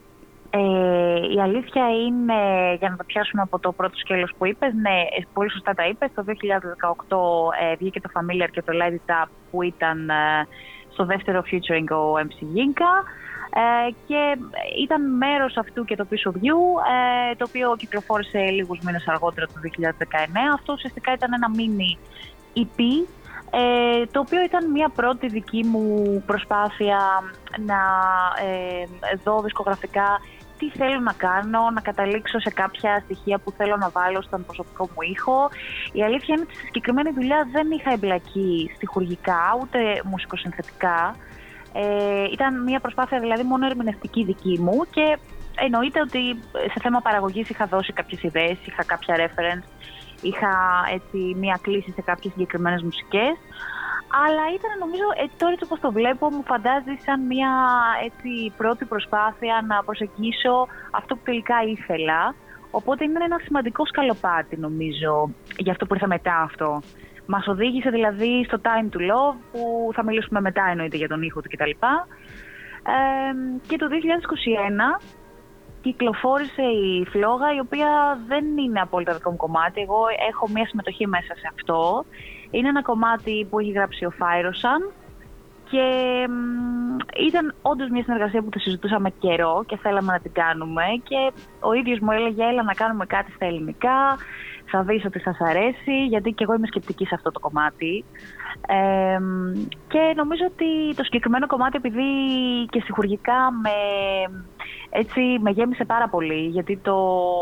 [0.50, 5.00] Ε, η αλήθεια είναι, για να το πιάσουμε από το πρώτο σκέλος που είπες, ναι,
[5.00, 6.10] ε, πολύ σωστά τα είπες.
[6.14, 10.46] Το 2018 ε, βγήκε το Familiar και το Light It Up που ήταν ε,
[10.92, 12.92] στο δεύτερο featuring ο MC Ginka.
[13.50, 14.36] Ε, και
[14.82, 16.58] ήταν μέρος αυτού και το Piece of You,
[17.30, 20.52] ε, το οποίο κυκλοφόρησε λίγους μήνες αργότερα το 2019.
[20.54, 21.90] Αυτό ουσιαστικά ήταν ένα mini
[22.60, 22.80] EP,
[23.50, 26.98] ε, το οποίο ήταν μια πρώτη δική μου προσπάθεια
[27.66, 27.80] να
[28.46, 30.20] ε, δω δισκογραφικά
[30.58, 34.88] τι θέλω να κάνω, να καταλήξω σε κάποια στοιχεία που θέλω να βάλω στον προσωπικό
[34.94, 35.50] μου ήχο.
[35.92, 41.16] Η αλήθεια είναι ότι στη συγκεκριμένη δουλειά δεν είχα εμπλακεί στιχουργικά ούτε μουσικοσυνθετικά.
[41.72, 45.18] Ε, ήταν μια προσπάθεια δηλαδή μόνο ερμηνευτική δική μου και
[45.54, 46.22] εννοείται ότι
[46.52, 49.66] σε θέμα παραγωγής είχα δώσει κάποιες ιδέες, είχα κάποια reference,
[50.20, 50.52] είχα
[50.94, 53.36] έτσι μια κλίση σε κάποιες συγκεκριμένες μουσικές.
[54.24, 57.52] Αλλά ήταν νομίζω, έτσι τώρα έτσι όπως το βλέπω, μου φαντάζει σαν μια
[58.04, 60.54] έτσι, πρώτη προσπάθεια να προσεγγίσω
[60.90, 62.34] αυτό που τελικά ήθελα.
[62.70, 66.80] Οπότε είναι ένα σημαντικό σκαλοπάτι νομίζω για αυτό που ήρθε μετά αυτό.
[67.26, 71.40] Μας οδήγησε δηλαδή στο Time to Love που θα μιλήσουμε μετά εννοείται για τον ήχο
[71.40, 71.70] του κτλ.
[71.70, 73.32] Ε,
[73.66, 73.86] και το
[74.98, 75.02] 2021
[75.80, 79.80] κυκλοφόρησε η Φλόγα η οποία δεν είναι απόλυτα δικό μου κομμάτι.
[79.80, 82.04] Εγώ έχω μια συμμετοχή μέσα σε αυτό.
[82.50, 84.92] Είναι ένα κομμάτι που έχει γράψει ο Φάιροσαν
[85.70, 85.86] και
[86.28, 86.96] μ,
[87.26, 91.72] ήταν όντως μια συνεργασία που τη συζητούσαμε καιρό και θέλαμε να την κάνουμε και ο
[91.72, 94.16] ίδιος μου έλεγε έλα να κάνουμε κάτι στα ελληνικά,
[94.70, 98.04] θα δεις ότι θα σ' αρέσει γιατί και εγώ είμαι σκεπτική σε αυτό το κομμάτι.
[98.68, 99.52] Ε, μ,
[99.88, 102.08] και νομίζω ότι το συγκεκριμένο κομμάτι επειδή
[102.70, 103.78] και συγχουργικά με,
[104.90, 106.96] έτσι, με γέμισε πάρα πολύ γιατί το,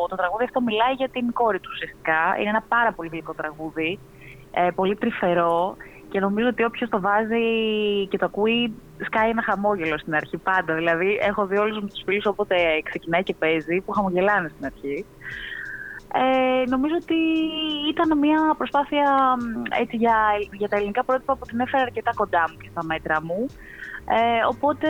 [0.09, 2.37] το τραγούδι αυτό μιλάει για την κόρη του ουσιαστικά.
[2.41, 3.99] Είναι ένα πάρα πολύ γλυκό τραγούδι,
[4.59, 5.77] ε, πολύ τρυφερό
[6.09, 7.47] και νομίζω ότι όποιος το βάζει
[8.09, 8.75] και το ακούει
[9.05, 10.75] σκάει ένα χαμόγελο στην αρχή πάντα.
[10.75, 15.05] Δηλαδή έχω δει όλους μου τους φίλους όποτε ξεκινάει και παίζει που χαμογελάνε στην αρχή.
[16.13, 17.21] Ε, νομίζω ότι
[17.91, 20.17] ήταν μια προσπάθεια μ, έτσι, για,
[20.53, 23.47] για τα ελληνικά πρότυπα που την έφερα αρκετά κοντά μου και στα μέτρα μου.
[24.09, 24.89] Ε, οπότε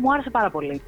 [0.00, 0.82] μου άρεσε πάρα πολύ.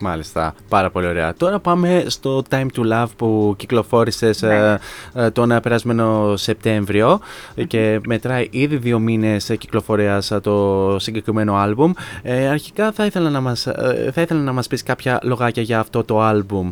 [0.00, 1.34] Μάλιστα, πάρα πολύ ωραία.
[1.34, 4.80] Τώρα πάμε στο Time to Love που κυκλοφόρησες ε,
[5.14, 7.20] ε, τον ε, περασμένο Σεπτέμβριο
[7.66, 11.92] και μετράει ήδη δύο μήνες ε, κυκλοφορίας ε, το συγκεκριμένο άλμπουμ.
[12.22, 15.78] Ε, αρχικά θα ήθελα, να μας, ε, θα ήθελα να μας πεις κάποια λογάκια για
[15.78, 16.70] αυτό το άλμπουμ.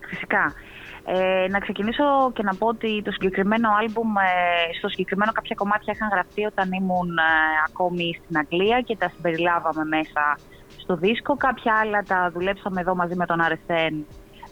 [0.00, 0.52] Φυσικά.
[1.04, 5.92] Ε, να ξεκινήσω και να πω ότι το συγκεκριμένο άλμπουμ, ε, στο συγκεκριμένο κάποια κομμάτια
[5.96, 7.22] είχαν γραφτεί όταν ήμουν ε,
[7.68, 10.38] ακόμη στην Αγγλία και τα συμπεριλάβαμε μέσα
[10.82, 11.36] στο δίσκο.
[11.36, 13.94] Κάποια άλλα τα δουλέψαμε εδώ μαζί με τον RSN.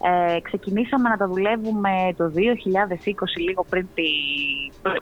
[0.01, 4.09] Ε, ξεκινήσαμε να τα δουλεύουμε το 2020, λίγο πριν, τη,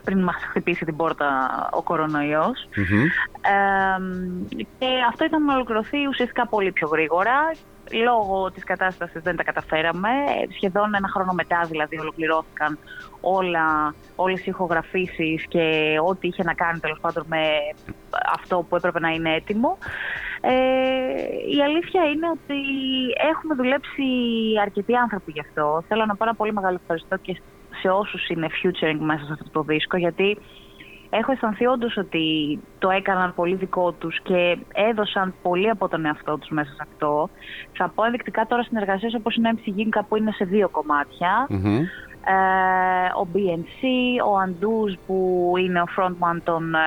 [0.04, 2.68] πριν μας χτυπήσει την πόρτα ο κορονοϊός.
[3.40, 3.56] Ε,
[4.78, 7.54] και αυτό ήταν να ολοκληρωθεί ουσιαστικά πολύ πιο γρήγορα.
[8.04, 10.08] Λόγω της κατάστασης δεν τα καταφέραμε.
[10.08, 12.78] Ε, Σχεδόν ένα χρόνο μετά δηλαδή ολοκληρώθηκαν
[13.20, 17.42] όλα, όλες οι ηχογραφήσεις και ό,τι είχε να κάνει τέλος πάντων με
[18.34, 19.78] αυτό που έπρεπε να είναι έτοιμο.
[20.40, 20.52] Ε,
[21.56, 22.60] η αλήθεια είναι ότι
[23.32, 24.04] έχουμε δουλέψει
[24.62, 25.84] αρκετοί άνθρωποι γι' αυτό.
[25.88, 27.40] Θέλω να πω ένα πολύ μεγάλο ευχαριστώ και
[27.80, 30.38] σε όσους είναι featuring μέσα σε αυτό το δίσκο γιατί
[31.10, 36.38] έχω αισθανθεί όντως ότι το έκαναν πολύ δικό τους και έδωσαν πολύ από τον εαυτό
[36.38, 37.28] τους μέσα σε αυτό.
[37.72, 41.46] Θα πω ενδεικτικά τώρα συνεργασίες όπως είναι ο MC Ginka που είναι σε δύο κομμάτια.
[41.50, 41.56] Ε,
[43.22, 43.82] ο BNC,
[44.26, 46.78] ο Anduz που είναι ο frontman των, ε,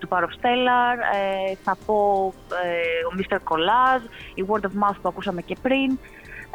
[0.00, 2.32] του Power of Stellar, ε, θα πω
[2.64, 3.36] ε, ο Mr.
[3.36, 5.98] Collage, η Word of Mouth που ακούσαμε και πριν.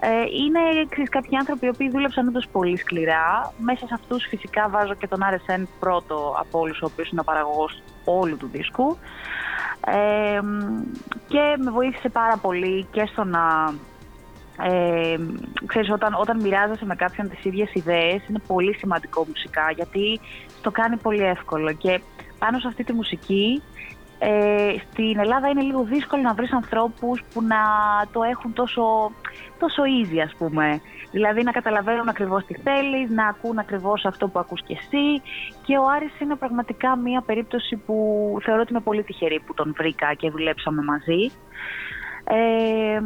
[0.03, 0.09] Ε,
[0.43, 0.59] είναι
[0.89, 3.53] ξέρεις, κάποιοι άνθρωποι οι οποίοι δούλεψαν όντως πολύ σκληρά.
[3.57, 7.23] Μέσα σε αυτούς φυσικά βάζω και τον RSN πρώτο από όλους, ο οποίος είναι ο
[7.23, 8.97] παραγωγός όλου του δίσκου.
[9.85, 10.39] Ε,
[11.27, 13.73] και με βοήθησε πάρα πολύ και στο να
[14.63, 15.15] Ε,
[15.65, 20.19] ξέρεις, όταν, όταν μοιράζεσαι με κάποιον τις ίδιες ιδέες είναι πολύ σημαντικό μουσικά γιατί
[20.61, 22.01] το κάνει πολύ εύκολο και
[22.39, 23.61] πάνω σε αυτή τη μουσική
[24.23, 27.57] ε, στην Ελλάδα είναι λίγο δύσκολο να βρεις ανθρώπους που να
[28.11, 29.11] το έχουν τόσο,
[29.59, 30.81] τόσο easy ας πούμε.
[31.11, 35.21] Δηλαδή να καταλαβαίνουν ακριβώς τι θέλεις, να ακούν ακριβώς αυτό που ακούς και εσύ
[35.65, 37.95] και ο Άρης είναι πραγματικά μια περίπτωση που
[38.43, 41.31] θεωρώ ότι είμαι πολύ τυχερή που τον βρήκα και δουλέψαμε μαζί.
[42.23, 43.01] Ε,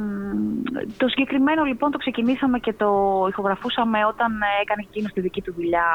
[0.97, 2.89] το συγκεκριμένο λοιπόν το ξεκινήσαμε και το
[3.29, 4.31] ηχογραφούσαμε όταν
[4.61, 5.87] έκανε εκείνος τη δική του δουλειά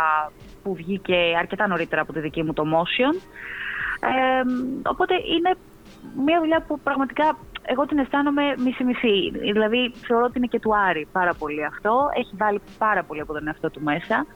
[0.63, 3.15] που βγήκε αρκετά νωρίτερα από τη δική μου το Motion.
[4.01, 4.43] Ε,
[4.89, 5.55] οπότε είναι
[6.25, 9.31] μια δουλειά που πραγματικά εγώ την αισθάνομαι μισή-μισή.
[9.53, 12.09] Δηλαδή θεωρώ ότι είναι και του Άρη πάρα πολύ αυτό.
[12.15, 14.27] Έχει βάλει πάρα πολύ από τον εαυτό του μέσα.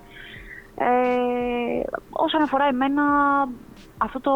[0.78, 1.80] Ε,
[2.10, 3.02] όσον αφορά εμένα,
[3.98, 4.32] αυτό το,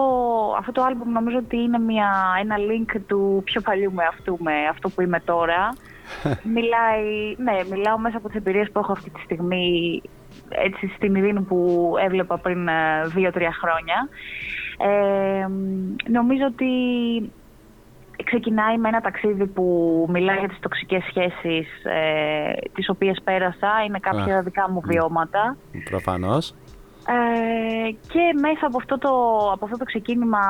[0.59, 2.10] αυτό το άλμπουμ νομίζω ότι είναι μια,
[2.40, 5.74] ένα link του πιο παλιού με αυτού, με αυτό που είμαι τώρα.
[6.55, 10.02] Μιλάει, ναι, μιλάω μέσα από τις εμπειρίες που έχω αυτή τη στιγμή
[10.48, 14.09] έτσι στην Ειρήνη που έβλεπα πριν ε, δύο-τρία χρόνια.
[14.78, 15.47] Ε,
[16.10, 16.72] νομίζω ότι
[18.24, 23.68] ξεκινάει με ένα ταξίδι που μιλάει για τις τοξικές σχέσεις ε, τις οποίες πέρασα.
[23.86, 25.56] Είναι κάποια δικά μου βιώματα.
[25.85, 26.55] Προφανώς.
[27.10, 29.10] Ε, και μέσα από αυτό το,
[29.52, 30.44] από αυτό το ξεκίνημα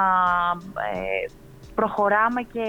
[0.92, 1.32] ε,
[1.74, 2.66] προχωράμε και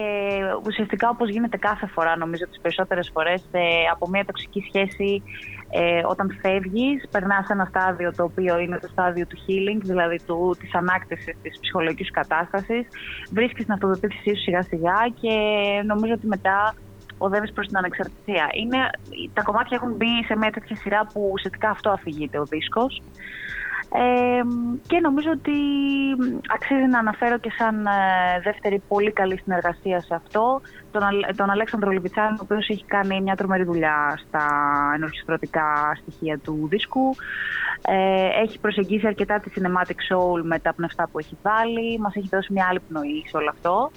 [0.65, 3.61] ουσιαστικά όπως γίνεται κάθε φορά νομίζω τις περισσότερες φορές ε,
[3.91, 5.23] από μια τοξική σχέση
[5.69, 10.19] ε, όταν φεύγεις περνάς σε ένα στάδιο το οποίο είναι το στάδιο του healing δηλαδή
[10.25, 12.87] του, της ανάκτησης της ψυχολογικής σου κατάστασης
[13.31, 15.33] βρίσκεις την αυτοδοτήθησή σου σιγά σιγά και
[15.85, 16.73] νομίζω ότι μετά
[17.17, 18.49] οδεύεις προς την ανεξαρτησία.
[18.53, 18.89] Είναι,
[19.33, 23.01] τα κομμάτια έχουν μπει σε μια τέτοια σειρά που ουσιαστικά αυτό αφηγείται ο δίσκος.
[23.93, 24.41] Ε,
[24.87, 25.57] και νομίζω ότι
[26.47, 30.61] αξίζει να αναφέρω και σαν ε, δεύτερη πολύ καλή συνεργασία σε αυτό
[30.91, 31.01] τον,
[31.35, 34.45] τον Αλέξανδρο Λιβιτσάνη, ο οποίος έχει κάνει μια τρομερή δουλειά στα
[34.95, 37.15] ενορχιστρωτικά στοιχεία του δίσκου.
[37.87, 42.27] Ε, έχει προσεγγίσει αρκετά τη Cinematic Soul με τα πνευστά που έχει βάλει, μας έχει
[42.31, 43.91] δώσει μια άλλη πνοή σε όλο αυτό.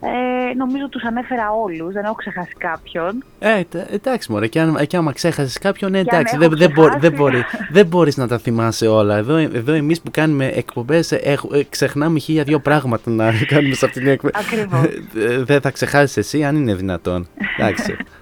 [0.00, 3.24] Ε, νομίζω τους ανέφερα όλους, δεν έχω ξεχάσει κάποιον.
[3.38, 7.12] Ε, εντάξει μωρέ, και, αν, και άμα ξέχασες κάποιον, ε, εντάξει, δεν, δεν, μπορεί, δεν,
[7.12, 9.16] μπορεί, δεν μπορείς να τα θυμάσαι όλα.
[9.16, 13.84] Εδώ, εδώ εμείς που κάνουμε εκπομπές, ε, ε ξεχνάμε χίλια δύο πράγματα να κάνουμε σε
[13.84, 14.32] αυτήν την εκπομπή.
[14.36, 14.84] Ακριβώς.
[15.14, 17.28] Ε, δεν θα ξεχάσεις εσύ, αν είναι δυνατόν.
[17.58, 17.96] Εντάξει.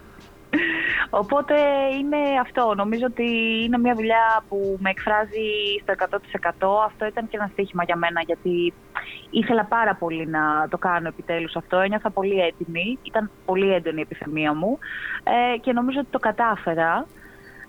[1.11, 1.55] Οπότε
[2.01, 2.75] είναι αυτό.
[2.77, 3.27] Νομίζω ότι
[3.65, 5.49] είναι μια δουλειά που με εκφράζει
[5.83, 5.95] στο
[6.79, 6.85] 100%.
[6.85, 8.73] Αυτό ήταν και ένα στοίχημα για μένα, γιατί
[9.31, 11.79] ήθελα πάρα πολύ να το κάνω επιτέλους αυτό.
[11.79, 12.99] Ένιωθα πολύ έτοιμη.
[13.03, 14.79] Ήταν πολύ έντονη η επιθυμία μου
[15.25, 17.07] ε, και νομίζω ότι το κατάφερα.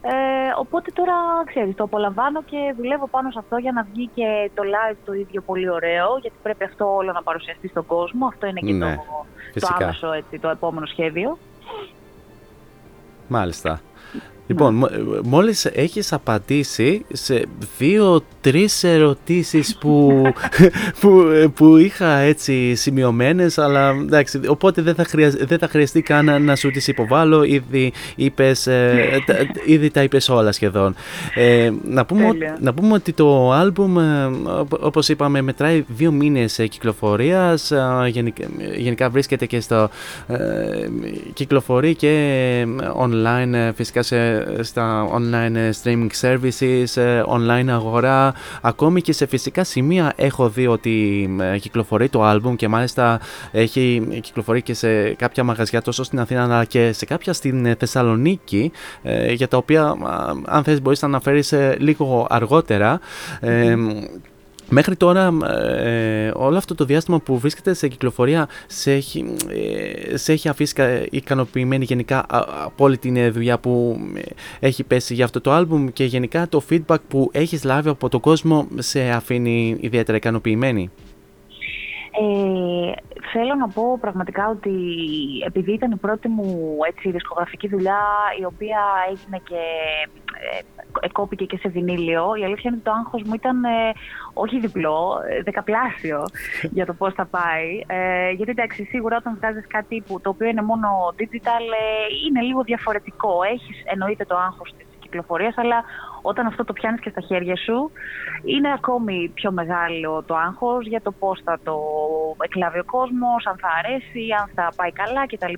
[0.02, 0.12] Ε,
[0.60, 1.14] οπότε τώρα,
[1.46, 5.14] ξέρεις, το απολαμβάνω και δουλεύω πάνω σε αυτό για να βγει και το live το
[5.14, 8.28] ίδιο πολύ ωραίο, γιατί πρέπει αυτό όλο να παρουσιαστεί στον κόσμο.
[8.28, 9.76] Αυτό είναι και Ναι, το, το φυσικά.
[9.76, 11.38] άμεσο, έτσι, το επόμενο σχέδιο.
[13.28, 13.82] Μάλιστα.
[14.48, 14.86] Λοιπόν, μ-
[15.24, 17.46] μόλις έχεις απαντήσει σε
[17.78, 20.22] δύο-τρεις ερωτήσεις που,
[21.00, 21.24] που,
[21.56, 26.40] που είχα έτσι σημειωμένες, αλλά εντάξει, οπότε δεν θα, χρειαζ- δεν θα χρειαστεί καν να,
[26.40, 28.96] να σου τις υποβάλω, ήδη, είπες, ε,
[29.26, 30.96] τα, ήδη τα είπες όλα σχεδόν.
[31.36, 32.58] Ε, να, πούμε, ο- Τέλεια.
[32.62, 34.26] να πούμε ότι το άλμπουμ, ε,
[34.60, 38.46] οπ- όπως είπαμε, μετράει δύο μήνες ε, κυκλοφορίας, ε, γενικά,
[38.78, 39.90] γενικά βρίσκεται και στο,
[40.28, 40.36] ε,
[41.34, 42.10] κυκλοφορεί και
[42.62, 42.66] ε,
[43.02, 49.26] online ε, φυσικά σε, στα online ε, streaming services, ε, online αγορά, ακόμη και σε
[49.26, 53.20] φυσικά σημεία έχω δει ότι ε, κυκλοφορεί το άλμπουμ και μάλιστα
[53.52, 57.76] έχει κυκλοφορεί και σε κάποια μαγαζιά τόσο στην Αθήνα αλλά και σε κάποια στην ε,
[57.80, 58.72] Θεσσαλονίκη
[59.04, 59.96] ε, για τα οποία α,
[60.46, 63.00] αν θες μπορείς να αναφέρεις ε, λίγο αργότερα.
[63.40, 63.76] Ε,
[64.70, 65.38] Μέχρι τώρα,
[65.84, 69.36] ε, όλο αυτό το διάστημα που βρίσκεται σε κυκλοφορία σε έχει,
[70.12, 74.22] ε, σε έχει αφήσει κα- ικανοποιημένη γενικά α- από όλη την ε, δουλειά που ε,
[74.68, 78.20] έχει πέσει για αυτό το άλμπουμ και γενικά το feedback που έχεις λάβει από τον
[78.20, 80.90] κόσμο σε αφήνει ιδιαίτερα ικανοποιημένη;
[82.20, 82.92] Ε,
[83.32, 84.72] θέλω να πω πραγματικά ότι
[85.46, 88.00] επειδή ήταν η πρώτη μου έτσι, δισκογραφική δουλειά
[88.40, 88.80] η οποία
[89.10, 89.62] έγινε και
[90.52, 90.60] ε,
[91.02, 93.92] εκόπηκε και σε βινίλιο, η αλήθεια είναι ότι το άγχος μου ήταν ε,
[94.34, 96.26] όχι διπλό, ε, δεκαπλάσιο
[96.78, 97.84] για το πώς θα πάει.
[97.88, 100.88] Ε, γιατί εντάξει, σίγουρα όταν βγάζεις κάτι που, το οποίο είναι μόνο
[101.18, 103.44] digital ε, είναι λίγο διαφορετικό.
[103.54, 105.84] Έχεις εννοείται το άγχος της κυκλοφορίας, αλλά
[106.22, 107.92] όταν αυτό το πιάνεις και στα χέρια σου,
[108.44, 111.78] είναι ακόμη πιο μεγάλο το άγχος για το πώς θα το
[112.44, 115.54] εκλάβει ο κόσμος, αν θα αρέσει, αν θα πάει καλά κτλ.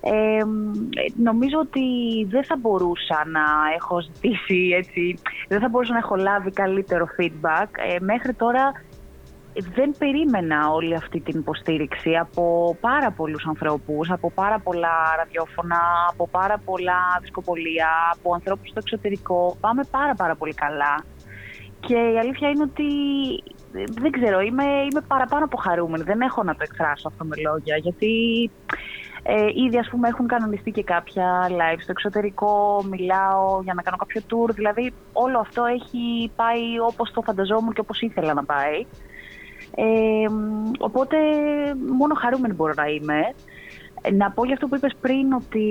[0.00, 0.42] Ε,
[1.16, 1.84] νομίζω ότι
[2.28, 3.44] δεν θα μπορούσα να
[3.76, 5.18] έχω ζητήσει έτσι,
[5.48, 7.68] δεν θα μπορούσα να έχω λάβει καλύτερο feedback.
[7.92, 8.72] Ε, μέχρι τώρα
[9.74, 16.28] δεν περίμενα όλη αυτή την υποστήριξη από πάρα πολλούς ανθρώπους, από πάρα πολλά ραδιόφωνα, από
[16.28, 19.56] πάρα πολλά δισκοπολία, από ανθρώπους στο εξωτερικό.
[19.60, 21.04] Πάμε πάρα πάρα πολύ καλά.
[21.80, 22.86] Και η αλήθεια είναι ότι
[23.74, 26.04] δεν ξέρω, είμαι, είμαι παραπάνω από χαρούμενη.
[26.04, 28.12] Δεν έχω να το εκφράσω αυτό με λόγια, γιατί
[29.22, 33.96] ε, ήδη ας πούμε έχουν κανονιστεί και κάποια live στο εξωτερικό, μιλάω για να κάνω
[33.96, 38.86] κάποιο tour, δηλαδή όλο αυτό έχει πάει όπως το φανταζόμουν και όπως ήθελα να πάει.
[39.74, 40.26] Ε,
[40.78, 41.16] οπότε
[41.98, 43.34] μόνο χαρούμενη μπορώ να είμαι.
[44.02, 45.66] Ε, να πω για αυτό που είπες πριν ότι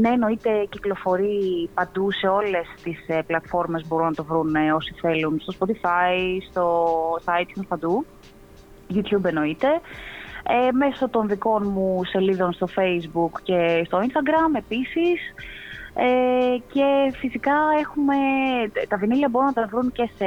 [0.00, 4.94] ναι εννοείται κυκλοφορεί παντού σε όλες τις ε, πλατφόρμες μπορούν να το βρουν ε, όσοι
[5.00, 6.86] θέλουν στο Spotify, στο,
[7.20, 8.04] στα iTunes παντού,
[8.94, 9.68] YouTube εννοείται.
[10.48, 15.20] Ε, μέσω των δικών μου σελίδων στο Facebook και στο Instagram επίσης.
[15.94, 18.14] Ε, και φυσικά έχουμε,
[18.88, 20.26] τα βινίλια μπορούν να τα βρουν και, σε,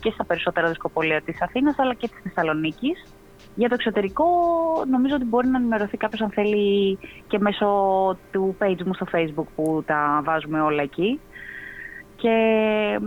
[0.00, 3.02] και στα περισσότερα δισκοπολία της Αθήνας αλλά και της Θεσσαλονίκης.
[3.54, 4.24] Για το εξωτερικό
[4.90, 7.66] νομίζω ότι μπορεί να ενημερωθεί κάποιος αν θέλει και μέσω
[8.30, 11.20] του page μου στο facebook που τα βάζουμε όλα εκεί.
[12.16, 12.34] Και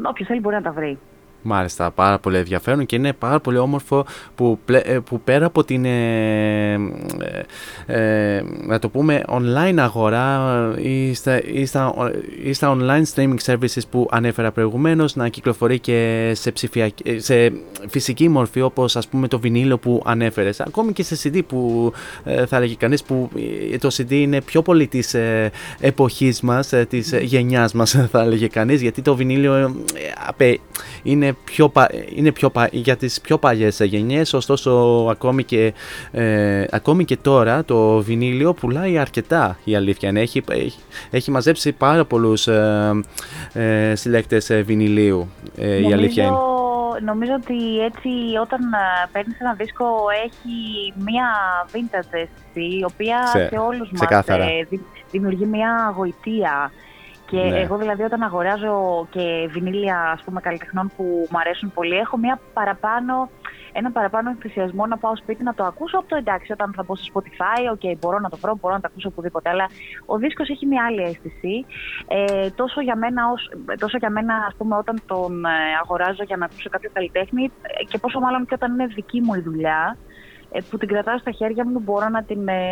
[0.03, 0.99] όποιος θέλει μπορεί να τα βρει.
[1.47, 4.05] Μάλιστα, πάρα πολύ ενδιαφέρον και είναι πάρα πολύ όμορφο
[4.35, 11.13] που, ε, που πέρα από την, ε, ε, ε, να το πούμε, online αγορά ή
[11.13, 11.93] στα, ή, στα,
[12.43, 16.53] ή στα, online streaming services που ανέφερα προηγουμένως να κυκλοφορεί και σε,
[17.17, 17.53] σε
[17.87, 20.59] φυσική μορφή όπως ας πούμε το βινίλιο που ανέφερες.
[20.59, 21.91] Ακόμη και σε CD που
[22.47, 23.29] θα έλεγε κανείς που
[23.79, 25.15] το CD είναι πιο πολύ της
[25.79, 29.75] εποχής μας, της γενιάς μας θα έλεγε κανείς γιατί το βινίλιο
[31.03, 31.71] είναι πιο,
[32.15, 34.71] είναι πιο, για τις πιο παλιές γενιές, ωστόσο
[35.11, 35.73] ακόμη και,
[36.11, 40.21] ε, ακόμη και τώρα το βινίλιο πουλάει αρκετά η αλήθεια είναι.
[40.21, 40.43] Έχει,
[41.11, 42.91] έχει, μαζέψει πάρα πολλούς ε,
[43.53, 46.37] ε, συλλέκτες ε, βινιλίου ε, η αλήθεια είναι.
[47.03, 48.09] Νομίζω ότι έτσι
[48.41, 49.85] όταν ε, παίρνεις ένα δίσκο
[50.25, 51.27] έχει μία
[51.71, 54.25] vintage αίσθηση η οποία σε, σε όλους μας
[55.11, 56.71] δημιουργεί μία γοητεία
[57.35, 57.59] και ναι.
[57.59, 62.39] εγώ δηλαδή όταν αγοράζω και βινίλια ας πούμε καλλιτεχνών που μου αρέσουν πολύ έχω μια
[62.53, 63.29] παραπάνω,
[63.71, 66.95] ένα παραπάνω ενθουσιασμό να πάω σπίτι να το ακούσω από το εντάξει όταν θα μπω
[66.95, 69.65] στο Spotify, ok μπορώ να το βρω, μπορώ να το ακούσω οπουδήποτε αλλά
[70.05, 71.65] ο δίσκος έχει μια άλλη αίσθηση
[72.07, 75.49] ε, τόσο, για μένα, ως, τόσο για μένα ας πούμε όταν τον ε,
[75.83, 79.33] αγοράζω για να ακούσω κάποιο καλλιτέχνη ε, και πόσο μάλλον και όταν είναι δική μου
[79.33, 79.97] η δουλειά
[80.51, 82.71] ε, που την κρατάω στα χέρια μου, μπορώ να την, ε,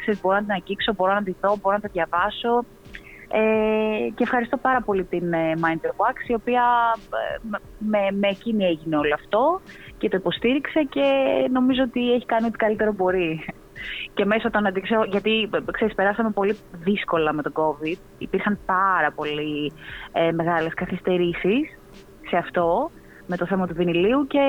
[0.00, 2.64] ξέρεις, μπορώ να την αγγίξω, μπορώ να τη δω, μπορώ να τη διαβάσω.
[3.36, 6.62] Ε, και ευχαριστώ πάρα πολύ την ε, Mind Wax, η οποία
[6.98, 9.60] ε, με, με εκείνη έγινε όλο αυτό
[9.98, 11.04] και το υποστήριξε και
[11.50, 13.44] νομίζω ότι έχει κάνει ό,τι καλύτερο μπορεί.
[14.14, 19.72] Και μέσω των αντιξεών, γιατί ξέρεις, περάσαμε πολύ δύσκολα με τον COVID, υπήρχαν πάρα πολύ
[20.12, 21.78] ε, μεγάλες καθυστερήσεις
[22.28, 22.90] σε αυτό,
[23.26, 24.40] με το θέμα του βινιλίου και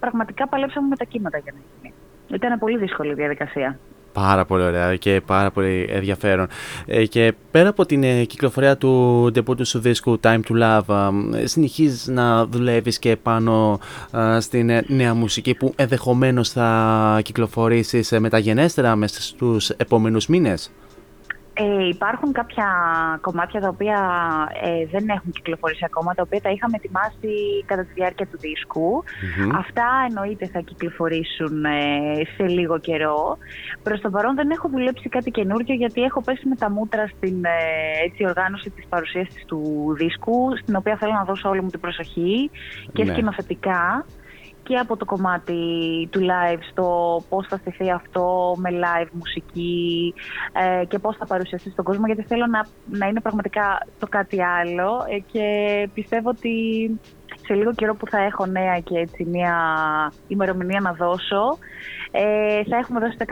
[0.00, 1.94] πραγματικά παλέψαμε με τα κύματα για να γίνει.
[2.28, 3.78] Ήταν πολύ δύσκολη η διαδικασία.
[4.14, 6.46] Πάρα πολύ ωραία και πάρα πολύ ενδιαφέρον.
[6.86, 11.46] Ε, και πέρα από την ε, κυκλοφορία του ντεπούτου σου δίσκου Time to Love, ε,
[11.46, 13.78] συνεχίζεις να δουλεύεις και πάνω
[14.38, 20.70] στην νέα μουσική που ενδεχομένως θα κυκλοφορήσεις μεταγενέστερα μέσα στους επόμενους μήνες;
[21.56, 22.68] Ε, υπάρχουν κάποια
[23.20, 23.98] κομμάτια τα οποία
[24.62, 29.02] ε, δεν έχουν κυκλοφορήσει ακόμα, τα οποία τα είχαμε ετοιμάσει κατά τη διάρκεια του δισκου
[29.56, 31.70] Αυτά εννοείται θα κυκλοφορήσουν ε,
[32.36, 33.38] σε λίγο καιρό.
[33.82, 37.44] Προς το παρόν δεν έχω δουλέψει κάτι καινούργιο γιατί έχω πέσει με τα μούτρα στην
[37.44, 39.60] ε, έτσι, οργάνωση της παρουσίασης του
[39.98, 42.50] δίσκου, στην οποία θέλω να δώσω όλη μου την προσοχή
[42.92, 43.12] και ναι.
[43.12, 44.04] σκηνοθετικά
[44.64, 45.54] και από το κομμάτι
[46.10, 46.86] του live στο
[47.28, 50.14] πώς θα στηθεί αυτό με live μουσική
[50.52, 52.66] ε, και πώς θα παρουσιαστεί στον κόσμο γιατί θέλω να,
[52.98, 55.46] να είναι πραγματικά το κάτι άλλο ε, και
[55.94, 56.50] πιστεύω ότι
[57.46, 59.56] σε λίγο καιρό που θα έχω νέα και έτσι μια
[60.26, 61.58] ημερομηνία να δώσω
[62.10, 63.24] ε, θα έχουμε δώσει το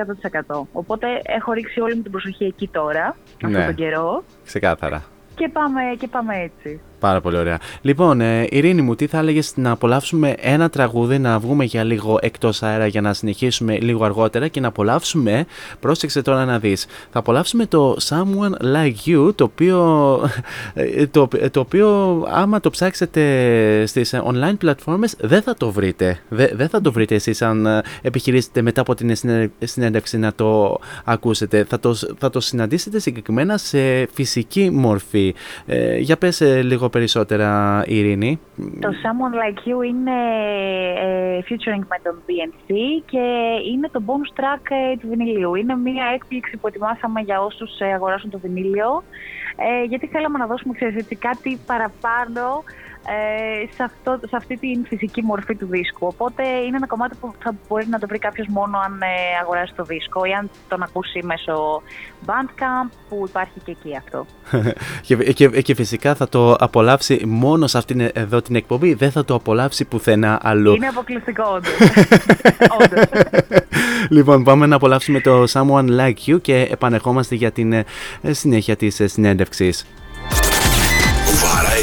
[0.62, 0.66] 100%.
[0.72, 3.48] Οπότε έχω ρίξει όλη μου την προσοχή εκεί τώρα, ναι.
[3.48, 4.24] αυτόν τον καιρό.
[4.44, 5.04] Ξεκάθαρα.
[5.34, 6.80] Και πάμε, και πάμε έτσι.
[7.02, 7.58] Πάρα πολύ ωραία.
[7.80, 12.18] Λοιπόν, ε, Ειρήνη μου, τι θα έλεγες να απολαύσουμε ένα τραγούδι, να βγούμε για λίγο
[12.20, 15.46] εκτός αέρα για να συνεχίσουμε λίγο αργότερα και να απολαύσουμε.
[15.80, 16.86] Πρόσεξε τώρα να δεις.
[17.10, 20.20] Θα απολαύσουμε το Someone Like You, το οποίο,
[20.74, 21.88] ε, το, το οποίο
[22.28, 23.22] άμα το ψάξετε
[23.86, 26.18] στις online πλατφόρμες δεν θα το βρείτε.
[26.28, 29.14] Δεν, θα το βρείτε εσείς αν ε, επιχειρήσετε μετά από την
[29.58, 31.64] συνέντευξη να το ακούσετε.
[31.68, 35.34] Θα το, θα το συναντήσετε συγκεκριμένα σε φυσική μορφή.
[35.66, 38.40] Ε, για πες λίγο περισσότερα, Ειρήνη.
[38.56, 40.16] Το Someone Like You είναι
[41.04, 42.74] ε, featuring με τον BNC
[43.04, 43.24] και
[43.72, 45.54] είναι το bonus track ε, του βινιλίου.
[45.54, 49.02] Είναι μια έκπληξη που ετοιμάσαμε για όσους ε, αγοράσουν το βινίλιο,
[49.56, 52.62] ε, γιατί θέλαμε να δώσουμε ξέρεις, κάτι παραπάνω
[53.06, 56.06] ε, σε, αυτό, σε αυτή την φυσική μορφή του δίσκου.
[56.06, 59.06] Οπότε είναι ένα κομμάτι που θα μπορεί να το βρει κάποιος μόνο αν ε,
[59.42, 61.82] αγοράσει το δίσκο ή αν τον ακούσει μέσω
[62.26, 64.26] Bandcamp που υπάρχει και εκεί αυτό.
[65.06, 69.24] και, και, και φυσικά θα το απολαύσει μόνο σε αυτήν εδώ την εκπομπή, δεν θα
[69.24, 70.74] το απολαύσει πουθενά αλλού.
[70.74, 71.72] Είναι αποκλειστικό όντως.
[74.16, 77.84] λοιπόν, πάμε να απολαύσουμε το Someone Like You και επανεχόμαστε για την ε,
[78.30, 79.86] συνέχεια της ε, συνέντευξης.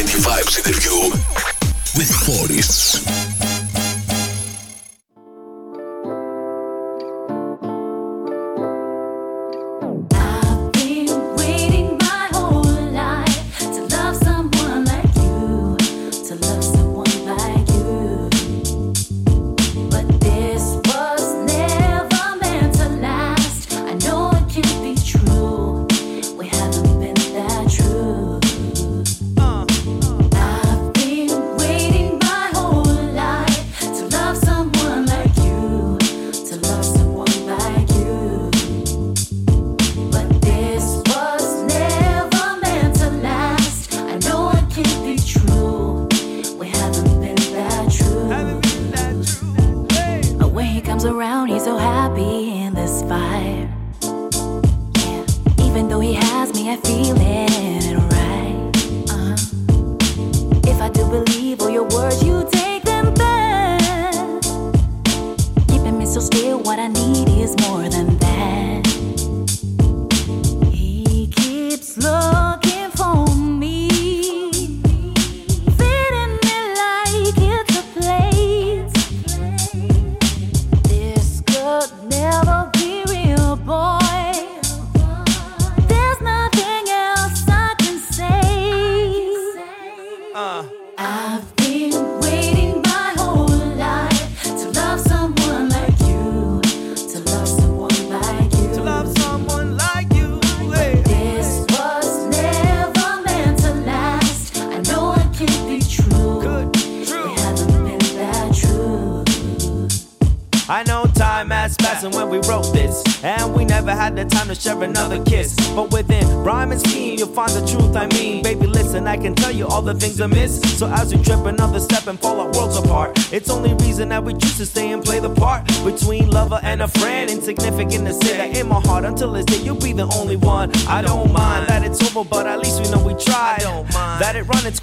[0.07, 1.11] Vibes interview
[1.97, 3.38] with Forests.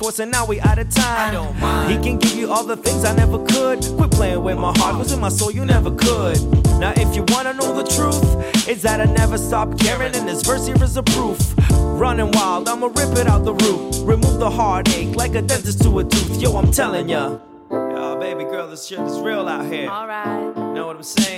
[0.06, 1.34] Course and now we out of time.
[1.90, 3.80] He can give you all the things I never could.
[3.96, 6.40] Quit playing with my heart, was in my soul, you never could.
[6.78, 10.42] Now, if you wanna know the truth, is that I never stopped caring, and this
[10.46, 11.40] verse here is a proof.
[12.02, 13.96] Running wild, I'ma rip it out the roof.
[14.06, 16.40] Remove the heartache like a dentist to a tooth.
[16.40, 17.38] Yo, I'm telling ya.
[17.72, 19.90] Yo, baby girl, this shit is real out here.
[19.90, 20.56] Alright.
[20.56, 21.35] Know what I'm saying?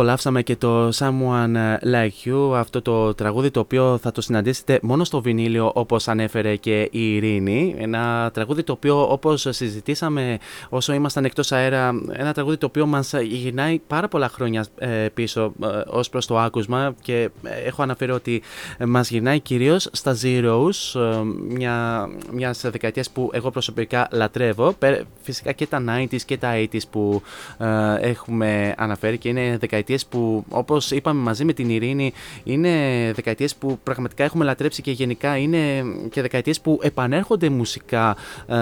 [0.00, 5.04] Απολαύσαμε και το Someone Like You, αυτό το τραγούδι το οποίο θα το συναντήσετε μόνο
[5.04, 7.74] στο βινίλιο όπως ανέφερε και η Ειρήνη.
[7.78, 13.14] Ένα τραγούδι το οποίο όπως συζητήσαμε όσο ήμασταν εκτός αέρα, ένα τραγούδι το οποίο μας
[13.22, 18.12] γυρνάει πάρα πολλά χρόνια ε, πίσω ε, ως προς το άκουσμα και ε, έχω αναφέρει
[18.12, 18.42] ότι
[18.86, 25.52] μας γυρνάει κυρίως στα Zeros, ε, μια, μιας δεκαετίας που εγώ προσωπικά λατρεύω, Πε- φυσικά
[25.52, 27.22] και τα 90s και τα 80s που
[27.58, 27.66] ε,
[28.00, 29.56] έχουμε αναφέρει και είναι
[29.90, 32.12] δεκαετίες που όπως είπαμε μαζί με την Ειρήνη
[32.44, 32.70] είναι
[33.14, 38.54] δεκαετίες που πραγματικά έχουμε λατρέψει και γενικά είναι και δεκαετίες που επανέρχονται μουσικά ε,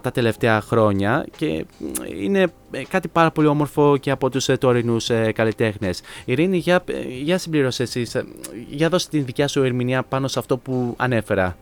[0.00, 1.64] τα τελευταία χρόνια και
[2.20, 6.00] είναι ε, κάτι πάρα πολύ όμορφο και από τους ε, τωρινούς ε, καλλιτέχνες.
[6.24, 8.24] Ειρήνη, για, ε, για συμπλήρωσες εσείς, ε,
[8.68, 11.56] για δώσε την δικιά σου ερμηνεία πάνω σε αυτό που ανέφερα.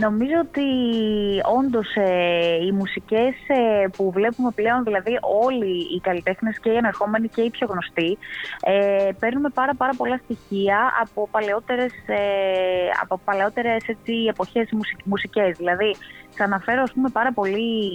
[0.00, 0.68] Νομίζω ότι
[1.58, 7.28] όντως ε, οι μουσικές ε, που βλέπουμε πλέον, δηλαδή όλοι οι καλλιτέχνες και οι ενερχόμενοι
[7.28, 8.18] και οι πιο γνωστοί,
[8.60, 12.18] ε, παίρνουμε πάρα πάρα πολλά στοιχεία από παλαιότερες, ε,
[13.02, 15.56] από παλαιότερες έτσι, εποχές μουσικ, μουσικές.
[15.56, 15.96] Δηλαδή,
[16.34, 17.90] θα αναφέρω ας πούμε πάρα πολύ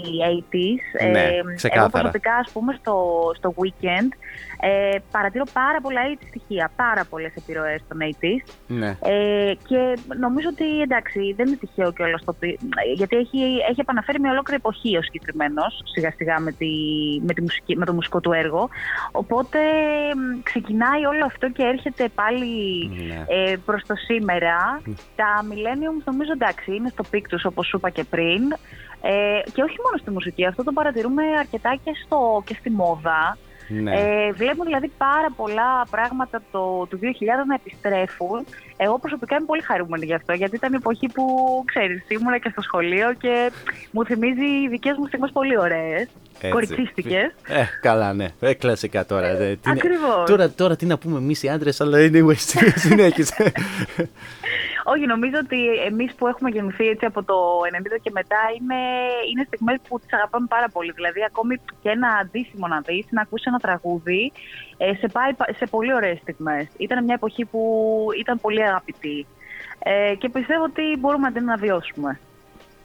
[0.52, 1.10] 80s.
[1.12, 1.90] Ναι, εγώ ξεκάθαρα.
[1.90, 2.96] προσωπικά ας πούμε στο,
[3.38, 4.10] στο weekend
[4.60, 8.54] ε, παρατηρώ πάρα πολλά 80s στοιχεία, πάρα πολλές επιρροές των 80s.
[8.68, 8.98] Ναι.
[9.04, 12.60] Ε, και νομίζω ότι εντάξει, δεν είναι τυχαίο κιόλας το πει,
[12.96, 13.38] γιατί έχει,
[13.70, 16.68] έχει επαναφέρει μια ολόκληρη εποχή ο συγκεκριμένος σιγά σιγά με, τη,
[17.22, 18.70] με, τη μουσική, με το μουσικό του έργο.
[19.12, 19.60] Οπότε
[20.16, 22.54] μ, ξεκινάει όλο αυτό και έρχεται πάλι
[23.08, 23.26] Ναι.
[23.28, 24.82] ε, προς το σήμερα.
[25.16, 28.25] Τα Millennium νομίζω εντάξει είναι στο peak τους όπως σου είπα και πριν.
[29.02, 33.38] Ε, και όχι μόνο στη μουσική, αυτό το παρατηρούμε αρκετά και, στο, και στη μόδα.
[33.68, 33.92] Ναι.
[34.00, 37.06] Ε, βλέπουμε δηλαδή πάρα πολλά πράγματα το, του 2000
[37.48, 38.46] να επιστρέφουν.
[38.78, 41.24] Εγώ προσωπικά είμαι πολύ χαρούμενη γι' αυτό, γιατί ήταν η εποχή που,
[41.66, 43.52] ξέρεις, ήμουνα και στο σχολείο και
[43.92, 46.50] μου θυμίζει οι δικές μου στιγμές πολύ ωραίες, Έτσι.
[46.50, 47.24] κοριτσίστικες.
[47.48, 48.28] Ε, καλά, ναι.
[48.40, 49.28] Ε, κλασικά τώρα.
[49.28, 50.26] Ε, τι είναι- ακριβώς.
[50.30, 52.36] Τώρα, τώρα τι να πούμε εμείς οι άντρες, αλλά anyway,
[52.86, 53.52] συνέχισε.
[54.88, 57.36] Όχι, νομίζω ότι εμείς που έχουμε γεννηθεί έτσι από το
[57.72, 58.76] 90 και μετά είναι,
[59.32, 60.92] είναι στιγμές που τις αγαπάμε πάρα πολύ.
[60.92, 64.32] Δηλαδή ακόμη και ένα αντίστοιχο να δεις, να ακούσεις ένα τραγούδι,
[64.78, 66.68] ε, σε πάει πα- σε πολύ ωραίες στιγμές.
[66.78, 67.62] Ήταν μια εποχή που
[68.20, 69.26] ήταν πολύ αγαπητή.
[69.80, 72.20] Ε, και πιστεύω ότι μπορούμε να την αναβιώσουμε.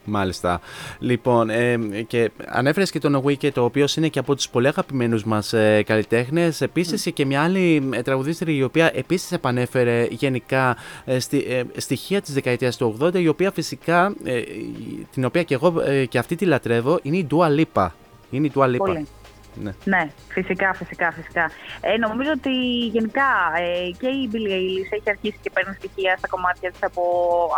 [0.05, 0.61] Μάλιστα.
[0.99, 5.25] Λοιπόν, ε, και ανέφερες και τον Wicked, ο οποίο είναι και από τους πολύ αγαπημένους
[5.25, 6.61] μας ε, καλλιτέχνες.
[6.61, 12.21] Επίσης και μια άλλη ε, τραγουδίστρια η οποία επίσης επανέφερε γενικά ε, στη- ε, στοιχεία
[12.21, 16.19] της δεκαετίας του 80, η οποία φυσικά, ε, η- την οποία και εγώ ε, και
[16.19, 17.89] αυτή τη λατρεύω, είναι η Dua Lipa.
[18.31, 18.77] Είναι η Dua Lipa.
[18.77, 19.07] Πολύ.
[19.55, 19.73] Ναι.
[19.85, 21.51] Ναι, φυσικά, φυσικά, φυσικά.
[21.81, 22.51] Ε, νομίζω ότι
[22.87, 27.03] γενικά ε, και η Billie Eilish έχει αρχίσει και παίρνει στοιχεία στα κομμάτια της από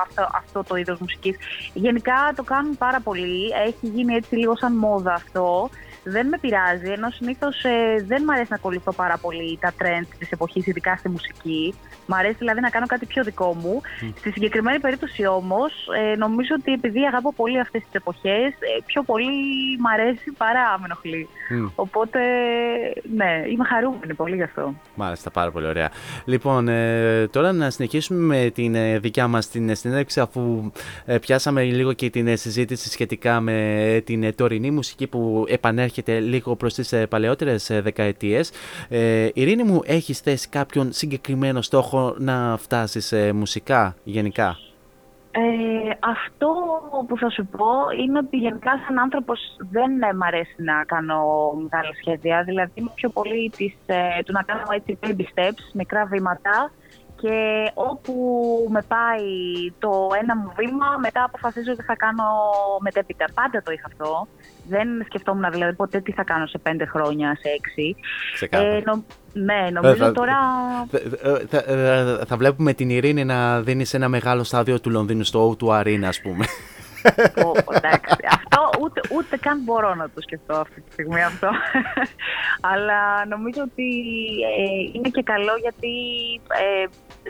[0.06, 1.36] αυτό, αυτό το είδος μουσικής.
[1.72, 3.50] Γενικά το κάνουν πάρα πολύ.
[3.66, 5.70] Έχει γίνει έτσι λίγο σαν μόδα αυτό.
[6.04, 7.62] Δεν με πειράζει, ενώ συνήθως
[8.06, 11.74] δεν μου αρέσει να ακολουθώ πάρα πολύ τα trends της εποχής, ειδικά στη μουσική.
[12.06, 13.80] Μ' αρέσει δηλαδή να κάνω κάτι πιο δικό μου.
[14.18, 15.72] Στη συγκεκριμένη περίπτωση όμως,
[16.12, 18.52] ε, νομίζω ότι επειδή αγαπώ πολύ αυτές τις εποχές,
[18.86, 19.32] πιο πολύ
[19.78, 21.28] μ' αρέσει παρά με ενοχλεί.
[21.50, 21.66] Μμ.
[21.74, 22.20] Οπότε,
[23.16, 24.74] ναι, είμαι χαρούμενη πολύ γι' αυτό.
[24.94, 25.90] Μάλιστα, πάρα πολύ ωραία.
[26.24, 30.72] Λοιπόν, ε, τώρα να συνεχίσουμε με την ε, δικιά μας την συνέντευξη αφού
[31.04, 35.44] ε, πιάσαμε λίγο και την ε, συζήτηση σχετικά με ε, την ε, τωρινή μουσική που
[35.48, 38.50] επανέρχεται λίγο προς τις ε, παλαιότερες ε, δεκαετίες.
[38.88, 44.58] Ε, Ειρήνη μου, έχεις θέσει κάποιον συγκεκριμένο στόχο να φτάσεις ε, μουσικά γενικά;
[45.34, 45.40] Ε,
[46.00, 46.48] αυτό
[47.08, 47.66] που θα σου πω
[48.02, 49.40] είναι ότι γενικά σαν άνθρωπος
[49.70, 51.18] δεν ε, μ' αρέσει να κάνω
[51.62, 52.42] μεγάλα σχέδια.
[52.42, 56.70] Δηλαδή είμαι πιο πολύ της, ε, του να κάνω έτσι baby steps, μικρά βήματα
[57.22, 58.14] και όπου
[58.70, 59.26] με πάει
[59.78, 59.90] το
[60.22, 62.24] ένα μου βήμα, μετά αποφασίζω τι θα κάνω
[62.80, 63.24] μετέπειτα.
[63.34, 64.26] Πάντα το είχα αυτό.
[64.68, 67.96] Δεν σκεφτόμουν δηλαδή ποτέ τι θα κάνω σε πέντε χρόνια, σε έξι.
[68.34, 68.80] Ξεκάθαρα.
[68.84, 70.36] νο- ναι, νομίζω θα- τώρα...
[70.90, 71.00] Θα,
[71.48, 75.56] θα- ε, θα βλέπουμε την Ειρήνη να δίνει σε ένα μεγάλο στάδιο του Λονδίνου στο
[75.60, 76.44] O2 Arena, ας πούμε.
[77.34, 78.14] Πω, πω, εντάξει.
[78.86, 81.50] αυτό ούτε, ούτε καν μπορώ να το σκεφτώ αυτή τη στιγμή αυτό.
[82.72, 83.88] Αλλά νομίζω ότι
[84.58, 85.94] ε, είναι και καλό γιατί
[86.48, 86.86] ε,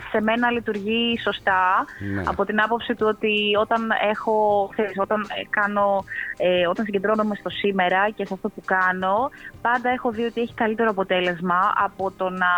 [0.09, 2.23] σε μένα λειτουργεί σωστά Ναι.
[2.25, 6.03] από την άποψη του ότι όταν έχω, ξέρεις, όταν ε, κάνω,
[6.37, 9.29] ε, όταν συγκεντρώνομαι στο σήμερα και σε αυτό που κάνω,
[9.61, 12.51] πάντα έχω δει ότι έχει καλύτερο αποτέλεσμα από το να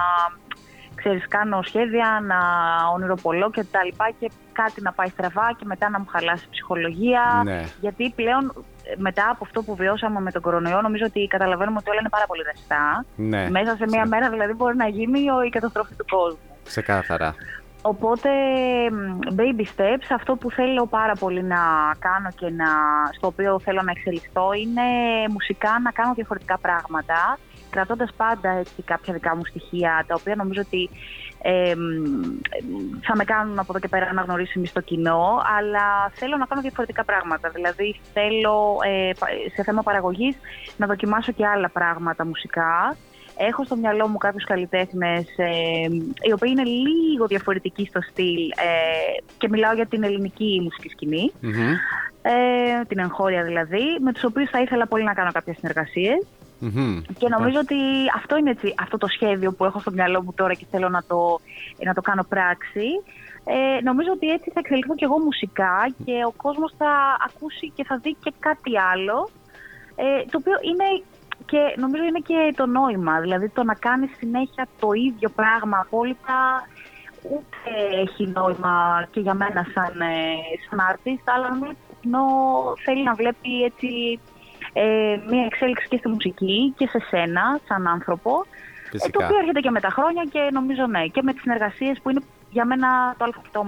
[0.95, 2.38] ξέρεις, κάνω σχέδια, να
[2.93, 6.49] ονειροπολώ και τα λοιπά και κάτι να πάει στραβά και μετά να μου χαλάσει η
[6.51, 7.41] ψυχολογία.
[7.43, 7.63] Ναι.
[7.81, 11.90] Γιατί πλέον ε, μετά από αυτό που βιώσαμε με τον κορονοϊό νομίζω ότι καταλαβαίνουμε ότι
[11.90, 13.06] όλα είναι πάρα πολύ ρευστά.
[13.16, 13.49] Ναι.
[13.49, 16.40] Μέσα σε μία μέρα δηλαδή μπορεί να γίνει ο- η καταστροφή του κόσμου.
[16.64, 17.36] Ξεκάθαρα.
[17.82, 18.30] Οπότε,
[18.91, 21.57] μ, baby steps, αυτό που θέλω πάρα πολύ να
[21.99, 22.66] κάνω και να,
[23.18, 24.82] στο οποίο θέλω να εξελιχθώ είναι
[25.30, 27.38] μουσικά να κάνω διαφορετικά πράγματα,
[27.76, 30.89] κρατώντας πάντα έτσι κάποια δικά μου στοιχεία, τα οποία νομίζω ότι
[31.41, 32.39] ε, μ,
[33.07, 37.03] θα με κάνουν από εδώ και πέρα αναγνωρίσιμοι στο κοινό, αλλά θέλω να κάνω διαφορετικά
[37.03, 37.49] πράγματα.
[37.49, 40.35] Δηλαδή θέλω ε, πα- σε θέμα παραγωγής
[40.77, 42.97] να δοκιμάσω και άλλα πράγματα μουσικά.
[43.38, 45.88] Έχω στο μυαλό μου κάποιους καλλιτέχνες ε,
[46.27, 51.31] οι οποίοι είναι λίγο διαφορετικοί στο στυλ ε, και μιλάω για την ελληνική μουσική σκηνή,
[52.22, 52.31] ε,
[52.88, 56.26] την εγχώρια δηλαδή, με τους οποίους θα ήθελα πολύ να κάνω κάποιες συνεργασίες.
[57.18, 57.76] Και νομίζω ότι
[58.15, 61.03] αυτό είναι έτσι, αυτό το σχέδιο που έχω στο μυαλό μου τώρα και θέλω να
[61.07, 61.40] το,
[61.86, 62.88] να το κάνω πράξη.
[63.48, 65.76] Ε, νομίζω ότι έτσι θα εξελιχθώ και εγώ μουσικά
[66.06, 69.30] και ο κόσμος θα ακούσει και θα δει και κάτι άλλο
[69.95, 71.03] ε, το οποίο είναι
[71.45, 76.68] και νομίζω είναι και το νόημα, δηλαδή το να κάνεις συνέχεια το ίδιο πράγμα απόλυτα
[77.32, 77.72] ούτε
[78.02, 80.15] έχει νόημα και για μένα σαν, ε,
[80.69, 82.26] σαν artist, αλλά νομίζω ότι το κοινό
[82.84, 84.19] θέλει να βλέπει έτσι
[84.77, 88.31] ε, μια εξέλιξη και στη μουσική και σε σένα σαν άνθρωπο.
[88.85, 89.18] ε, Φυσικά.
[89.18, 92.10] το οποίο έρχεται και με τα χρόνια και νομίζω ναι, και με τις συνεργασίες που
[92.10, 93.64] είναι για μένα το α και το ω.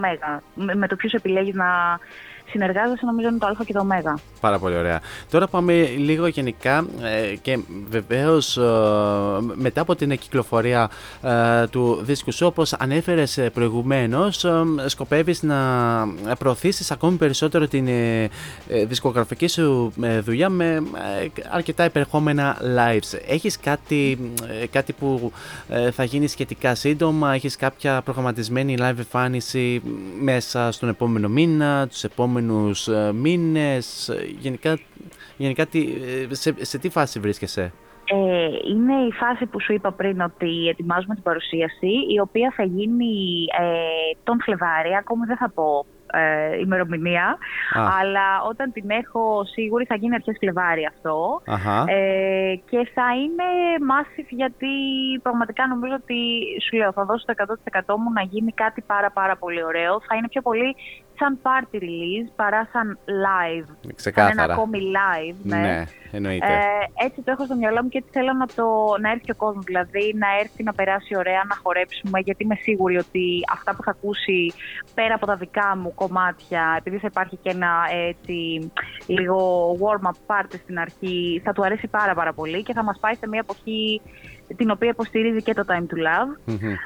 [0.55, 1.99] Με, με το ποιος επιλέγεις να
[2.49, 4.19] συνεργάζεσαι νομίζω είναι το α και το ω.
[4.39, 5.01] Πάρα πολύ ωραία.
[5.29, 7.59] Τώρα πάμε λίγο γενικά ε, και
[7.89, 8.61] βεβαίως ε,
[9.53, 10.89] μετά από την κυκλοφορία
[11.21, 15.57] ε, του δίσκου σου όπως ανέφερες ε, προηγουμένως ε, σκοπεύεις να
[16.39, 18.23] προωθήσεις ακόμη περισσότερο την ε,
[18.67, 20.65] ε, δισκογραφική σου ε, δουλειά με
[21.21, 23.19] ε, αρκετά υπερχόμενα lives.
[23.27, 25.31] Έχεις κάτι, ε, κάτι που
[25.69, 29.81] ε, θα γίνει σχετικά σύντομα, έχεις κάποια προγραμματισμένη live εμφάνιση
[30.21, 32.35] μέσα στον επόμενο μήνα, τους επόμενους
[32.87, 34.79] ε, μήνες, ε, γενικά,
[35.37, 35.87] γενικά τι,
[36.29, 37.73] ε, σε, σε τι φάση βρίσκεσαι;
[38.05, 42.63] Ε, είναι η φάση που σου είπα πριν ότι ετοιμάζουμε την παρουσίαση, η οποία θα
[42.63, 47.37] γίνει ε, τον Φλεβάρι, ακόμη δεν θα πω ε, ημερομηνία,
[47.77, 47.81] Α.
[47.99, 51.41] αλλά όταν την έχω σίγουρη θα γίνει αρχές Φλεβάρι αυτό.
[51.45, 51.83] Αχα.
[51.87, 53.47] Ε, και θα είναι
[53.91, 54.67] massive γιατί
[55.21, 56.19] πραγματικά νομίζω ότι
[56.61, 57.33] σου λέω θα δώσω το
[57.87, 60.01] 100% μου να γίνει κάτι πάρα πάρα πολύ ωραίο.
[60.07, 60.75] Θα είναι πιο πολύ
[61.19, 63.91] σαν party release παρά σαν live.
[63.95, 64.35] Ξεκάθαρα.
[64.35, 65.35] Σαν ένα ακόμη live.
[65.43, 65.57] Ναι.
[65.57, 66.53] Ναι, εννοείται.
[66.53, 68.65] Ε, έτσι το έχω στο μυαλό μου και έτσι θέλω να, το,
[69.01, 69.63] να έρθει και ο κόσμος.
[69.63, 72.19] Δηλαδή να έρθει να περάσει ωραία, να χορέψουμε.
[72.19, 74.53] Γιατί είμαι σίγουρη ότι αυτά που θα ακούσει
[74.93, 77.71] πέρα από τα δικά μου κομμάτια, επειδή θα υπάρχει και ένα
[78.07, 78.71] έτσι
[79.07, 79.37] λίγο
[79.81, 83.27] warm-up party στην αρχή, θα του αρέσει πάρα πάρα πολύ και θα μας πάει σε
[83.27, 84.01] μια εποχή
[84.55, 86.37] την οποία υποστηρίζει και το Time to Love.
[86.45, 86.69] Μμμ.
[86.69, 86.77] Ε,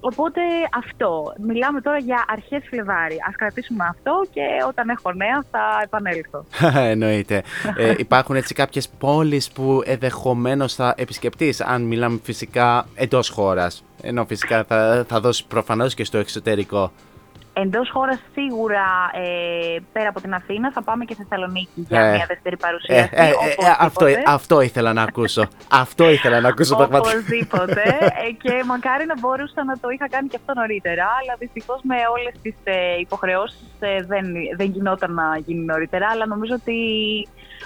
[0.00, 0.40] οπότε
[0.84, 1.34] αυτό.
[1.40, 3.16] Μιλάμε τώρα για αρχές Φλεβάρι.
[3.28, 6.44] Ας κρατήσουμε αυτό και όταν έχω νέα θα επανέλθω.
[6.92, 7.42] Εννοείται.
[7.76, 13.84] ε, υπάρχουν έτσι κάποιες πόλεις που ενδεχομένως θα επισκεπτείς, αν μιλάμε φυσικά εντός χώρας.
[14.02, 16.92] Ενώ φυσικά θα, θα δώσεις προφανώς και στο εξωτερικό.
[17.62, 22.10] Εντός χώρας σίγουρα ε, πέρα από την Αθήνα θα πάμε και στη Θεσσαλονίκη για Ε,
[22.14, 23.08] μια δεύτερη Ε, παρουσίαση.
[23.12, 23.74] ε, ε, ε, οπωσδήποτε.
[23.78, 25.48] αυτό, αυτό ήθελα να ακούσω.
[25.70, 27.10] αυτό ήθελα να ακούσω πραγματικά.
[27.16, 27.82] Οπωσδήποτε.
[28.28, 31.04] Ε, και μακάρι να μπορούσα να το είχα κάνει και αυτό νωρίτερα.
[31.20, 33.60] Αλλά δυστυχώς με όλες τις ε, υποχρεώσεις
[34.06, 34.24] δεν,
[34.56, 36.06] δεν γινόταν να γίνει νωρίτερα.
[36.12, 36.78] Αλλά νομίζω ότι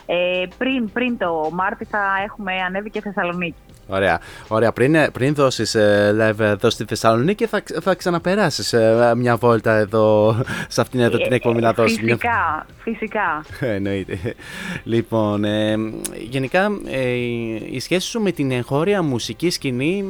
[0.06, 3.54] ε, πριν, πριν το Μάρτι θα έχουμε ανέβει και Θεσσαλονίκη.
[3.88, 4.20] Ωραία.
[4.48, 4.72] Ωραία.
[4.72, 5.76] Πριν, πριν δώσεις
[6.20, 8.74] live εδώ στη Θεσσαλονίκη, θα, θα ξαναπεράσεις
[9.16, 10.36] μια βόλτα εδώ
[10.68, 12.02] σε αυτήν εδώ την εκπομπή να δώσει.
[12.02, 13.44] μια- Φυσικά, φυσικά.
[13.60, 14.18] Εννοείται.
[14.84, 15.76] Λοιπόν, ε,
[16.28, 17.08] γενικά ε,
[17.70, 20.04] η σχέση σου με την εγχώρια μουσική σκηνή,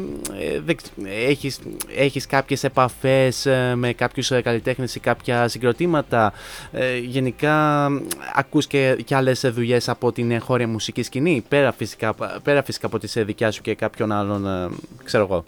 [0.54, 0.92] ε, δεν ξ-
[1.28, 1.58] έχεις,
[1.96, 6.32] έχεις κάποιες επαφές ε, με κάποιους ε, καλλιτέχνες ή κάποια συγκροτήματα;
[6.72, 7.86] Ε, γενικά
[8.34, 12.98] ακούς και, και άλλες δουλειές από την εγχώρια μουσική σκηνή, πέρα φυσικά, πέρα φυσικά από
[12.98, 14.68] τις ε, δικιά σου και κάποιον άλλον, ε,
[15.04, 15.44] ξέρω εγώ.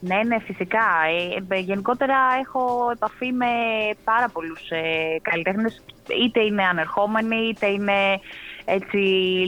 [0.00, 0.86] Ναι, ναι, φυσικά.
[1.48, 3.46] Ε, ε, γενικότερα έχω επαφή με
[4.04, 5.82] πάρα πολλούς ε, καλλιτέχνες,
[6.24, 8.20] είτε είναι ανερχόμενοι, είτε είναι
[8.64, 8.96] έτσι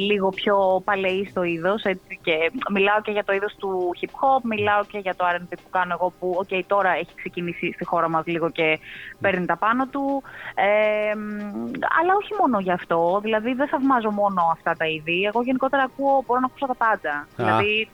[0.08, 1.82] λίγο πιο παλαιοί στο είδος.
[1.82, 5.52] Έτσι, και μιλάω και για το είδος του hip hop, μιλάω και για το R&B
[5.62, 8.78] που κάνω εγώ που okay, τώρα έχει ξεκινήσει στη χώρα μας λίγο και
[9.20, 10.22] παίρνει τα πάνω του.
[10.54, 11.70] Ε, μ,
[12.00, 15.24] αλλά όχι μόνο γι' αυτό, δηλαδή δεν θαυμάζω μόνο αυτά τα είδη.
[15.24, 17.26] Εγώ γενικότερα ακούω, μπορώ να ακούσω τα πάντα.
[17.36, 17.88] Δηλαδή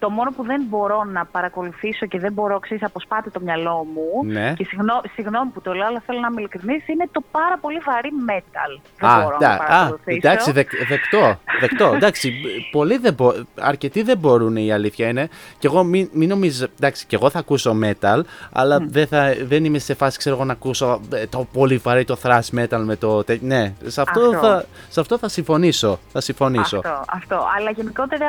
[0.00, 4.24] το μόνο που δεν μπορώ να παρακολουθήσω και δεν μπορώ, ξέρεις, αποσπάται το μυαλό μου.
[4.32, 4.52] Ναι.
[4.56, 7.78] Και συγγνώ- συγγνώμη που το λέω, αλλά θέλω να είμαι ειλικρινής, είναι το πάρα πολύ
[7.86, 8.80] βαρύ metal.
[8.98, 10.16] Δεν Α, μπορώ ντα- να α, παρακολουθήσω.
[10.16, 11.38] εντάξει, δεκ, δεκτό.
[11.60, 11.92] δεκτό.
[11.94, 12.32] εντάξει,
[12.70, 15.28] πολλοί δεν μπο, αρκετοί δεν μπορούν, η αλήθεια είναι.
[15.58, 18.20] Και εγώ μην, μην νομίζεις, εντάξει, και εγώ θα ακούσω metal,
[18.52, 22.04] αλλά δεν, θα, δεν είμαι σε φάση, ξέρω εγώ, να ακούσω ε, το πολύ βαρύ
[22.04, 23.24] το thrash metal με το.
[23.24, 24.38] τε- ναι, σε αυτό, Αυτό.
[24.38, 25.98] Θα, σε αυτό θα συμφωνήσω.
[26.12, 26.76] Θα συμφωνήσω.
[26.76, 27.46] Αυτό, αυτό.
[27.56, 28.26] Αλλά γενικότερα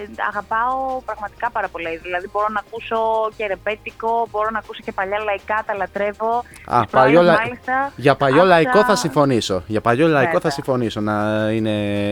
[0.00, 1.88] ε, αγαπάω πραγματικά πάρα πολλά.
[1.90, 2.00] είδη.
[2.02, 2.98] Δηλαδή μπορώ να ακούσω
[3.36, 6.44] και ρεπέτικο, μπορώ να ακούσω και παλιά λαϊκά, τα λατρεύω.
[6.66, 9.62] Α, Τις παλιό προάλλες, λα- μάλιστα, Για παλιό άκουσα- λαϊκό θα συμφωνήσω.
[9.66, 10.50] Για παλιό λαϊκό θα Βέβαια.
[10.50, 11.14] συμφωνήσω να
[11.52, 11.70] είναι,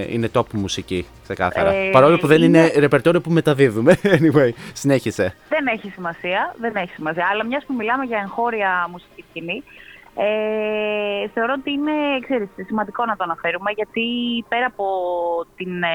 [0.08, 1.70] είναι top μουσική, ξεκάθαρα.
[1.72, 3.96] Ε, Παρόλο που δεν είναι, είναι- ρεπερτόριο που μεταδίδουμε.
[4.18, 5.34] Anyway, συνέχισε.
[5.48, 7.28] Δεν έχει σημασία, δεν έχει σημασία.
[7.32, 9.62] Αλλά μιας που μιλάμε για εγχώρια μουσική σκηνή,
[10.16, 14.04] ε, θεωρώ ότι είναι ξέρεις, σημαντικό να το αναφέρουμε γιατί
[14.48, 14.84] πέρα από
[15.56, 15.88] την, ε,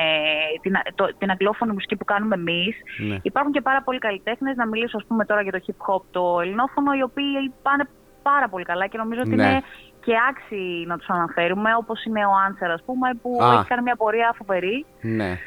[0.62, 2.76] την, το, την αγγλόφωνη μουσική που κάνουμε εμείς
[3.08, 3.18] Ναι.
[3.22, 6.40] υπάρχουν και πάρα πολλοί καλλιτέχνες, να μιλήσω ας πούμε τώρα για το hip hop το
[6.42, 7.84] ελληνόφωνο οι οποίοι πάνε
[8.22, 9.44] πάρα πολύ καλά και νομίζω ότι Ναι.
[9.44, 9.62] είναι
[10.06, 13.54] και άξιοι να τους αναφέρουμε όπως είναι ο Άντσερ ας πούμε που Α.
[13.54, 15.38] έχει κάνει μια πορεία φοβερή Ναι.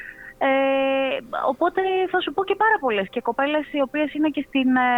[0.43, 0.49] Ε,
[1.49, 1.81] οπότε
[2.11, 4.91] θα σου πω και πάρα πολλές και κοπέλες οι οποίες είναι και στην, ε,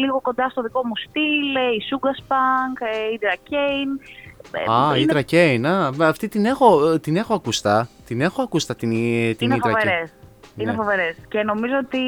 [0.00, 3.92] λίγο κοντά στο δικό μου στυλ, ε, η Sugar Spunk, ε, η Dra Kane.
[4.52, 5.66] Ε, Α, η είναι- Τρακέιν.
[5.66, 7.88] Α, αυτή την έχω, την έχω ακουστά.
[8.06, 9.78] Την έχω ακουστά την, την Είναι Ήτρα Κέιν.
[9.80, 10.10] φοβερές.
[10.56, 10.76] Είναι Ναι.
[10.76, 11.16] φοβερές.
[11.28, 11.98] Και νομίζω ότι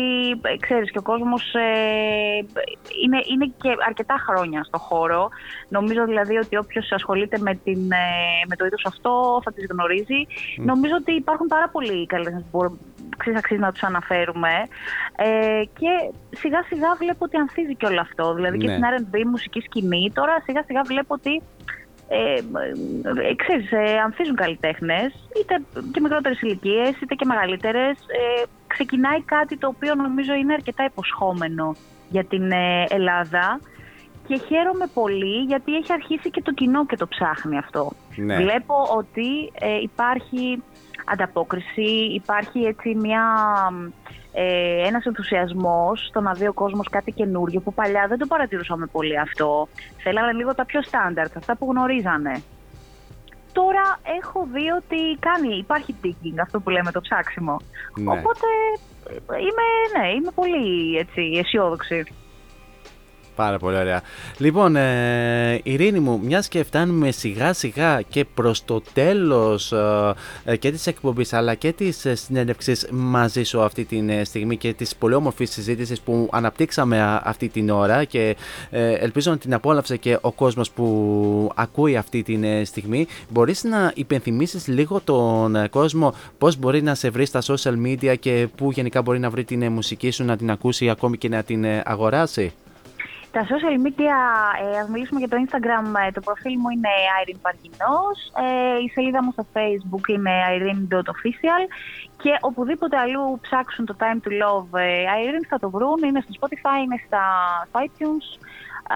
[0.43, 1.53] ε, ξέρεις και ο κόσμος
[3.05, 5.29] είναι, είναι και αρκετά χρόνια στο χώρο.
[5.69, 10.27] Νομίζω δηλαδή ότι όποιος ασχολείται με, την, ε, με το είδος αυτό θα τις γνωρίζει.
[10.59, 10.65] Μμ.
[10.65, 12.79] Νομίζω ότι υπάρχουν πάρα πολλοί καλλιτέχνες που μπορούμε
[13.19, 14.49] ξέρεις, αξίζει να τους αναφέρουμε.
[15.17, 15.91] Ε, και
[16.37, 18.35] σιγά σιγά βλέπω ότι ανθίζει και όλο αυτό.
[18.35, 18.73] Δηλαδή και Ναι.
[18.73, 18.85] στην
[19.23, 20.11] RB μουσική σκηνή.
[20.15, 21.43] Τώρα σιγά σιγά βλέπω ότι
[22.09, 22.35] ε,
[23.29, 25.55] ε, ξέρεις, ε, ανθίζουν καλλιτέχνες, είτε
[25.93, 27.97] και μικρότερες ηλικίες, είτε και μεγαλύτερες.
[27.99, 31.77] Ε, ξεκινάει κάτι το οποίο νομίζω είναι αρκετά υποσχόμενο
[32.11, 33.61] για την ε, Ελλάδα
[34.27, 37.93] και χαίρομαι πολύ γιατί έχει αρχίσει και το κοινό και το ψάχνει αυτό.
[38.17, 38.37] Ναι.
[38.37, 40.63] Βλέπω ότι ε, υπάρχει
[41.05, 43.25] ανταπόκριση, υπάρχει έτσι μια,
[44.37, 48.87] ε, ένας ενθουσιασμός στο να δει ο κόσμος κάτι καινούριο που παλιά δεν το παρατηρούσαμε
[48.87, 49.69] πολύ αυτό.
[50.03, 52.43] Θέλανε λίγο τα πιο στάνταρτ, αυτά που γνωρίζανε.
[53.53, 57.57] Τώρα έχω δει ότι κάνει, υπάρχει digging, αυτό που λέμε το ψάξιμο.
[57.97, 58.11] Ναι.
[58.11, 58.47] Οπότε
[59.09, 59.67] ε, είμαι,
[59.99, 62.05] ναι, είμαι πολύ έτσι, αισιόδοξη.
[63.35, 64.03] Πάρα πολύ ωραία.
[64.39, 70.57] Λοιπόν, ε, Ειρήνη μου, μιας και φτάνουμε σιγά σιγά και προς το τέλος ε, ε,
[70.57, 74.73] και της εκπομπής αλλά και της ε, συνέντευξης μαζί σου αυτή τη ε, στιγμή και
[74.73, 78.37] της πολύ όμορφης συζήτησης που αναπτύξαμε α, αυτή την ώρα και
[78.71, 83.07] ε, ελπίζω να την απόλαυσε και ο κόσμος που ακούει αυτή τη ε, στιγμή.
[83.29, 88.15] Μπορείς να υπενθυμίσεις λίγο τον ε, κόσμο πώς μπορεί να σε βρει στα social media
[88.21, 91.29] και πού γενικά μπορεί να βρει την ε, μουσική σου, να την ακούσει ακόμη και
[91.29, 92.53] να την ε, αγοράσει;
[93.35, 94.17] Τα social media,
[94.63, 96.89] ε, ας μιλήσουμε για το Instagram, ε, το προφίλ μου είναι
[97.21, 101.63] Irene Παργινός, ε, η σελίδα μου στο Facebook είναι irene.official
[102.23, 106.33] και οπουδήποτε αλλού ψάξουν το Time to Love ε, Irene θα το βρουν, είναι στο
[106.39, 107.25] Spotify, είναι στα
[107.69, 108.27] στο iTunes,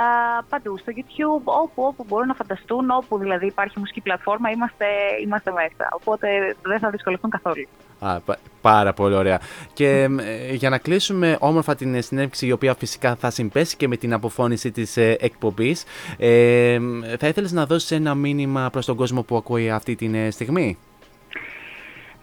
[0.00, 0.02] α,
[0.48, 4.86] παντού, στο YouTube, όπου, όπου μπορούν να φανταστούν, όπου δηλαδή υπάρχει μουσική πλατφόρμα, είμαστε,
[5.22, 5.88] είμαστε μέσα.
[5.92, 7.68] Οπότε δεν θα δυσκολευτούν καθόλου.
[7.98, 9.40] Α, πα- πάρα πολύ ωραία.
[9.72, 10.08] Και
[10.48, 13.96] ε, για να κλείσουμε όμορφα την ε, συνέντευξη, η οποία φυσικά θα συμπέσει και με
[13.96, 15.84] την αποφώνηση της ε, εκπομπής,
[16.16, 16.78] ε,
[17.18, 20.78] θα ήθελες να δώσεις ένα μήνυμα προς τον κόσμο που ακούει αυτή τη ε, στιγμή;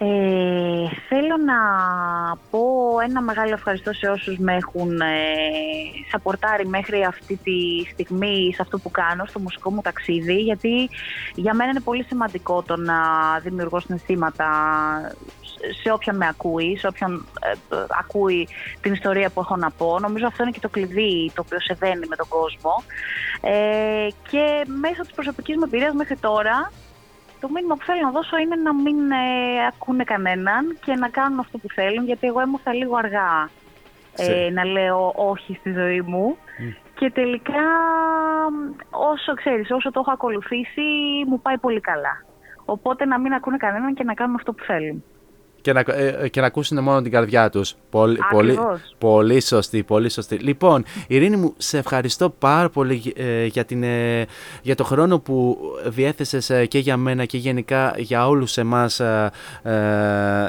[0.07, 1.59] Ε, θέλω να
[2.49, 2.59] πω
[3.07, 5.15] ένα μεγάλο ευχαριστώ σε όσους με έχουν ε,
[6.11, 10.89] σαπορτάρει μέχρι αυτή τη στιγμή σε αυτό που κάνω, στο μουσικό μου ταξίδι, γιατί
[11.35, 12.95] για μένα είναι πολύ σημαντικό το να
[13.43, 14.47] δημιουργώ συναισθήματα
[15.39, 18.47] σε- σε όποιον με ακούει, σε όποιον ε, ε, ακούει
[18.79, 19.99] την ιστορία που έχω να πω.
[19.99, 22.71] Νομίζω αυτό είναι και το κλειδί το οποίο σε δένει με τον κόσμο.
[23.41, 24.45] Ε, και
[24.81, 26.73] μέσω της προσωπικής μου εμπειρίας μέχρι τώρα,
[27.39, 31.39] το μήνυμα που θέλω να δώσω είναι να μην ε, ακούνε κανέναν και να κάνουν
[31.39, 33.49] αυτό που θέλουν, γιατί εγώ έμαθα λίγο αργά
[34.15, 36.37] ε, Σε- να λέω όχι στη ζωή μου.
[36.99, 37.63] Και τελικά,
[38.89, 40.81] όσο ξέρεις, όσο το έχω ακολουθήσει,
[41.27, 42.23] μου πάει πολύ καλά.
[42.65, 45.03] Οπότε να μην ακούνε κανέναν και να κάνουν αυτό που θέλουν.
[45.65, 47.75] Και να, ε, ε, και να ακούσουν μόνο την καρδιά τους.
[47.89, 48.95] Πολύ, πολύ, Ακριβώς.
[48.97, 50.35] πολύ σωστή, πολύ σωστή.
[50.35, 54.25] Λοιπόν, Ειρήνη μου, σε ευχαριστώ πάρα πολύ ε, για, την, ε,
[54.61, 59.31] για το χρόνο που διέθεσες ε, και για μένα και γενικά για όλους εμάς ε,
[59.63, 59.71] ε,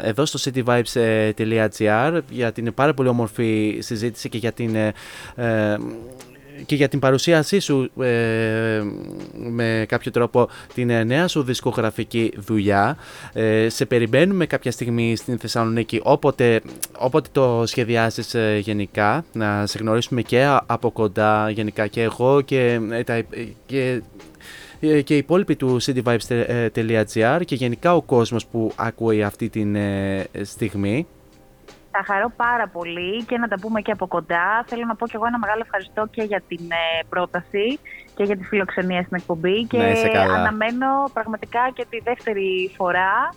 [0.02, 4.76] εδώ στο cityvibes.gr για την πάρα πολύ όμορφη συζήτηση και για την...
[6.56, 8.82] ε, ε, και για την παρουσίασή σου ε,
[9.50, 12.96] με κάποιο τρόπο την ε, νέα σου δισκογραφική δουλειά.
[13.32, 16.60] Ε, σε περιμένουμε κάποια στιγμή στην Θεσσαλονίκη όποτε,
[16.98, 22.40] όποτε το σχεδιάσεις ε, γενικά να σε γνωρίσουμε και α- από κοντά γενικά και εγώ
[22.40, 23.26] και, ε, τα, ε,
[23.66, 24.02] και
[24.80, 29.64] ε, και οι υπόλοιποι του cityvibes.gr και γενικά ο κόσμος που ακούει αυτή τη
[30.42, 31.06] στιγμή.
[31.98, 34.64] Θα χαρώ πάρα πολύ και να τα πούμε και από κοντά.
[34.66, 37.78] Θέλω να πω και εγώ ένα μεγάλο ευχαριστώ και για την ε, πρόταση
[38.16, 39.64] και για τη φιλοξενία στην εκπομπή.
[39.66, 40.34] Και Να είσαι καλά.
[40.34, 43.34] αναμένω πραγματικά και τη δεύτερη φορά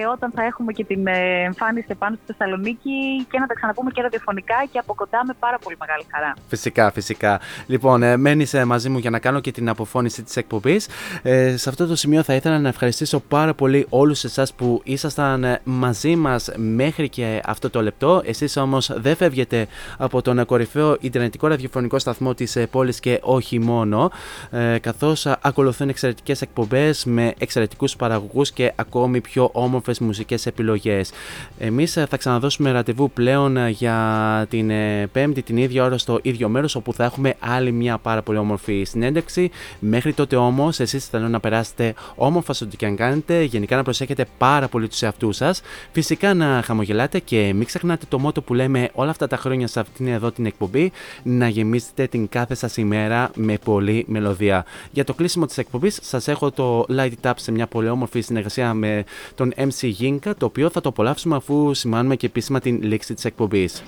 [0.00, 3.90] ε, όταν θα έχουμε και την ε, εμφάνιση επάνω στη Θεσσαλονίκη και να τα ξαναπούμε
[3.90, 6.34] και ραδιοφωνικά και από κοντά με πάρα πολύ μεγάλη χαρά.
[6.48, 7.40] Φυσικά, φυσικά.
[7.66, 10.88] Λοιπόν, ε, μένεις μαζί μου για να κάνω και την αποφώνηση της εκπομπής.
[11.22, 15.44] Ε, σε αυτό το σημείο θα ήθελα να ευχαριστήσω πάρα πολύ όλους εσάς που ήσασταν
[15.44, 18.22] ε, μαζί μας μέχρι και αυτό το λεπτό.
[18.24, 19.66] Εσείς όμως δεν φεύγετε
[19.98, 24.10] από τον κορυφαίο Ιντερνετικό ραδιοφωνικό σταθμό της πόλης και όχι μόνο.
[24.50, 31.10] Ε, Καθώς ακολουθούν εξαιρετικές εκπομπές με εξαιρετικούς παραγωγούς και ακόμη πιο όμορφες μουσικές επιλογές.
[31.58, 36.48] Εμείς θα ξαναδώσουμε ραντεβού πλέον ε, για την ε, Πέμπτη την ίδια ώρα στο ίδιο
[36.48, 39.50] μέρος όπου θα έχουμε άλλη μια πάρα πολύ όμορφη συνέντευξη.
[39.78, 43.82] Μέχρι τότε όμως, εσείς θέλω να περάσετε όμορφα στο τι και αν κάνετε, γενικά να
[43.82, 45.60] προσέχετε πάρα πολύ τους εαυτούς σας.
[45.92, 49.80] Φυσικά να χαμογελάτε και μην ξεχνάτε το μότο που λέμε όλα αυτά τα χρόνια σε
[49.80, 50.92] αυτήν εδώ την εκπομπή
[51.22, 54.64] να γεμίσετε την κάθε σας ημέρα με πολλή μελωδία.
[54.92, 58.20] Για το κλείσιμο της εκπομπής, σας έχω το Light It Up σε μια πολύ όμορφη
[58.20, 62.82] συνεργασία με τον MC Yinka, το οποίο θα το απολαύσουμε αφού σημάνουμε και επίσημα την
[62.82, 63.82] λήξη της εκπομπής.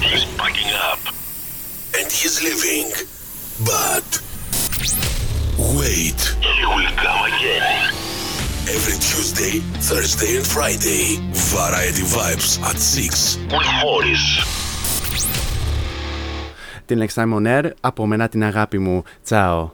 [0.00, 1.00] He's packing up
[1.98, 2.88] and he's leaving.
[3.70, 4.08] But
[5.78, 6.20] wait.
[6.56, 7.64] He will come again.
[8.76, 9.54] Every Tuesday,
[9.90, 11.04] Thursday and Friday.
[11.56, 13.38] Variety Vibes at 6.
[13.54, 14.24] With Morris.
[16.86, 19.02] Την Next Time on Air, από μένα την αγάπη μου.
[19.24, 19.70] Τσάω.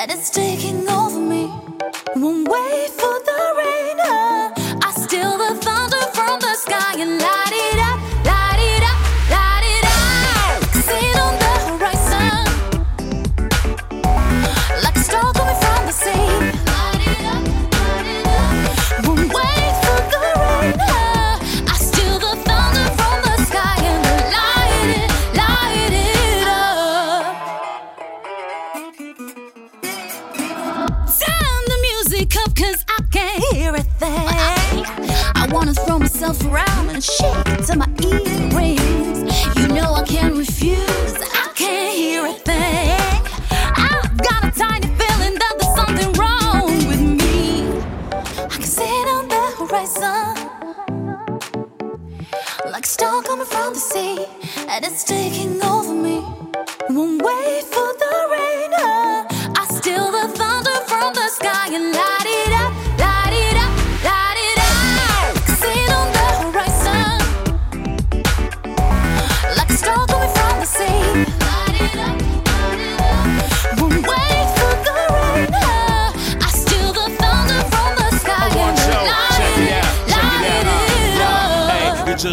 [0.00, 1.44] And it's taking over me.
[2.16, 4.00] Won't wait for the rain.
[4.82, 7.39] I steal the thunder from the sky and light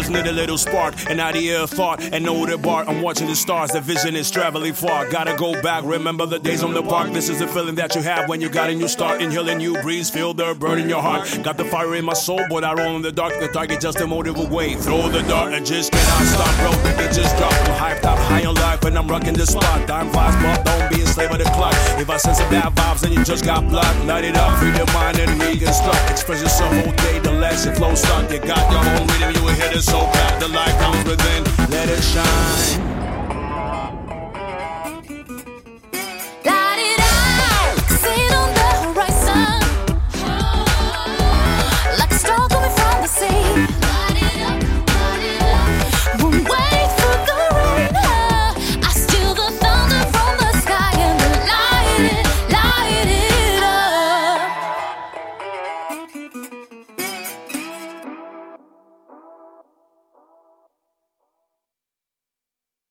[0.08, 2.84] just need a little spark, an idea of thought, and know the bar.
[2.88, 5.08] I'm watching the stars, the vision is traveling far.
[5.10, 7.12] Gotta go back, remember the days on the park.
[7.12, 9.20] This is the feeling that you have when you got a new start.
[9.20, 11.40] Inhale a new breeze, feel the burn in your heart.
[11.42, 13.38] Got the fire in my soul, but I roll in the dark.
[13.38, 14.74] The target just a motive away.
[14.76, 17.04] Throw the dart and just cannot stop, bro.
[17.04, 17.68] It just dropped.
[17.68, 19.86] I'm hyped up, high on life, and I'm rocking the spot.
[19.86, 21.74] Time flies, but don't be a slave of the clock.
[22.00, 24.04] If I sense some bad vibes, then you just got blocked.
[24.06, 26.10] Light it up, free your mind and reconstruct.
[26.10, 28.30] Express yourself all day, the less your flow stuck.
[28.30, 30.40] You got your own rhythm, you will hit it so bad.
[30.40, 32.87] The light comes within, let it shine.